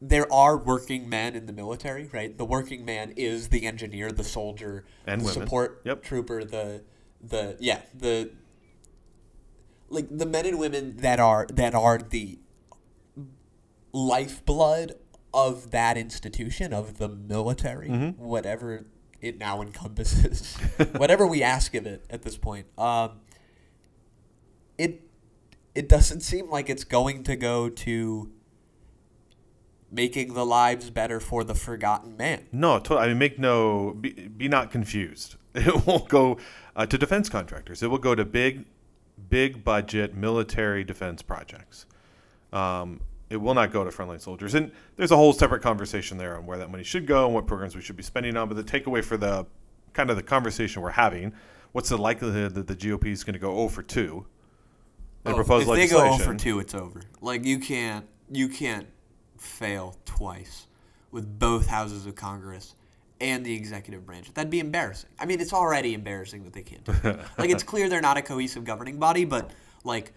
there 0.00 0.32
are 0.32 0.56
working 0.56 1.08
men 1.08 1.34
in 1.34 1.46
the 1.46 1.52
military, 1.52 2.06
right? 2.12 2.36
The 2.38 2.44
working 2.44 2.84
man 2.84 3.12
is 3.16 3.48
the 3.48 3.66
engineer, 3.66 4.12
the 4.12 4.24
soldier, 4.24 4.84
And 5.06 5.20
the 5.20 5.26
women. 5.26 5.42
support 5.42 5.82
Yep. 5.84 6.02
trooper, 6.04 6.44
the 6.44 6.82
the 7.20 7.56
yeah, 7.60 7.80
the 7.92 8.30
like 9.88 10.06
the 10.16 10.26
men 10.26 10.46
and 10.46 10.58
women 10.60 10.96
that 10.98 11.18
are 11.18 11.46
that 11.52 11.74
are 11.74 11.98
the 11.98 12.38
lifeblood 13.92 14.94
of 15.32 15.70
that 15.70 15.96
institution 15.96 16.72
of 16.72 16.98
the 16.98 17.08
military, 17.08 17.88
Mm-hmm. 17.88 18.22
whatever 18.22 18.84
it 19.20 19.38
now 19.38 19.60
encompasses, 19.62 20.56
whatever 20.96 21.26
we 21.26 21.42
ask 21.42 21.74
of 21.74 21.86
it 21.86 22.04
at 22.10 22.22
this 22.22 22.36
point. 22.36 22.66
Um, 22.78 23.20
it 24.78 25.02
it 25.74 25.88
doesn't 25.88 26.20
seem 26.20 26.50
like 26.50 26.68
it's 26.68 26.84
going 26.84 27.22
to 27.24 27.36
go 27.36 27.68
to 27.68 28.30
making 29.92 30.34
the 30.34 30.44
lives 30.46 30.90
better 30.90 31.20
for 31.20 31.44
the 31.44 31.54
forgotten 31.54 32.16
man. 32.16 32.46
No, 32.52 32.78
to- 32.80 32.96
I 32.98 33.08
mean, 33.08 33.18
make 33.18 33.38
no, 33.38 33.92
be, 34.00 34.10
be 34.12 34.48
not 34.48 34.70
confused. 34.70 35.36
It 35.54 35.84
won't 35.84 36.08
go 36.08 36.38
uh, 36.76 36.86
to 36.86 36.96
defense 36.96 37.28
contractors. 37.28 37.82
It 37.82 37.88
will 37.88 37.98
go 37.98 38.14
to 38.14 38.24
big, 38.24 38.66
big 39.28 39.64
budget 39.64 40.14
military 40.14 40.84
defense 40.84 41.22
projects. 41.22 41.86
Um, 42.52 43.00
it 43.30 43.36
will 43.36 43.54
not 43.54 43.72
go 43.72 43.84
to 43.84 43.90
frontline 43.90 44.20
soldiers. 44.20 44.54
And 44.54 44.72
there's 44.96 45.12
a 45.12 45.16
whole 45.16 45.32
separate 45.32 45.62
conversation 45.62 46.18
there 46.18 46.36
on 46.36 46.44
where 46.44 46.58
that 46.58 46.70
money 46.70 46.82
should 46.82 47.06
go 47.06 47.26
and 47.26 47.34
what 47.34 47.46
programs 47.46 47.76
we 47.76 47.80
should 47.80 47.96
be 47.96 48.02
spending 48.02 48.36
on. 48.36 48.48
But 48.48 48.56
the 48.56 48.64
takeaway 48.64 49.02
for 49.04 49.16
the 49.16 49.46
kind 49.92 50.10
of 50.10 50.16
the 50.16 50.22
conversation 50.22 50.82
we're 50.82 50.90
having, 50.90 51.32
what's 51.72 51.88
the 51.88 51.96
likelihood 51.96 52.54
that 52.54 52.66
the 52.66 52.76
GOP 52.76 53.06
is 53.06 53.24
going 53.24 53.34
to 53.34 53.40
go 53.40 53.54
0 53.54 53.68
for 53.68 53.82
2? 53.82 54.26
And 55.24 55.34
propose 55.36 55.68
Oh, 55.68 55.72
if 55.72 55.78
they 55.78 55.86
go 55.86 55.98
legislation. 55.98 56.24
0 56.24 56.32
for 56.32 56.38
2, 56.38 56.58
it's 56.58 56.74
over. 56.74 57.02
Like 57.20 57.44
you 57.44 57.58
can't 57.58 58.06
you 58.32 58.48
can't 58.48 58.86
fail 59.38 59.96
twice 60.04 60.66
with 61.10 61.38
both 61.38 61.66
houses 61.66 62.06
of 62.06 62.14
Congress 62.14 62.74
and 63.20 63.44
the 63.44 63.54
executive 63.54 64.06
branch. 64.06 64.32
That'd 64.32 64.50
be 64.50 64.60
embarrassing. 64.60 65.10
I 65.18 65.26
mean, 65.26 65.40
it's 65.40 65.52
already 65.52 65.94
embarrassing 65.94 66.44
that 66.44 66.52
they 66.52 66.62
can't. 66.62 66.84
Do 66.84 66.92
it. 67.04 67.20
like 67.38 67.50
it's 67.50 67.62
clear 67.62 67.88
they're 67.88 68.00
not 68.00 68.16
a 68.16 68.22
cohesive 68.22 68.64
governing 68.64 68.98
body, 68.98 69.24
but 69.24 69.50
like 69.84 70.12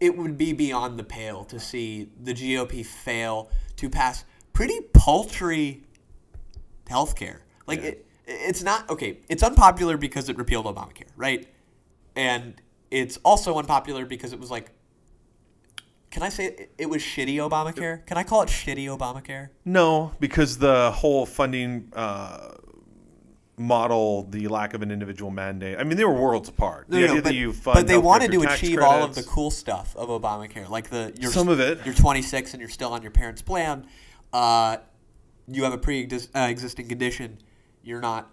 it 0.00 0.16
would 0.16 0.36
be 0.36 0.52
beyond 0.52 0.98
the 0.98 1.04
pale 1.04 1.44
to 1.46 1.58
see 1.58 2.08
the 2.22 2.32
GOP 2.34 2.84
fail 2.84 3.50
to 3.76 3.88
pass 3.88 4.24
pretty 4.52 4.80
paltry 4.92 5.82
health 6.88 7.16
care. 7.16 7.42
Like 7.66 7.80
Yeah. 7.82 7.88
it, 7.90 8.06
it's 8.26 8.62
not 8.62 8.88
okay. 8.90 9.18
It's 9.28 9.42
unpopular 9.42 9.96
because 9.96 10.28
it 10.28 10.36
repealed 10.36 10.66
Obamacare, 10.66 11.08
right? 11.16 11.46
And 12.14 12.60
it's 12.90 13.18
also 13.24 13.58
unpopular 13.58 14.04
because 14.06 14.32
it 14.32 14.40
was 14.40 14.50
like, 14.50 14.70
can 16.10 16.22
I 16.22 16.28
say 16.30 16.46
it, 16.46 16.70
it 16.78 16.86
was 16.86 17.02
shitty 17.02 17.34
Obamacare? 17.36 18.06
Can 18.06 18.16
I 18.16 18.22
call 18.22 18.42
it 18.42 18.48
shitty 18.48 18.86
Obamacare? 18.86 19.50
No, 19.64 20.12
because 20.20 20.58
the 20.58 20.90
whole 20.92 21.26
funding 21.26 21.92
uh, 21.94 22.52
model, 23.58 24.24
the 24.24 24.48
lack 24.48 24.74
of 24.74 24.82
an 24.82 24.90
individual 24.90 25.30
mandate. 25.30 25.78
I 25.78 25.84
mean, 25.84 25.96
they 25.96 26.04
were 26.04 26.12
worlds 26.12 26.48
apart. 26.48 26.86
The 26.88 27.00
no, 27.00 27.04
idea 27.14 27.46
no, 27.46 27.52
but, 27.64 27.74
but 27.74 27.86
they 27.86 27.98
wanted 27.98 28.32
to 28.32 28.42
achieve 28.42 28.78
all 28.80 29.02
of 29.02 29.14
the 29.14 29.22
cool 29.22 29.50
stuff 29.50 29.96
of 29.96 30.08
Obamacare, 30.08 30.68
like 30.68 30.90
the 30.90 31.12
you're, 31.18 31.32
Some 31.32 31.48
of 31.48 31.60
it. 31.60 31.80
You're 31.84 31.94
26 31.94 32.52
and 32.52 32.60
you're 32.60 32.68
still 32.68 32.92
on 32.92 33.02
your 33.02 33.10
parents' 33.10 33.42
plan. 33.42 33.86
Uh, 34.32 34.78
you 35.48 35.64
have 35.64 35.72
a 35.72 35.78
pre-existing 35.78 36.88
condition. 36.88 37.38
You're 37.82 38.00
not 38.00 38.30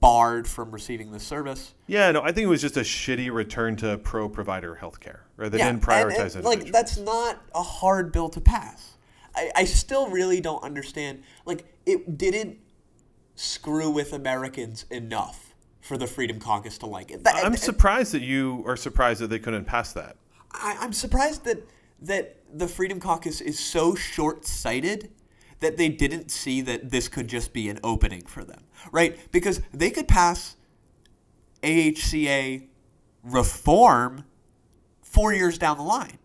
barred 0.00 0.46
from 0.46 0.70
receiving 0.70 1.12
the 1.12 1.20
service. 1.20 1.74
Yeah, 1.86 2.10
no, 2.12 2.22
I 2.22 2.32
think 2.32 2.44
it 2.44 2.48
was 2.48 2.62
just 2.62 2.76
a 2.76 2.80
shitty 2.80 3.32
return 3.32 3.76
to 3.76 3.98
pro-provider 3.98 4.78
healthcare, 4.80 5.20
right? 5.36 5.50
They 5.50 5.58
Yeah, 5.58 5.72
didn't 5.72 5.82
prioritize 5.82 6.36
it. 6.36 6.44
Like 6.44 6.72
that's 6.72 6.96
not 6.96 7.42
a 7.54 7.62
hard 7.62 8.12
bill 8.12 8.28
to 8.30 8.40
pass. 8.40 8.96
I, 9.34 9.50
I 9.56 9.64
still 9.64 10.08
really 10.08 10.40
don't 10.40 10.62
understand. 10.62 11.22
Like 11.44 11.66
it 11.84 12.16
didn't 12.16 12.58
screw 13.36 13.90
with 13.90 14.12
Americans 14.12 14.86
enough 14.90 15.54
for 15.80 15.98
the 15.98 16.06
Freedom 16.06 16.40
Caucus 16.40 16.78
to 16.78 16.86
like 16.86 17.10
it. 17.10 17.24
That- 17.24 17.44
I'm 17.44 17.56
surprised 17.56 18.12
that 18.12 18.22
you 18.22 18.62
are 18.66 18.76
surprised 18.76 19.20
that 19.20 19.28
they 19.28 19.38
couldn't 19.38 19.64
pass 19.64 19.92
that. 19.92 20.16
I, 20.52 20.76
I'm 20.80 20.92
surprised 20.92 21.44
that 21.44 21.66
that 22.00 22.36
the 22.52 22.68
Freedom 22.68 23.00
Caucus 23.00 23.40
is 23.40 23.58
so 23.58 23.94
short-sighted 23.94 25.10
that 25.60 25.76
they 25.78 25.88
didn't 25.88 26.30
see 26.30 26.60
that 26.60 26.90
this 26.90 27.08
could 27.08 27.28
just 27.28 27.52
be 27.52 27.68
an 27.70 27.78
opening 27.82 28.22
for 28.26 28.44
them, 28.44 28.62
right? 28.92 29.18
Because 29.32 29.62
they 29.72 29.90
could 29.90 30.06
pass 30.06 30.56
AHCA 31.62 32.66
reform 33.22 34.24
four 35.02 35.32
years 35.32 35.56
down 35.56 35.78
the 35.78 35.82
line. 35.84 36.18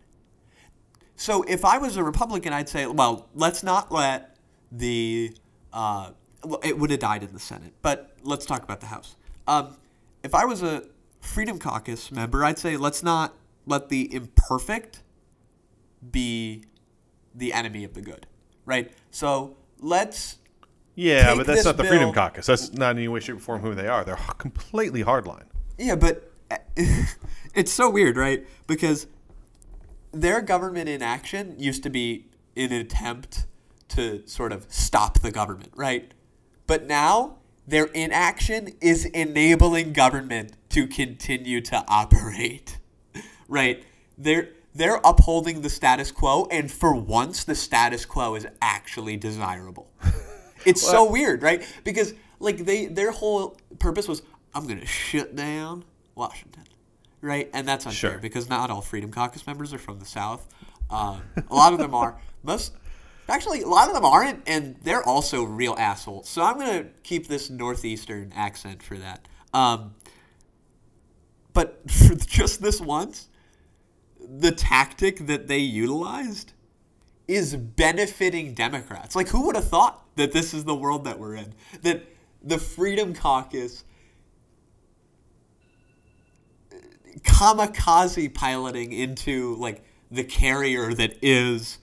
So 1.16 1.42
if 1.44 1.64
I 1.64 1.78
was 1.78 1.96
a 1.96 2.04
Republican, 2.04 2.52
I'd 2.52 2.68
say, 2.68 2.86
well, 2.86 3.28
let's 3.34 3.62
not 3.62 3.90
let 3.90 4.36
the 4.70 5.34
uh, 5.72 6.10
well, 6.44 6.60
it 6.62 6.78
would 6.78 6.90
have 6.90 7.00
died 7.00 7.22
in 7.22 7.32
the 7.32 7.38
Senate, 7.38 7.72
but 7.82 8.16
let's 8.22 8.46
talk 8.46 8.62
about 8.62 8.80
the 8.80 8.86
House. 8.86 9.16
Um, 9.46 9.76
if 10.22 10.34
I 10.34 10.44
was 10.44 10.62
a 10.62 10.84
Freedom 11.20 11.58
Caucus 11.58 12.10
member, 12.10 12.44
I'd 12.44 12.58
say 12.58 12.76
let's 12.76 13.02
not 13.02 13.34
let 13.66 13.88
the 13.88 14.12
imperfect 14.14 15.02
be 16.10 16.64
the 17.34 17.52
enemy 17.52 17.84
of 17.84 17.94
the 17.94 18.00
good, 18.00 18.26
right? 18.64 18.90
So 19.10 19.56
let's 19.80 20.38
Yeah, 20.94 21.34
but 21.34 21.46
that's 21.46 21.64
not 21.64 21.76
the 21.76 21.84
Freedom 21.84 22.12
Caucus. 22.12 22.46
That's 22.46 22.72
not 22.72 22.92
in 22.92 22.98
any 22.98 23.08
way, 23.08 23.20
shape, 23.20 23.36
or 23.36 23.40
form 23.40 23.60
who 23.60 23.74
they 23.74 23.86
are. 23.86 24.04
They're 24.04 24.16
completely 24.38 25.04
hardline. 25.04 25.44
Yeah, 25.78 25.96
but 25.96 26.30
it's 27.54 27.72
so 27.72 27.90
weird, 27.90 28.16
right? 28.16 28.46
Because 28.66 29.06
their 30.12 30.40
government 30.40 30.88
inaction 30.88 31.54
used 31.58 31.82
to 31.84 31.90
be 31.90 32.26
an 32.56 32.72
attempt 32.72 33.46
to 33.88 34.26
sort 34.26 34.52
of 34.52 34.66
stop 34.68 35.20
the 35.20 35.30
government, 35.30 35.72
right? 35.74 36.12
But 36.70 36.86
now 36.86 37.38
their 37.66 37.86
inaction 37.86 38.74
is 38.80 39.04
enabling 39.04 39.92
government 39.92 40.52
to 40.68 40.86
continue 40.86 41.60
to 41.62 41.84
operate, 41.88 42.78
right? 43.48 43.82
They're 44.16 44.50
they're 44.72 45.00
upholding 45.02 45.62
the 45.62 45.68
status 45.68 46.12
quo, 46.12 46.46
and 46.48 46.70
for 46.70 46.94
once, 46.94 47.42
the 47.42 47.56
status 47.56 48.04
quo 48.04 48.36
is 48.36 48.46
actually 48.62 49.16
desirable. 49.16 49.90
It's 50.64 50.82
so 50.82 51.10
weird, 51.10 51.42
right? 51.42 51.66
Because 51.82 52.14
like 52.38 52.58
they 52.58 52.86
their 52.86 53.10
whole 53.10 53.56
purpose 53.80 54.06
was 54.06 54.22
I'm 54.54 54.68
gonna 54.68 54.86
shut 54.86 55.34
down 55.34 55.84
Washington, 56.14 56.64
right? 57.20 57.50
And 57.52 57.66
that's 57.66 57.84
unfair 57.84 58.10
Sure. 58.12 58.18
because 58.20 58.48
not 58.48 58.70
all 58.70 58.82
Freedom 58.82 59.10
Caucus 59.10 59.44
members 59.44 59.72
are 59.74 59.78
from 59.78 59.98
the 59.98 60.04
South. 60.04 60.46
Um, 60.88 61.22
a 61.48 61.54
lot 61.54 61.72
of 61.72 61.80
them 61.80 61.96
are. 61.96 62.20
Most 62.44 62.74
actually, 63.28 63.62
a 63.62 63.68
lot 63.68 63.88
of 63.88 63.94
them 63.94 64.04
aren't, 64.04 64.42
and 64.46 64.76
they're 64.82 65.06
also 65.06 65.44
real 65.44 65.74
assholes. 65.78 66.28
So 66.28 66.42
I'm 66.42 66.58
gonna 66.58 66.86
keep 67.02 67.28
this 67.28 67.50
northeastern 67.50 68.32
accent 68.34 68.82
for 68.82 68.96
that. 68.98 69.26
Um, 69.52 69.94
but 71.52 71.86
just 72.26 72.62
this 72.62 72.80
once, 72.80 73.28
the 74.20 74.52
tactic 74.52 75.26
that 75.26 75.48
they 75.48 75.58
utilized 75.58 76.52
is 77.26 77.54
benefiting 77.54 78.54
Democrats. 78.54 79.14
Like, 79.14 79.28
who 79.28 79.46
would 79.46 79.56
have 79.56 79.68
thought 79.68 80.04
that 80.16 80.32
this 80.32 80.52
is 80.52 80.64
the 80.64 80.74
world 80.74 81.04
that 81.04 81.18
we're 81.18 81.36
in? 81.36 81.54
That 81.82 82.04
the 82.42 82.58
Freedom 82.58 83.14
Caucus 83.14 83.84
kamikaze 87.22 88.32
piloting 88.32 88.92
into 88.92 89.56
like 89.56 89.82
the 90.10 90.24
carrier 90.24 90.94
that 90.94 91.16
is 91.22 91.78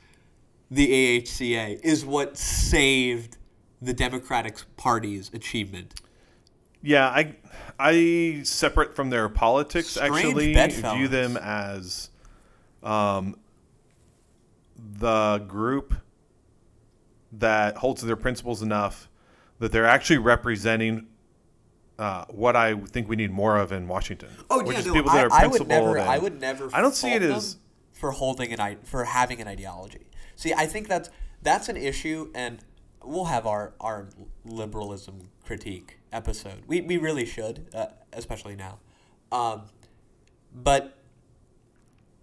the 0.69 1.19
AHCA 1.21 1.79
is 1.83 2.05
what 2.05 2.37
saved 2.37 3.37
the 3.81 3.93
Democratic 3.93 4.57
Party's 4.75 5.31
achievement. 5.33 6.01
Yeah, 6.81 7.07
I 7.07 7.35
I 7.79 8.41
separate 8.43 8.95
from 8.95 9.09
their 9.09 9.29
politics. 9.29 9.89
Strange 9.89 10.15
actually, 10.15 10.53
bedfellows. 10.53 10.97
view 10.97 11.07
them 11.07 11.37
as 11.37 12.09
um, 12.83 13.35
the 14.77 15.39
group 15.47 15.95
that 17.31 17.77
holds 17.77 18.01
to 18.01 18.07
their 18.07 18.15
principles 18.15 18.61
enough 18.61 19.09
that 19.59 19.71
they're 19.71 19.85
actually 19.85 20.19
representing 20.19 21.07
uh, 21.99 22.25
what 22.29 22.55
I 22.55 22.75
think 22.75 23.09
we 23.09 23.15
need 23.15 23.31
more 23.31 23.57
of 23.57 23.71
in 23.71 23.87
Washington. 23.87 24.29
Oh 24.49 24.61
yeah, 24.69 24.81
no, 24.81 24.93
people 24.93 25.09
I, 25.11 25.15
that 25.15 25.25
are 25.25 25.33
I 25.33 25.47
would 25.47 25.67
never. 25.67 25.99
I 25.99 26.17
would 26.19 26.39
never. 26.39 26.69
I 26.73 26.81
don't 26.81 26.93
see 26.95 27.11
it 27.13 27.23
as 27.23 27.57
for 27.91 28.11
holding 28.11 28.53
an 28.53 28.59
i- 28.59 28.77
for 28.83 29.03
having 29.03 29.41
an 29.41 29.47
ideology. 29.47 30.05
See, 30.37 30.53
I 30.53 30.67
think 30.67 30.87
that's 30.87 31.09
that's 31.41 31.67
an 31.67 31.75
issue, 31.75 32.31
and 32.33 32.59
we'll 33.03 33.25
have 33.25 33.45
our 33.45 33.73
our 33.81 34.07
liberalism 34.45 35.29
critique 35.43 35.99
episode. 36.13 36.63
We 36.67 36.79
we 36.81 36.97
really 36.97 37.25
should, 37.25 37.67
uh, 37.73 37.87
especially 38.13 38.55
now. 38.55 38.79
Um, 39.31 39.63
but 40.53 40.97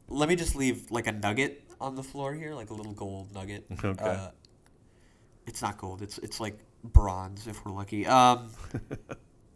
let 0.09 0.29
me 0.29 0.37
just 0.37 0.55
leave 0.57 0.91
like 0.91 1.07
a 1.07 1.13
nugget 1.13 1.63
on 1.81 1.97
the 1.97 2.03
floor 2.03 2.33
here, 2.35 2.55
like 2.55 2.71
a 2.71 2.75
little 2.75 2.93
gold 2.93 3.35
nugget. 3.35 3.67
Okay. 3.85 4.05
Uh, 4.05 4.31
it's 5.47 5.61
not 5.61 5.77
gold. 5.77 6.01
It's 6.01 6.19
it's 6.19 6.41
like 6.41 6.59
bronze 6.83 7.47
if 7.47 7.65
we're 7.65 7.73
lucky. 7.73 8.07
Um, 8.07 8.51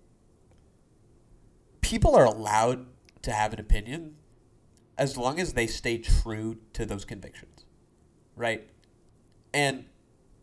people 1.80 2.14
are 2.16 2.24
allowed 2.24 2.86
to 3.22 3.32
have 3.32 3.52
an 3.52 3.60
opinion 3.60 4.16
as 4.98 5.16
long 5.16 5.38
as 5.38 5.52
they 5.52 5.66
stay 5.66 5.96
true 5.96 6.58
to 6.72 6.84
those 6.84 7.04
convictions, 7.04 7.57
right? 8.38 8.68
And 9.52 9.86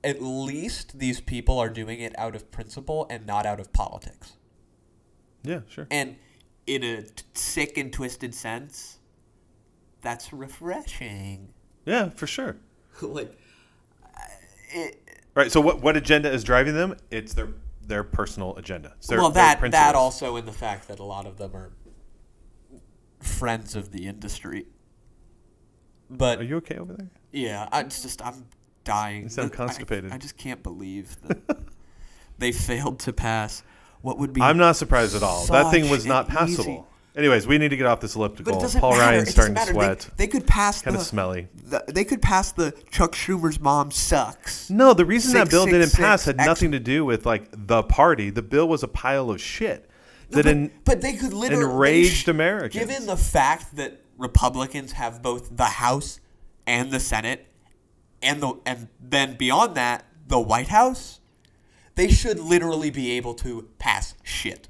at 0.04 0.22
least 0.22 1.00
these 1.00 1.20
people 1.22 1.58
are 1.60 1.70
doing 1.70 2.00
it 2.00 2.18
out 2.18 2.36
of 2.36 2.52
principle 2.52 3.08
and 3.10 3.26
not 3.26 3.46
out 3.46 3.60
of 3.60 3.74
politics. 3.74 4.34
yeah, 5.44 5.62
sure. 5.68 5.88
And 5.90 6.18
in 6.68 6.84
a 6.84 7.02
t- 7.04 7.24
sick 7.34 7.78
and 7.78 7.92
twisted 7.92 8.34
sense, 8.36 9.00
that's 10.02 10.32
refreshing. 10.34 11.54
Yeah, 11.86 12.10
for 12.10 12.28
sure. 12.28 12.58
like, 13.02 13.38
it, 14.72 15.02
Right. 15.36 15.52
So 15.52 15.60
what 15.60 15.82
what 15.82 15.98
agenda 15.98 16.32
is 16.32 16.44
driving 16.46 16.76
them? 16.76 16.96
It's 17.12 17.34
their 17.34 17.50
their 17.86 18.04
personal 18.04 18.56
agenda. 18.56 18.94
It's 18.98 19.08
their, 19.08 19.20
well, 19.20 19.30
their 19.30 19.44
that 19.44 19.54
that 19.56 19.60
principles. 19.60 19.96
also 19.96 20.38
in 20.38 20.46
the 20.46 20.54
fact 20.54 20.88
that 20.88 21.00
a 21.00 21.04
lot 21.04 21.26
of 21.28 21.38
them 21.38 21.56
are 21.56 21.72
friends 23.20 23.76
of 23.76 23.92
the 23.92 24.08
industry. 24.08 24.66
But 26.10 26.40
Are 26.40 26.44
you 26.44 26.58
okay 26.58 26.78
over 26.78 26.94
there? 26.94 27.10
Yeah, 27.36 27.68
I, 27.72 27.82
it's 27.82 28.02
just 28.02 28.26
I'm 28.26 28.46
dying. 28.84 29.24
You 29.24 29.30
sound 29.30 29.52
I- 29.54 29.56
constipated. 29.56 30.12
I, 30.12 30.18
just 30.18 30.38
can't 30.38 30.64
believe 30.64 31.16
that 31.28 31.58
they 32.38 32.52
failed 32.52 33.00
to 33.02 33.14
pass 33.14 33.64
what 34.02 34.18
would 34.20 34.34
be. 34.34 34.42
I'm 34.42 34.58
not 34.58 34.76
surprised 34.76 35.16
at 35.16 35.24
all. 35.24 35.46
That 35.48 35.72
thing 35.72 35.90
was 35.90 36.06
not 36.06 36.30
an 36.30 36.48
easy- 36.48 36.56
passable. 36.58 36.88
Anyways, 37.18 37.48
we 37.48 37.58
need 37.58 37.70
to 37.70 37.78
get 37.78 37.86
off 37.86 38.02
this 38.02 38.14
But 38.14 38.20
elliptical. 38.20 38.58
it 38.58 38.62
doesn't 38.62 38.82
Paul 38.82 38.92
matter. 38.92 39.02
Ryan's 39.04 39.30
it 39.30 39.32
starting 39.32 39.56
to 39.56 39.66
sweat. 39.68 40.00
They, 40.18 40.26
they 40.26 40.28
could 40.28 40.46
pass 40.46 40.82
Kind 40.82 40.98
the, 40.98 41.00
of 41.00 41.06
smelly. 41.06 41.48
the. 41.56 41.82
They 41.88 42.04
could 42.04 42.22
pass 42.22 42.52
the 42.52 42.74
Chuck 42.92 43.14
Schumer's 43.14 43.58
mom 43.58 43.90
sucks. 43.92 44.70
No, 44.70 44.94
the 44.94 45.06
reason 45.06 45.34
that 45.36 45.50
bill 45.50 45.64
six, 45.64 45.72
didn't 45.78 45.94
pass 45.94 46.26
had 46.26 46.38
X- 46.38 46.46
nothing 46.46 46.72
to 46.74 46.80
do 46.80 47.06
with 47.06 47.26
like 47.26 47.48
the 47.54 47.84
party. 47.84 48.32
The 48.32 48.42
bill 48.42 48.68
was 48.68 48.84
a 48.84 48.90
pile 48.90 49.30
of 49.32 49.40
shit 49.40 49.90
No, 50.30 50.36
that 50.38 50.44
but, 50.44 50.50
en- 50.50 50.72
but 50.84 51.00
they 51.02 51.14
could 51.14 51.32
literally 51.34 51.64
enraged 51.64 52.28
Americans. 52.28 52.74
Given 52.86 53.06
the 53.06 53.16
fact 53.16 53.78
that 53.78 54.02
Republicans 54.18 54.92
have 54.92 55.22
both 55.22 55.56
the 55.56 55.64
House 55.64 56.20
and 56.68 56.92
the 56.92 57.00
Senate, 57.00 57.48
and 58.22 58.42
the 58.42 58.54
and 58.66 58.88
then 59.00 59.36
beyond 59.38 59.76
that 59.76 60.06
the 60.28 60.40
White 60.40 60.70
House, 60.70 61.20
they 61.96 62.08
should 62.10 62.40
literally 62.40 62.90
be 62.90 63.12
able 63.12 63.34
to 63.36 63.70
pass 63.80 64.16
shit. 64.24 64.68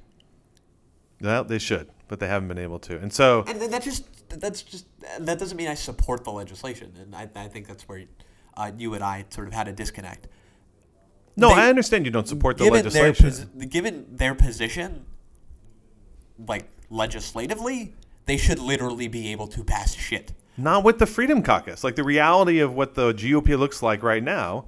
well, 1.22 1.44
they 1.44 1.58
should, 1.60 1.90
but 2.08 2.20
they 2.20 2.28
haven't 2.28 2.48
been 2.50 2.58
able 2.58 2.80
to. 2.80 2.98
And 2.98 3.12
so, 3.14 3.44
And 3.48 3.62
that 3.62 3.82
just 3.84 4.04
that's 4.30 4.62
just 4.64 4.86
that 5.20 5.40
doesn't 5.40 5.56
mean 5.58 5.68
I 5.68 5.76
support 5.76 6.24
the 6.24 6.32
legislation, 6.32 6.92
and 7.00 7.16
I, 7.16 7.30
I 7.36 7.48
think 7.48 7.68
that's 7.68 7.88
where 7.88 8.04
uh, 8.58 8.72
you 8.78 8.94
and 8.94 9.04
I 9.04 9.26
sort 9.30 9.48
of 9.48 9.54
had 9.54 9.68
a 9.68 9.72
disconnect. 9.74 10.28
no, 11.38 11.50
they- 11.50 11.56
I 11.62 11.70
understand 11.70 12.06
you 12.06 12.12
don't 12.12 12.28
support 12.28 12.58
the 12.58 12.66
given 12.66 12.88
their 12.90 13.04
legislation. 13.08 13.50
posi- 13.58 13.70
given 13.70 14.06
their 14.12 14.36
position, 14.36 15.06
like 16.48 16.68
legislatively, 16.90 17.94
they 18.26 18.38
should 18.38 18.60
literally 18.60 19.08
be 19.08 19.32
able 19.32 19.48
to 19.48 19.64
pass 19.64 19.94
shit. 19.96 20.34
Not 20.58 20.84
with 20.84 21.00
the 21.00 21.06
Freedom 21.06 21.42
Caucus. 21.44 21.84
Like 21.84 21.96
the 21.96 22.04
reality 22.04 22.60
of 22.60 22.74
what 22.74 22.96
the 22.96 23.14
GOP 23.14 23.58
looks 23.58 23.84
like 23.84 24.04
right 24.04 24.24
now, 24.24 24.66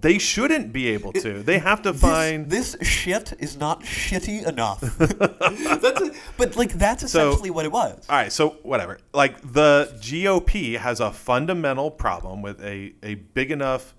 they 0.00 0.18
shouldn't 0.18 0.72
be 0.72 0.88
able 0.88 1.12
to. 1.14 1.42
They 1.42 1.58
have 1.58 1.82
to 1.82 1.92
find. 1.94 2.48
this, 2.50 2.72
this 2.72 2.86
shit 2.88 3.32
is 3.38 3.56
not 3.56 3.82
shitty 3.82 4.46
enough. 4.46 4.80
that's 4.98 6.00
a, 6.00 6.12
but 6.36 6.56
like 6.56 6.72
that's 6.72 7.10
So- 7.10 7.28
essentially 7.28 7.50
what 7.50 7.64
it 7.64 7.72
was. 7.72 8.06
All 8.08 8.16
right, 8.16 8.32
so 8.32 8.50
whatever. 8.62 8.98
Like 9.12 9.40
the 9.52 9.92
GOP 10.00 10.76
has 10.78 11.00
a 11.00 11.10
fundamental 11.12 11.90
problem 11.90 12.42
with 12.42 12.62
a, 12.62 12.94
a 13.02 13.14
big 13.14 13.50
enough 13.50 13.94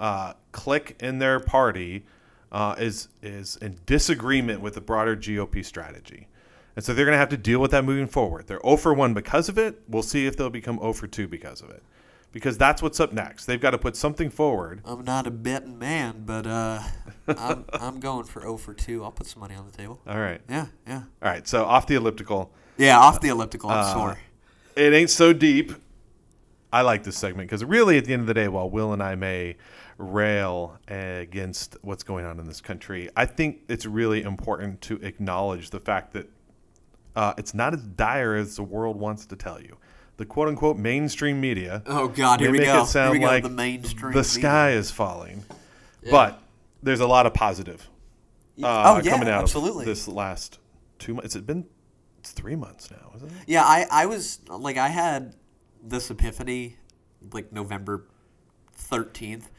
uh, 0.00 0.34
clique 0.52 0.96
in 1.00 1.18
their 1.18 1.40
party 1.40 2.04
uh, 2.52 2.74
is 2.78 3.08
is 3.22 3.56
in 3.56 3.78
disagreement 3.86 4.60
with 4.60 4.74
the 4.74 4.80
broader 4.80 5.16
GOP 5.16 5.64
strategy, 5.64 6.28
and 6.76 6.84
so 6.84 6.94
they're 6.94 7.04
going 7.06 7.14
to 7.14 7.18
have 7.18 7.30
to 7.30 7.36
deal 7.36 7.58
with 7.58 7.70
that 7.72 7.84
moving 7.84 8.06
forward. 8.06 8.46
They're 8.46 8.60
0 8.62 8.76
for 8.76 8.94
1 8.94 9.14
because 9.14 9.48
of 9.48 9.58
it. 9.58 9.80
We'll 9.88 10.02
see 10.02 10.26
if 10.26 10.36
they'll 10.36 10.50
become 10.50 10.78
0 10.78 10.92
for 10.92 11.06
2 11.06 11.26
because 11.26 11.62
of 11.62 11.70
it, 11.70 11.82
because 12.32 12.56
that's 12.58 12.82
what's 12.82 13.00
up 13.00 13.12
next. 13.12 13.46
They've 13.46 13.60
got 13.60 13.70
to 13.70 13.78
put 13.78 13.96
something 13.96 14.30
forward. 14.30 14.82
I'm 14.84 15.02
not 15.04 15.26
a 15.26 15.30
betting 15.30 15.78
man, 15.78 16.22
but 16.26 16.46
uh, 16.46 16.80
I'm 17.28 17.64
I'm 17.72 17.98
going 18.00 18.24
for 18.24 18.42
0 18.42 18.56
for 18.58 18.74
2. 18.74 19.02
I'll 19.02 19.10
put 19.12 19.26
some 19.26 19.40
money 19.40 19.54
on 19.54 19.66
the 19.66 19.76
table. 19.76 20.00
All 20.06 20.18
right, 20.20 20.40
Yeah, 20.48 20.66
yeah. 20.86 21.02
all 21.22 21.30
right. 21.30 21.48
So 21.48 21.64
off 21.64 21.86
the 21.86 21.94
elliptical. 21.96 22.52
Yeah, 22.76 22.98
off 22.98 23.20
the 23.20 23.28
elliptical. 23.28 23.70
I'm 23.70 23.78
Uh, 23.78 23.92
sore. 23.94 24.18
It 24.76 24.92
ain't 24.92 25.08
so 25.10 25.32
deep. 25.32 25.72
I 26.72 26.82
like 26.82 27.04
this 27.04 27.16
segment 27.16 27.48
because 27.48 27.64
really, 27.64 27.96
at 27.96 28.04
the 28.04 28.12
end 28.12 28.20
of 28.20 28.26
the 28.26 28.34
day, 28.34 28.48
while 28.48 28.68
Will 28.68 28.92
and 28.92 29.02
I 29.02 29.14
may 29.14 29.56
rail 29.96 30.78
against 30.88 31.76
what's 31.80 32.02
going 32.02 32.26
on 32.26 32.38
in 32.38 32.46
this 32.46 32.60
country, 32.60 33.08
I 33.16 33.24
think 33.24 33.60
it's 33.68 33.86
really 33.86 34.22
important 34.22 34.82
to 34.82 34.96
acknowledge 34.96 35.70
the 35.70 35.80
fact 35.80 36.12
that 36.12 36.28
uh, 37.16 37.34
it's 37.36 37.54
not 37.54 37.74
as 37.74 37.82
dire 37.82 38.36
as 38.36 38.56
the 38.56 38.62
world 38.62 38.96
wants 38.98 39.26
to 39.26 39.36
tell 39.36 39.60
you. 39.60 39.76
The 40.18 40.24
quote 40.24 40.48
unquote 40.48 40.78
mainstream 40.78 41.40
media 41.40 41.82
Oh 41.86 42.08
God, 42.08 42.40
here 42.40 42.50
we 42.50 42.58
make 42.58 42.68
go. 42.68 42.82
it 42.82 42.86
sound 42.86 43.14
here 43.14 43.20
we 43.20 43.26
go. 43.26 43.26
like 43.26 43.42
the 43.42 43.50
mainstream. 43.50 44.12
the 44.12 44.18
media. 44.18 44.24
sky 44.24 44.70
is 44.70 44.90
falling. 44.90 45.44
But 46.10 46.40
there's 46.82 47.00
a 47.00 47.06
lot 47.06 47.26
of 47.26 47.34
positive 47.34 47.88
uh, 48.62 48.82
oh 48.86 49.02
yeah, 49.02 49.10
coming 49.10 49.28
out 49.28 49.42
absolutely. 49.42 49.82
of 49.82 49.86
this 49.86 50.08
last 50.08 50.58
two 50.98 51.14
months. 51.14 51.34
It's 51.34 51.44
been 51.44 51.66
it's 52.18 52.32
three 52.32 52.56
months 52.56 52.90
now, 52.90 53.12
isn't 53.16 53.28
it? 53.28 53.34
Yeah, 53.46 53.62
I, 53.64 53.86
I 53.90 54.06
was 54.06 54.40
like 54.48 54.76
I 54.78 54.88
had 54.88 55.34
this 55.82 56.10
epiphany 56.10 56.76
like 57.32 57.52
November 57.52 58.06
thirteenth. 58.72 59.50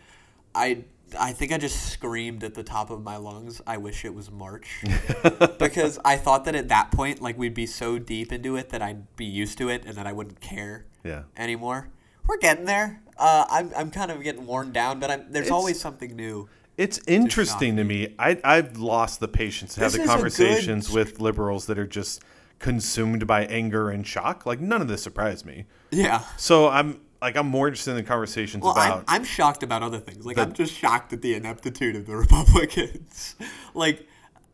I 0.55 0.85
I 1.17 1.31
think 1.33 1.51
I 1.53 1.57
just 1.57 1.91
screamed 1.91 2.43
at 2.43 2.53
the 2.53 2.63
top 2.63 2.89
of 2.89 3.01
my 3.03 3.17
lungs. 3.17 3.61
I 3.65 3.77
wish 3.77 4.03
it 4.05 4.13
was 4.13 4.29
March 4.31 4.83
because 5.59 5.99
I 6.03 6.17
thought 6.17 6.45
that 6.45 6.55
at 6.55 6.69
that 6.69 6.91
point, 6.91 7.21
like 7.21 7.37
we'd 7.37 7.53
be 7.53 7.65
so 7.65 7.97
deep 7.99 8.31
into 8.31 8.55
it 8.55 8.69
that 8.69 8.81
I'd 8.81 9.15
be 9.15 9.25
used 9.25 9.57
to 9.59 9.69
it 9.69 9.85
and 9.85 9.95
that 9.95 10.07
I 10.07 10.11
wouldn't 10.13 10.41
care 10.41 10.85
Yeah. 11.03 11.23
anymore. 11.37 11.89
We're 12.27 12.37
getting 12.37 12.65
there. 12.65 13.01
Uh, 13.17 13.45
I'm 13.49 13.71
I'm 13.75 13.89
kind 13.91 14.11
of 14.11 14.21
getting 14.21 14.45
worn 14.45 14.71
down, 14.71 14.99
but 14.99 15.09
I'm, 15.09 15.31
there's 15.31 15.45
It's- 15.47 15.51
always 15.51 15.79
something 15.79 16.15
new. 16.15 16.49
It's 16.77 16.99
interesting 17.07 17.75
to 17.77 17.83
me. 17.83 18.13
I, 18.19 18.39
I've 18.43 18.77
lost 18.77 19.19
the 19.19 19.27
patience 19.27 19.73
to 19.75 19.81
have 19.81 19.93
the 19.93 19.97
a 19.97 20.01
good- 20.01 20.09
conversations 20.09 20.91
with 20.91 21.19
liberals 21.19 21.65
that 21.67 21.79
are 21.79 21.87
just 21.87 22.21
consumed 22.59 23.25
by 23.25 23.45
anger 23.45 23.89
and 23.89 24.05
shock. 24.05 24.45
Like 24.45 24.59
none 24.59 24.81
of 24.81 24.87
this 24.87 25.01
surprised 25.01 25.43
me. 25.45 25.65
Yeah. 25.89 26.21
So 26.37 26.67
I'm 26.69 26.99
like 27.21 27.35
I'm 27.35 27.47
more 27.47 27.67
interested 27.67 27.91
in 27.91 27.97
the 27.97 28.03
conversations 28.03 28.63
Well, 28.63 28.73
I'm, 28.77 28.91
about. 28.91 29.03
I'm 29.07 29.23
shocked 29.23 29.63
about 29.63 29.83
other 29.83 29.99
things. 29.99 30.25
Like 30.25 30.35
The- 30.35 30.43
I'm 30.43 30.53
just 30.53 30.73
shocked 30.73 31.13
at 31.13 31.21
the 31.21 31.33
ineptitude 31.35 31.95
of 31.95 32.05
the 32.05 32.15
Republicans. 32.25 33.35
like 33.73 34.07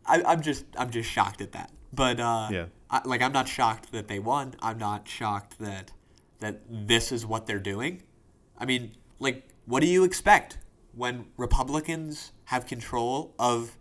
I, 0.05 0.23
I'm 0.23 0.41
just 0.41 0.65
I'm 0.77 0.89
just 0.89 1.09
shocked 1.09 1.41
at 1.41 1.51
that. 1.53 1.71
But 1.93 2.19
uh, 2.19 2.47
Yeah. 2.51 2.65
I, 2.89 3.01
like 3.05 3.21
I'm 3.21 3.31
not 3.33 3.47
shocked 3.47 3.91
that 3.91 4.07
they 4.07 4.19
won. 4.19 4.55
I'm 4.61 4.77
not 4.77 5.07
shocked 5.07 5.59
that 5.59 5.91
that 6.39 6.61
this 6.69 7.11
is 7.11 7.25
what 7.25 7.47
they're 7.47 7.59
doing. 7.59 8.03
I 8.57 8.65
mean, 8.65 8.95
like, 9.19 9.47
what 9.65 9.79
do 9.81 9.87
you 9.87 10.03
expect 10.03 10.57
when 10.93 11.25
Republicans 11.37 12.33
have 12.45 12.65
control 12.67 13.33
of 13.39 13.77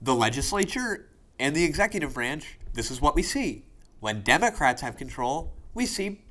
the 0.00 0.14
legislature 0.14 1.08
and 1.38 1.54
the 1.54 1.64
executive 1.64 2.14
branch? 2.14 2.58
This 2.72 2.90
is 2.90 3.00
what 3.00 3.14
we 3.14 3.22
see. 3.22 3.64
When 4.00 4.22
Democrats 4.22 4.82
have 4.82 4.96
control, 4.96 5.52
we 5.74 5.86
see 5.86 6.21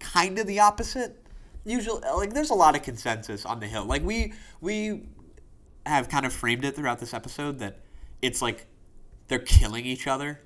kind 0.00 0.38
of 0.38 0.46
the 0.46 0.60
opposite. 0.60 1.24
Usually, 1.64 2.00
like 2.00 2.32
there's 2.32 2.50
a 2.50 2.54
lot 2.54 2.76
of 2.76 2.82
consensus 2.82 3.44
on 3.44 3.60
the 3.60 3.66
Hill. 3.66 3.84
Like 3.84 4.02
we 4.02 4.32
we 4.60 5.02
have 5.86 6.08
kind 6.08 6.26
of 6.26 6.32
framed 6.32 6.64
it 6.64 6.76
throughout 6.76 6.98
this 6.98 7.14
episode 7.14 7.58
that 7.58 7.78
it's 8.22 8.42
like 8.42 8.66
they're 9.28 9.38
killing 9.38 9.84
each 9.84 10.06
other 10.06 10.40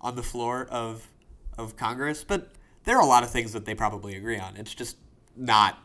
on 0.00 0.16
the 0.16 0.22
floor 0.22 0.66
of 0.70 1.06
of 1.56 1.76
Congress, 1.76 2.24
but 2.24 2.52
there 2.84 2.96
are 2.96 3.02
a 3.02 3.06
lot 3.06 3.22
of 3.22 3.30
things 3.30 3.52
that 3.52 3.64
they 3.64 3.74
probably 3.74 4.16
agree 4.16 4.38
on. 4.38 4.56
It's 4.56 4.74
just 4.74 4.96
not 5.36 5.78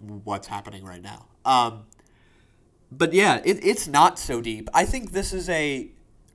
what's 0.00 0.48
happening 0.48 0.84
right 0.84 1.02
now. 1.02 1.26
Um, 1.44 1.84
but 2.90 3.12
yeah, 3.12 3.40
it, 3.44 3.64
it's 3.64 3.86
not 3.86 4.18
so 4.18 4.40
deep. 4.40 4.68
I 4.74 4.84
think 4.84 5.12
this 5.12 5.32
is 5.32 5.48
a 5.48 5.90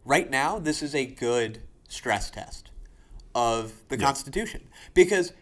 right 0.05 0.29
now. 0.29 0.59
This 0.59 0.81
is 0.81 0.95
a 0.95 1.05
good 1.05 1.61
stress 1.87 2.29
test 2.29 2.71
of 3.35 3.73
the 3.89 3.97
Constitution 3.97 4.67
because 4.93 5.33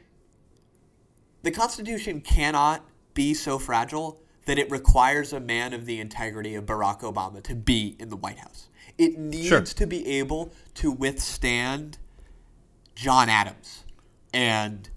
the 1.45 1.51
Constitution 1.51 2.21
cannot 2.21 2.83
be 3.13 3.33
so 3.35 3.59
fragile 3.59 4.19
that 4.45 4.57
it 4.57 4.69
requires 4.71 5.31
a 5.31 5.39
man 5.39 5.73
of 5.73 5.85
the 5.85 5.99
integrity 5.99 6.55
of 6.55 6.65
Barack 6.65 7.01
Obama 7.01 7.41
to 7.43 7.53
be 7.55 7.95
in 7.99 8.09
the 8.09 8.15
White 8.15 8.39
House. 8.39 8.67
It 8.97 9.17
needs 9.19 9.47
Sure. 9.47 9.61
to 9.61 9.85
be 9.87 10.05
able 10.07 10.51
to 10.75 10.91
withstand 10.91 11.99
John 12.95 13.29
Adams 13.29 13.83
and 14.33 14.89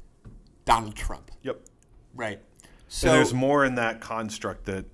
Donald 0.64 0.94
Trump. 0.96 1.30
yep. 1.42 1.60
Right. 2.14 2.40
So 2.88 3.08
and 3.08 3.18
there's 3.18 3.34
more 3.34 3.64
in 3.66 3.74
that 3.74 4.00
construct 4.00 4.64
that 4.64 4.86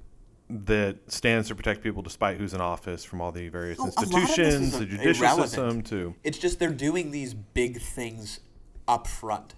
that 0.51 0.97
stands 1.11 1.49
to 1.49 1.55
protect 1.55 1.83
people 1.83 2.03
despite 2.03 2.37
who's 2.37 2.53
in 2.53 2.61
office 2.61 3.03
from 3.05 3.21
all 3.21 3.31
the 3.33 3.49
various 3.49 3.79
A- 3.79 3.83
a 3.83 3.85
lot 3.85 3.89
of 4.03 4.11
this 4.11 4.21
institutions, 4.21 4.79
the 4.79 4.87
judicial 4.87 5.23
irrelevant. 5.25 5.51
system 5.51 5.83
to 5.83 6.15
It's 6.25 6.37
just 6.39 6.59
they're 6.59 6.69
doing 6.71 7.13
these 7.13 7.33
big 7.33 7.81
things 7.81 8.41
up 8.89 9.07
front, 9.07 9.55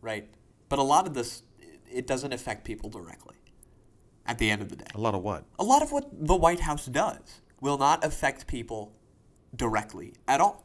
right? 0.00 0.28
But 0.72 0.78
a 0.78 0.82
lot 0.82 1.06
of 1.06 1.12
this, 1.12 1.42
it 1.92 2.06
doesn't 2.06 2.32
affect 2.32 2.64
people 2.64 2.88
directly. 2.88 3.34
At 4.24 4.38
the 4.38 4.48
end 4.48 4.62
of 4.62 4.70
the 4.70 4.76
day, 4.76 4.86
a 4.94 4.98
lot 4.98 5.14
of 5.14 5.22
what? 5.22 5.44
a 5.58 5.64
lot 5.64 5.82
of 5.82 5.92
what 5.92 6.08
the 6.18 6.34
White 6.34 6.60
House 6.60 6.86
does 6.86 7.42
will 7.60 7.76
not 7.76 8.02
affect 8.02 8.46
people 8.46 8.94
directly 9.54 10.14
at 10.26 10.40
all. 10.40 10.64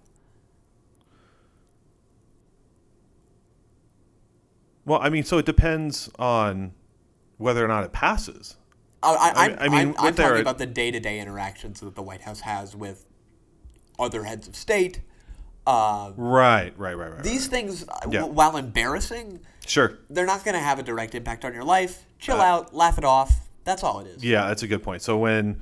Well, 4.86 4.99
I 5.01 5.10
mean, 5.10 5.26
so 5.26 5.39
it 5.39 5.45
depends 5.45 6.10
on 6.18 6.72
whether 7.36 7.66
or 7.66 7.68
not 7.68 7.84
it 7.84 7.91
passes. 7.91 8.55
I, 9.03 9.10
I, 9.60 9.66
I- 9.66 9.68
mean, 9.68 9.89
I'm, 9.89 9.95
I'm 9.99 10.16
talking 10.16 10.39
about 10.39 10.58
the 10.58 10.68
day-to-day 10.68 11.20
interactions 11.20 11.82
that 11.82 11.95
the 11.95 12.01
White 12.01 12.22
House 12.22 12.39
has 12.39 12.78
with 12.78 13.05
other 13.99 14.24
heads 14.24 14.47
of 14.47 14.55
state. 14.55 15.01
Uh, 15.68 16.13
Right, 16.15 16.74
right, 16.78 16.97
right, 16.97 17.11
right. 17.11 17.24
these 17.24 17.47
things, 17.47 17.84
uh, 17.88 17.99
Yeah. 18.09 18.20
w- 18.22 18.34
while 18.34 18.55
embarrassing. 18.57 19.41
Sure. 19.65 19.97
they're 20.09 20.26
not 20.26 20.45
going 20.45 20.53
to 20.55 20.61
have 20.61 20.80
a 20.80 20.84
direct 20.84 21.13
impact 21.13 21.43
on 21.43 21.53
your 21.53 21.65
life. 21.65 22.05
Chill 22.20 22.39
Uh, 22.39 22.45
out, 22.45 22.74
laugh 22.74 22.97
it 22.97 23.03
off. 23.03 23.49
That's 23.65 23.84
all 23.84 23.99
it 23.99 24.07
is. 24.07 24.24
Yeah, 24.24 24.47
that's 24.47 24.63
a 24.63 24.68
good 24.68 24.82
point. 24.82 25.01
So 25.01 25.18
when 25.18 25.59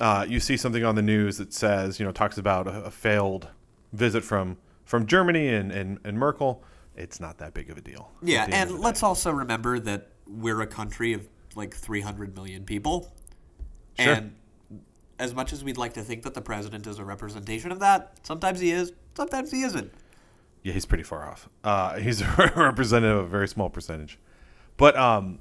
uh, 0.00 0.24
you 0.26 0.40
see 0.40 0.56
something 0.56 0.82
on 0.84 0.94
the 0.94 1.02
news 1.02 1.36
that 1.36 1.52
says, 1.52 2.00
you 2.00 2.06
know, 2.06 2.12
talks 2.12 2.38
about 2.38 2.66
a, 2.66 2.84
a 2.84 2.90
failed 2.90 3.48
visit 3.92 4.24
from 4.24 4.56
from 4.86 5.04
Germany 5.06 5.48
and, 5.48 5.70
and, 5.72 5.98
and 6.04 6.16
Merkel, 6.18 6.62
it's 6.96 7.18
not 7.20 7.36
that 7.38 7.52
big 7.52 7.68
of 7.68 7.76
a 7.76 7.80
deal. 7.82 8.10
Yeah, 8.22 8.46
the 8.46 8.54
end 8.54 8.70
of 8.70 8.76
and 8.76 8.84
let's 8.84 9.00
day. 9.00 9.06
also 9.06 9.30
remember 9.32 9.78
that 9.80 10.08
we're 10.26 10.62
a 10.62 10.66
country 10.66 11.12
of 11.12 11.28
like 11.56 11.74
300 11.74 12.34
million 12.34 12.64
people. 12.64 13.12
Sure. 13.98 14.14
And 14.14 14.34
as 15.18 15.34
much 15.34 15.52
as 15.52 15.64
we'd 15.64 15.78
like 15.78 15.94
to 15.94 16.02
think 16.02 16.22
that 16.22 16.34
the 16.34 16.40
president 16.40 16.86
is 16.86 16.98
a 16.98 17.04
representation 17.04 17.72
of 17.72 17.80
that, 17.80 18.18
sometimes 18.22 18.60
he 18.60 18.70
is, 18.70 18.92
sometimes 19.14 19.50
he 19.50 19.62
isn't. 19.62 19.92
Yeah, 20.62 20.72
he's 20.72 20.86
pretty 20.86 21.04
far 21.04 21.28
off. 21.28 21.48
Uh, 21.64 21.96
he's 21.98 22.20
a 22.20 22.52
representative 22.56 23.18
of 23.18 23.24
a 23.26 23.28
very 23.28 23.48
small 23.48 23.70
percentage. 23.70 24.18
But 24.76 24.96
um, 24.96 25.38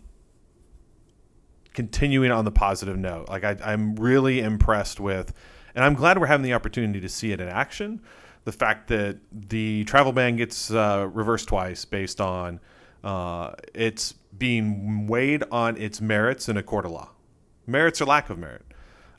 continuing 1.73 2.31
on 2.31 2.45
the 2.45 2.51
positive 2.51 2.97
note, 2.97 3.29
like 3.29 3.43
I, 3.43 3.57
I'm 3.63 3.95
really 3.95 4.39
impressed 4.39 4.99
with, 4.99 5.33
and 5.75 5.83
I'm 5.83 5.93
glad 5.93 6.19
we're 6.19 6.27
having 6.27 6.43
the 6.43 6.53
opportunity 6.53 7.01
to 7.01 7.09
see 7.09 7.31
it 7.31 7.41
in 7.41 7.49
action. 7.49 8.01
The 8.45 8.51
fact 8.51 8.87
that 8.89 9.17
the 9.31 9.83
travel 9.85 10.11
ban 10.11 10.35
gets 10.37 10.71
uh, 10.71 11.09
reversed 11.11 11.47
twice 11.47 11.83
based 11.83 12.21
on 12.21 12.59
uh, 13.03 13.53
it's 13.73 14.13
being 14.37 15.07
weighed 15.07 15.43
on 15.51 15.77
its 15.77 15.99
merits 15.99 16.47
in 16.47 16.57
a 16.57 16.63
court 16.63 16.85
of 16.85 16.91
law, 16.91 17.09
merits 17.67 18.01
or 18.01 18.05
lack 18.05 18.29
of 18.29 18.37
merit, 18.37 18.63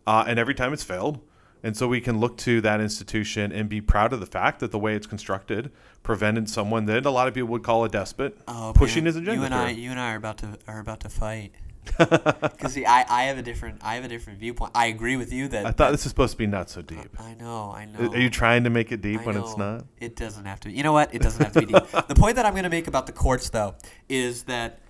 uh, 0.06 0.24
and 0.26 0.38
every 0.38 0.54
time 0.54 0.72
it's 0.72 0.84
failed. 0.84 1.20
And 1.62 1.76
so 1.76 1.88
we 1.88 2.00
can 2.00 2.20
look 2.20 2.36
to 2.38 2.60
that 2.60 2.80
institution 2.80 3.50
and 3.50 3.68
be 3.68 3.80
proud 3.80 4.12
of 4.12 4.20
the 4.20 4.26
fact 4.26 4.60
that 4.60 4.70
the 4.70 4.78
way 4.78 4.94
it's 4.94 5.06
constructed 5.06 5.72
prevented 6.04 6.48
someone 6.48 6.84
that 6.84 7.04
a 7.06 7.10
lot 7.10 7.26
of 7.26 7.34
people 7.34 7.48
would 7.48 7.64
call 7.64 7.82
a 7.84 7.88
despot 7.88 8.38
pushing 8.74 9.04
his 9.06 9.16
agenda. 9.16 9.32
Oh, 9.32 9.34
You 9.34 9.44
and 9.44 9.54
I, 9.54 9.70
you 9.70 9.90
and 9.90 9.98
I 9.98 10.12
are 10.12 10.16
about 10.16 10.38
to 10.38 10.58
are 10.68 10.78
about 10.78 11.00
to 11.00 11.08
fight. 11.08 11.52
Because 11.98 12.72
see, 12.72 12.84
I, 12.84 13.04
I 13.08 13.22
have 13.24 13.38
a 13.38 13.42
different 13.42 13.80
I 13.82 13.94
have 13.94 14.04
a 14.04 14.08
different 14.08 14.38
viewpoint. 14.38 14.72
I 14.74 14.86
agree 14.86 15.16
with 15.16 15.32
you 15.32 15.48
that 15.48 15.66
I 15.66 15.70
thought 15.70 15.92
this 15.92 16.04
was 16.04 16.10
supposed 16.10 16.32
to 16.32 16.38
be 16.38 16.46
not 16.46 16.68
so 16.68 16.82
deep. 16.82 17.18
I 17.18 17.34
know, 17.34 17.72
I 17.72 17.86
know. 17.86 18.10
Are 18.10 18.18
you 18.18 18.30
trying 18.30 18.64
to 18.64 18.70
make 18.70 18.92
it 18.92 19.00
deep 19.00 19.20
I 19.20 19.24
when 19.24 19.36
it's 19.36 19.56
not? 19.56 19.86
It 19.98 20.14
doesn't 20.16 20.44
have 20.44 20.60
to. 20.60 20.68
be. 20.68 20.74
You 20.74 20.82
know 20.82 20.92
what? 20.92 21.14
It 21.14 21.22
doesn't 21.22 21.42
have 21.42 21.52
to 21.54 21.60
be 21.60 21.72
deep. 21.72 21.90
the 22.08 22.14
point 22.14 22.36
that 22.36 22.44
I'm 22.46 22.52
going 22.52 22.64
to 22.64 22.70
make 22.70 22.86
about 22.86 23.06
the 23.06 23.12
courts, 23.12 23.48
though, 23.50 23.74
is 24.08 24.44
that 24.44 24.80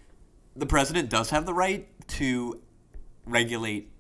the 0.57 0.67
president 0.67 1.11
does 1.11 1.31
have 1.31 1.47
the 1.47 1.55
right 1.55 1.87
to 2.09 2.61
regulate 3.27 3.91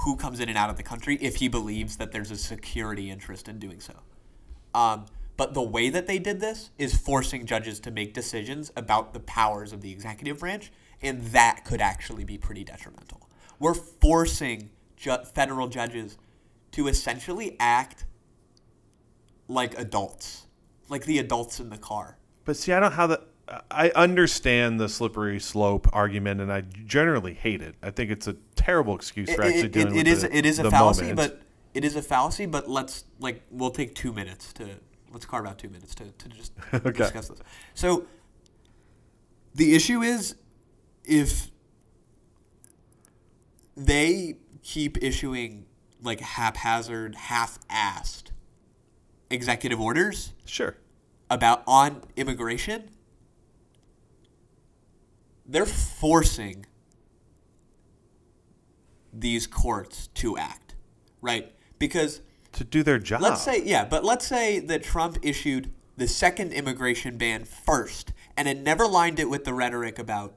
who 0.00 0.16
comes 0.16 0.40
in 0.40 0.48
and 0.48 0.56
out 0.56 0.70
of 0.70 0.76
the 0.76 0.82
country 0.82 1.18
if 1.20 1.36
he 1.36 1.48
believes 1.48 1.96
that 1.96 2.12
there's 2.12 2.30
a 2.30 2.36
security 2.36 3.10
interest 3.10 3.48
in 3.48 3.58
doing 3.58 3.80
so. 3.80 3.94
Um, 4.74 5.06
but 5.36 5.54
the 5.54 5.62
way 5.62 5.88
that 5.90 6.06
they 6.06 6.18
did 6.18 6.40
this 6.40 6.70
is 6.78 6.96
forcing 6.96 7.46
judges 7.46 7.80
to 7.80 7.90
make 7.90 8.14
decisions 8.14 8.70
about 8.76 9.12
the 9.12 9.20
powers 9.20 9.72
of 9.72 9.80
the 9.80 9.90
executive 9.90 10.40
branch, 10.40 10.70
and 11.02 11.22
that 11.28 11.64
could 11.64 11.80
actually 11.80 12.24
be 12.24 12.38
pretty 12.38 12.64
detrimental. 12.64 13.28
We're 13.58 13.74
forcing 13.74 14.70
ju- 14.96 15.24
federal 15.34 15.68
judges 15.68 16.18
to 16.72 16.88
essentially 16.88 17.56
act 17.58 18.04
like 19.48 19.78
adults, 19.78 20.46
like 20.88 21.04
the 21.04 21.18
adults 21.18 21.58
in 21.58 21.70
the 21.70 21.78
car. 21.78 22.16
But 22.44 22.56
see, 22.56 22.72
I 22.72 22.80
don't 22.80 22.92
how 22.92 23.06
the. 23.06 23.22
I 23.70 23.90
understand 23.90 24.78
the 24.78 24.88
slippery 24.88 25.40
slope 25.40 25.88
argument, 25.92 26.40
and 26.40 26.52
I 26.52 26.60
generally 26.60 27.34
hate 27.34 27.62
it. 27.62 27.74
I 27.82 27.90
think 27.90 28.10
it's 28.10 28.26
a 28.28 28.34
terrible 28.54 28.94
excuse 28.94 29.32
for 29.34 29.42
It- 29.42 29.46
actually 29.46 29.60
it, 29.62 29.72
dealing 29.72 29.94
it, 29.94 29.96
with 29.98 30.06
it 30.06 30.10
is 30.10 30.22
the, 30.22 30.36
it 30.36 30.46
is 30.46 30.58
a 30.60 30.70
fallacy, 30.70 31.02
moment. 31.02 31.16
but 31.16 31.42
it 31.74 31.84
is 31.84 31.96
a 31.96 32.02
fallacy. 32.02 32.46
But 32.46 32.68
let's 32.70 33.04
like 33.18 33.42
we'll 33.50 33.70
take 33.70 33.94
two 33.94 34.12
minutes 34.12 34.52
to 34.54 34.68
let's 35.12 35.26
carve 35.26 35.46
out 35.46 35.58
two 35.58 35.68
minutes 35.68 35.94
to 35.96 36.04
to 36.12 36.28
just 36.28 36.52
Okay. 36.74 36.90
discuss 36.92 37.28
this. 37.28 37.40
So 37.74 38.06
the 39.54 39.74
issue 39.74 40.02
is 40.02 40.36
if 41.04 41.50
they 43.76 44.36
keep 44.62 45.02
issuing 45.02 45.66
like 46.02 46.20
haphazard, 46.20 47.14
half-assed 47.14 48.24
executive 49.28 49.80
orders 49.80 50.32
sure. 50.44 50.76
about 51.30 51.62
on 51.66 52.02
immigration, 52.16 52.90
they're 55.50 55.66
forcing 55.66 56.64
these 59.12 59.46
courts 59.46 60.08
to 60.14 60.36
act, 60.38 60.74
right? 61.20 61.52
Because 61.78 62.20
To 62.52 62.64
do 62.64 62.82
their 62.82 62.98
job. 62.98 63.20
let's 63.22 63.42
say, 63.42 63.62
yeah, 63.64 63.84
but 63.84 64.04
let's 64.04 64.26
say 64.26 64.60
that 64.60 64.82
Trump 64.84 65.18
issued 65.22 65.72
the 65.96 66.06
second 66.06 66.52
immigration 66.52 67.18
ban 67.18 67.44
first 67.44 68.12
and 68.36 68.48
it 68.48 68.58
never 68.58 68.86
lined 68.86 69.18
it 69.18 69.28
with 69.28 69.44
the 69.44 69.52
rhetoric 69.52 69.98
about 69.98 70.34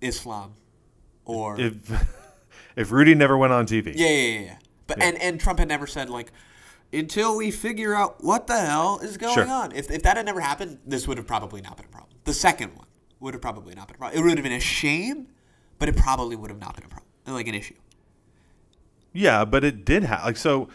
Islam 0.00 0.54
or 1.24 1.60
if 1.60 1.74
if 2.76 2.90
Rudy 2.90 3.14
never 3.14 3.36
went 3.36 3.52
on 3.52 3.66
TV. 3.66 3.92
Yeah, 3.94 4.08
yeah, 4.08 4.10
yeah. 4.10 4.40
yeah. 4.46 4.56
But 4.86 4.98
Yeah. 4.98 5.04
and 5.06 5.22
and 5.22 5.40
Trump 5.40 5.58
had 5.58 5.68
never 5.68 5.86
said 5.86 6.08
like 6.08 6.32
until 6.92 7.36
we 7.36 7.50
figure 7.50 7.94
out 7.94 8.22
what 8.24 8.46
the 8.46 8.58
hell 8.58 9.00
is 9.02 9.16
going 9.18 9.34
Sure. 9.34 9.48
on. 9.48 9.72
If 9.72 9.90
if 9.90 10.02
that 10.04 10.16
had 10.16 10.24
never 10.26 10.40
happened, 10.40 10.78
this 10.86 11.06
would 11.06 11.18
have 11.18 11.26
probably 11.26 11.60
not 11.60 11.76
been 11.76 11.86
a 11.86 11.88
problem. 11.90 12.16
The 12.24 12.34
second 12.34 12.74
one 12.76 12.86
would 13.22 13.34
have 13.34 13.40
probably 13.40 13.74
not 13.74 13.86
been 13.88 13.94
a 13.94 13.98
problem. 13.98 14.18
It 14.20 14.22
would 14.26 14.36
have 14.36 14.42
been 14.42 14.52
a 14.52 14.60
shame, 14.60 15.28
but 15.78 15.88
it 15.88 15.96
probably 15.96 16.36
would 16.36 16.50
have 16.50 16.60
not 16.60 16.74
been 16.74 16.84
a 16.84 16.88
problem. 16.88 17.08
Like 17.26 17.46
an 17.48 17.54
issue. 17.54 17.74
Yeah, 19.12 19.44
but 19.44 19.62
it 19.64 19.84
did 19.84 20.02
have 20.04 20.24
like 20.24 20.36
so. 20.36 20.68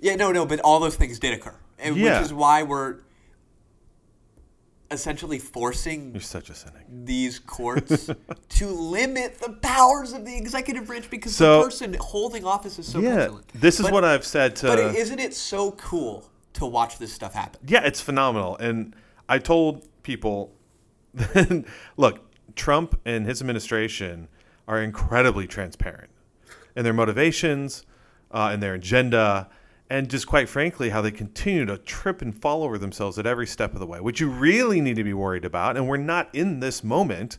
Yeah, 0.00 0.16
no, 0.16 0.32
no, 0.32 0.46
but 0.46 0.60
all 0.60 0.80
those 0.80 0.96
things 0.96 1.18
did 1.18 1.34
occur, 1.34 1.54
eh, 1.78 1.88
and 1.88 1.96
Yeah. 1.96 2.16
which 2.18 2.26
is 2.26 2.32
why 2.32 2.62
we're 2.62 2.96
essentially 4.90 5.38
forcing 5.38 6.12
You're 6.12 6.20
such 6.20 6.50
a 6.50 6.54
cynic. 6.54 6.84
these 6.90 7.38
courts 7.56 8.10
to 8.48 8.66
limit 8.66 9.38
the 9.40 9.52
powers 9.52 10.12
of 10.12 10.24
the 10.24 10.36
executive 10.36 10.86
branch 10.86 11.08
because 11.10 11.36
So- 11.36 11.58
the 11.58 11.64
person 11.64 11.94
holding 12.00 12.44
office 12.44 12.78
is 12.78 12.86
so 12.88 12.98
yeah, 12.98 13.14
prevalent. 13.14 13.48
this 13.54 13.78
is 13.78 13.86
But- 13.86 13.92
what 13.92 14.04
I've 14.04 14.24
said 14.24 14.56
to. 14.56 14.66
But 14.68 14.78
is 14.80 14.96
isn't 14.96 15.18
it 15.20 15.34
so 15.34 15.72
cool 15.72 16.28
to 16.54 16.66
watch 16.66 16.98
this 16.98 17.12
stuff 17.12 17.34
happen? 17.34 17.60
Yeah, 17.68 17.84
it's 17.84 18.00
phenomenal. 18.00 18.56
And 18.56 18.96
I 19.28 19.38
told 19.38 19.86
people, 20.02 20.52
look, 21.96 22.20
Trump 22.54 23.00
and 23.04 23.26
his 23.26 23.40
administration 23.40 24.28
are 24.68 24.82
incredibly 24.82 25.46
transparent 25.46 26.10
in 26.76 26.84
their 26.84 26.92
motivations, 26.92 27.84
uh, 28.30 28.50
in 28.54 28.60
their 28.60 28.74
agenda, 28.74 29.48
and 29.88 30.08
just 30.08 30.26
quite 30.26 30.48
frankly, 30.48 30.90
how 30.90 31.02
they 31.02 31.10
continue 31.10 31.64
to 31.66 31.76
trip 31.78 32.22
and 32.22 32.40
fall 32.40 32.62
over 32.62 32.78
themselves 32.78 33.18
at 33.18 33.26
every 33.26 33.46
step 33.46 33.72
of 33.74 33.80
the 33.80 33.86
way. 33.86 34.00
What 34.00 34.20
you 34.20 34.28
really 34.28 34.80
need 34.80 34.96
to 34.96 35.04
be 35.04 35.12
worried 35.12 35.44
about, 35.44 35.76
and 35.76 35.88
we're 35.88 35.96
not 35.96 36.32
in 36.32 36.60
this 36.60 36.84
moment, 36.84 37.38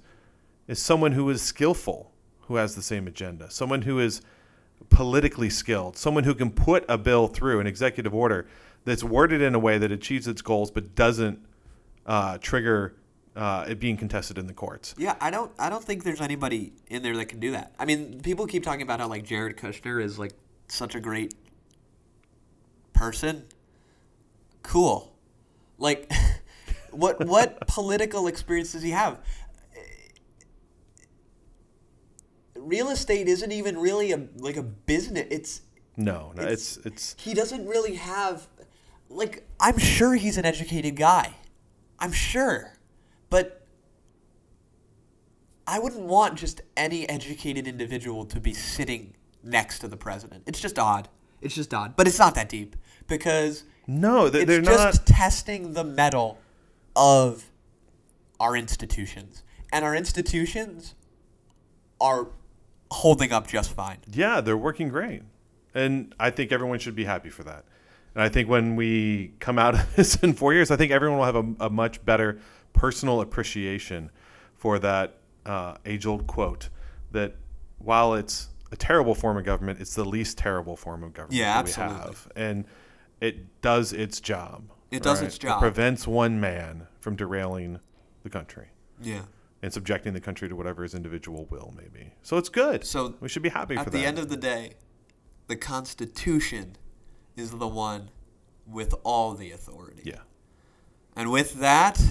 is 0.67 0.81
someone 0.81 1.13
who 1.13 1.29
is 1.29 1.41
skillful, 1.41 2.11
who 2.41 2.57
has 2.57 2.75
the 2.75 2.81
same 2.81 3.07
agenda, 3.07 3.49
someone 3.49 3.83
who 3.83 3.99
is 3.99 4.21
politically 4.89 5.49
skilled, 5.49 5.97
someone 5.97 6.25
who 6.25 6.35
can 6.35 6.51
put 6.51 6.83
a 6.89 6.97
bill 6.97 7.27
through 7.27 7.61
an 7.61 7.67
executive 7.67 8.13
order 8.13 8.45
that's 8.83 9.03
worded 9.03 9.41
in 9.41 9.55
a 9.55 9.59
way 9.59 9.77
that 9.77 9.91
achieves 9.91 10.27
its 10.27 10.41
goals 10.41 10.71
but 10.71 10.95
doesn't 10.95 11.39
uh, 12.05 12.37
trigger 12.39 12.95
uh, 13.35 13.65
it 13.67 13.79
being 13.79 13.97
contested 13.97 14.37
in 14.37 14.47
the 14.47 14.53
courts. 14.53 14.93
Yeah, 14.97 15.15
I 15.21 15.31
don't 15.31 15.51
I 15.57 15.69
don't 15.69 15.83
think 15.83 16.03
there's 16.03 16.21
anybody 16.21 16.73
in 16.87 17.01
there 17.03 17.15
that 17.17 17.25
can 17.25 17.39
do 17.39 17.51
that. 17.51 17.73
I 17.79 17.85
mean, 17.85 18.21
people 18.21 18.45
keep 18.47 18.63
talking 18.63 18.81
about 18.81 18.99
how 18.99 19.07
like 19.07 19.23
Jared 19.23 19.57
Kushner 19.57 20.03
is 20.03 20.19
like 20.19 20.33
such 20.67 20.95
a 20.95 20.99
great 20.99 21.33
person. 22.93 23.45
Cool. 24.63 25.15
Like 25.77 26.11
what 26.91 27.25
what 27.25 27.65
political 27.67 28.27
experience 28.27 28.73
does 28.73 28.83
he 28.83 28.91
have? 28.91 29.19
Real 32.55 32.89
estate 32.89 33.27
isn't 33.27 33.51
even 33.51 33.77
really 33.77 34.11
a 34.11 34.27
like 34.37 34.57
a 34.57 34.63
business. 34.63 35.25
It's 35.31 35.61
No, 35.97 36.31
no, 36.35 36.43
It's- 36.43 36.77
it's 36.77 36.85
it's 36.85 37.15
he 37.17 37.33
doesn't 37.33 37.65
really 37.65 37.95
have 37.95 38.47
like 39.09 39.47
I'm 39.59 39.77
sure 39.77 40.15
he's 40.15 40.37
an 40.37 40.45
educated 40.45 40.95
guy. 40.95 41.35
I'm 41.97 42.11
sure. 42.11 42.73
But 43.31 43.65
I 45.65 45.79
wouldn't 45.79 46.03
want 46.03 46.35
just 46.37 46.61
any 46.77 47.09
educated 47.09 47.67
individual 47.67 48.25
to 48.25 48.39
be 48.39 48.53
sitting 48.53 49.15
next 49.43 49.79
to 49.79 49.87
the 49.87 49.97
president. 49.97 50.43
It's 50.45 50.59
just 50.59 50.77
odd. 50.77 51.07
It's 51.41 51.55
just 51.55 51.73
odd. 51.73 51.95
But 51.95 52.07
it's 52.07 52.19
not 52.19 52.35
that 52.35 52.49
deep 52.49 52.75
because 53.07 53.63
no, 53.87 54.29
they- 54.29 54.41
it's 54.41 54.47
they're 54.47 54.61
just 54.61 54.99
not. 54.99 55.05
testing 55.07 55.73
the 55.73 55.83
metal 55.83 56.37
of 56.95 57.45
our 58.39 58.55
institutions. 58.55 59.43
And 59.73 59.85
our 59.85 59.95
institutions 59.95 60.93
are 62.01 62.27
holding 62.91 63.31
up 63.31 63.47
just 63.47 63.71
fine. 63.73 63.99
Yeah, 64.11 64.41
they're 64.41 64.57
working 64.57 64.89
great, 64.89 65.21
and 65.73 66.13
I 66.19 66.29
think 66.31 66.51
everyone 66.51 66.79
should 66.79 66.95
be 66.95 67.05
happy 67.05 67.29
for 67.29 67.43
that. 67.43 67.63
And 68.13 68.21
I 68.21 68.27
think 68.27 68.49
when 68.49 68.75
we 68.75 69.31
come 69.39 69.57
out 69.57 69.75
of 69.75 69.95
this 69.95 70.15
in 70.15 70.33
four 70.33 70.53
years, 70.53 70.71
I 70.71 70.75
think 70.75 70.91
everyone 70.91 71.19
will 71.19 71.25
have 71.25 71.37
a, 71.37 71.45
a 71.61 71.69
much 71.69 72.03
better 72.03 72.39
personal 72.73 73.21
appreciation 73.21 74.09
for 74.55 74.79
that 74.79 75.17
uh, 75.45 75.75
age-old 75.85 76.27
quote 76.27 76.69
that 77.11 77.35
while 77.79 78.13
it's 78.13 78.49
a 78.71 78.75
terrible 78.75 79.15
form 79.15 79.37
of 79.37 79.43
government, 79.43 79.79
it's 79.81 79.95
the 79.95 80.05
least 80.05 80.37
terrible 80.37 80.75
form 80.77 81.03
of 81.03 81.13
government 81.13 81.33
Yeah, 81.39 81.53
that 81.53 81.59
absolutely. 81.69 81.95
we 81.95 82.01
have, 82.03 82.27
and 82.35 82.65
it 83.19 83.61
does 83.61 83.91
its 83.93 84.19
job. 84.21 84.71
It 84.91 85.03
does 85.03 85.21
its 85.21 85.37
job. 85.37 85.57
It 85.57 85.61
prevents 85.61 86.07
one 86.07 86.39
man 86.39 86.87
from 86.99 87.15
derailing 87.15 87.79
the 88.23 88.29
country 88.29 88.67
Yeah. 89.01 89.21
and 89.61 89.73
subjecting 89.73 90.13
the 90.13 90.21
country 90.21 90.47
to 90.49 90.55
whatever 90.55 90.83
his 90.83 90.93
individual 90.93 91.47
will 91.49 91.73
may 91.77 91.87
be. 91.87 92.13
So 92.23 92.37
it's 92.37 92.49
good. 92.49 92.85
So 92.85 93.15
we 93.19 93.27
should 93.29 93.41
be 93.41 93.49
happy 93.49 93.75
At 93.77 93.85
the 93.85 93.91
that. 93.91 94.05
end 94.05 94.19
of 94.19 94.29
the 94.29 94.37
day, 94.37 94.73
the 95.47 95.55
Constitution 95.55 96.75
is 97.35 97.51
the 97.51 97.67
one 97.67 98.09
with 98.67 98.93
all 99.03 99.33
the 99.33 99.51
authority. 99.51 100.03
yeah. 100.05 100.19
And 101.15 101.29
with 101.31 101.55
that, 101.55 102.01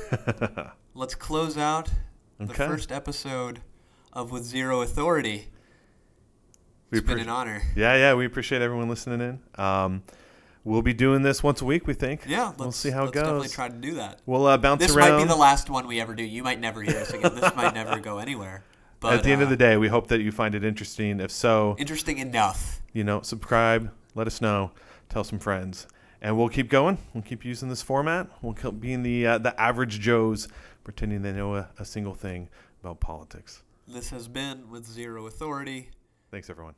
let's 0.94 1.14
close 1.14 1.56
out 1.58 1.88
the 2.38 2.44
Okay. 2.52 2.66
first 2.66 2.90
episode 2.92 3.60
of 4.12 4.30
With 4.32 4.44
Zero 4.44 4.82
Authority. 4.82 5.48
We 6.90 6.98
It's 6.98 7.06
been 7.06 7.18
an 7.20 7.28
honor. 7.28 7.62
Yeah, 7.74 7.96
yeah, 7.96 8.14
we 8.14 8.26
appreciate 8.26 8.60
everyone 8.62 8.88
listening 8.88 9.20
in. 9.20 9.62
Um, 9.62 10.02
we'll 10.64 10.82
be 10.82 10.92
doing 10.92 11.22
this 11.22 11.42
once 11.42 11.62
a 11.62 11.64
week, 11.64 11.86
we 11.86 11.94
think. 11.94 12.24
Yeah, 12.28 12.46
let's, 12.48 12.58
we'll 12.58 12.72
see 12.72 12.90
how 12.90 13.02
it 13.02 13.06
let's 13.06 13.14
definitely 13.14 13.40
goes. 13.42 13.52
try 13.52 13.68
to 13.68 13.76
do 13.76 13.94
that. 13.94 14.20
We'll 14.26 14.46
uh, 14.46 14.58
bounce 14.58 14.80
This 14.82 14.94
around. 14.94 15.04
This 15.06 15.12
might 15.12 15.22
be 15.24 15.28
the 15.28 15.36
last 15.36 15.70
one 15.70 15.86
we 15.86 16.00
ever 16.00 16.14
do. 16.14 16.22
You 16.22 16.42
might 16.42 16.60
never 16.60 16.82
hear 16.82 16.98
us 16.98 17.10
again. 17.10 17.34
This 17.34 17.54
might 17.56 17.74
never 17.74 17.98
go 18.00 18.18
anywhere. 18.18 18.64
But 19.00 19.14
At 19.14 19.24
the 19.24 19.30
end 19.32 19.42
of 19.42 19.48
uh, 19.48 19.50
the 19.50 19.56
day, 19.56 19.76
we 19.76 19.88
hope 19.88 20.06
that 20.08 20.20
you 20.20 20.30
find 20.30 20.54
it 20.54 20.62
interesting. 20.62 21.18
If 21.18 21.32
so, 21.32 21.74
interesting 21.76 22.18
enough. 22.18 22.80
you 22.92 23.02
know, 23.02 23.20
subscribe, 23.22 23.90
let 24.14 24.28
us 24.28 24.40
know, 24.40 24.70
tell 25.08 25.24
some 25.24 25.40
friends, 25.40 25.88
and 26.22 26.38
we'll 26.38 26.48
keep 26.48 26.70
going. 26.70 26.96
We'll 27.12 27.24
keep 27.24 27.44
using 27.44 27.68
this 27.68 27.82
format. 27.82 28.28
We'll 28.40 28.54
keep 28.54 28.80
being 28.80 29.02
the 29.02 29.26
uh, 29.26 29.38
the 29.38 29.60
average 29.60 30.00
Joes 30.00 30.48
pretending 30.84 31.20
they 31.20 31.32
know 31.32 31.56
a, 31.56 31.68
a 31.78 31.84
single 31.84 32.14
thing 32.14 32.48
about 32.82 33.00
politics. 33.00 33.62
This 33.86 34.08
has 34.10 34.28
been 34.28 34.70
With 34.70 34.86
Zero 34.86 35.26
Authority. 35.26 35.90
Thanks, 36.30 36.48
everyone. 36.48 36.74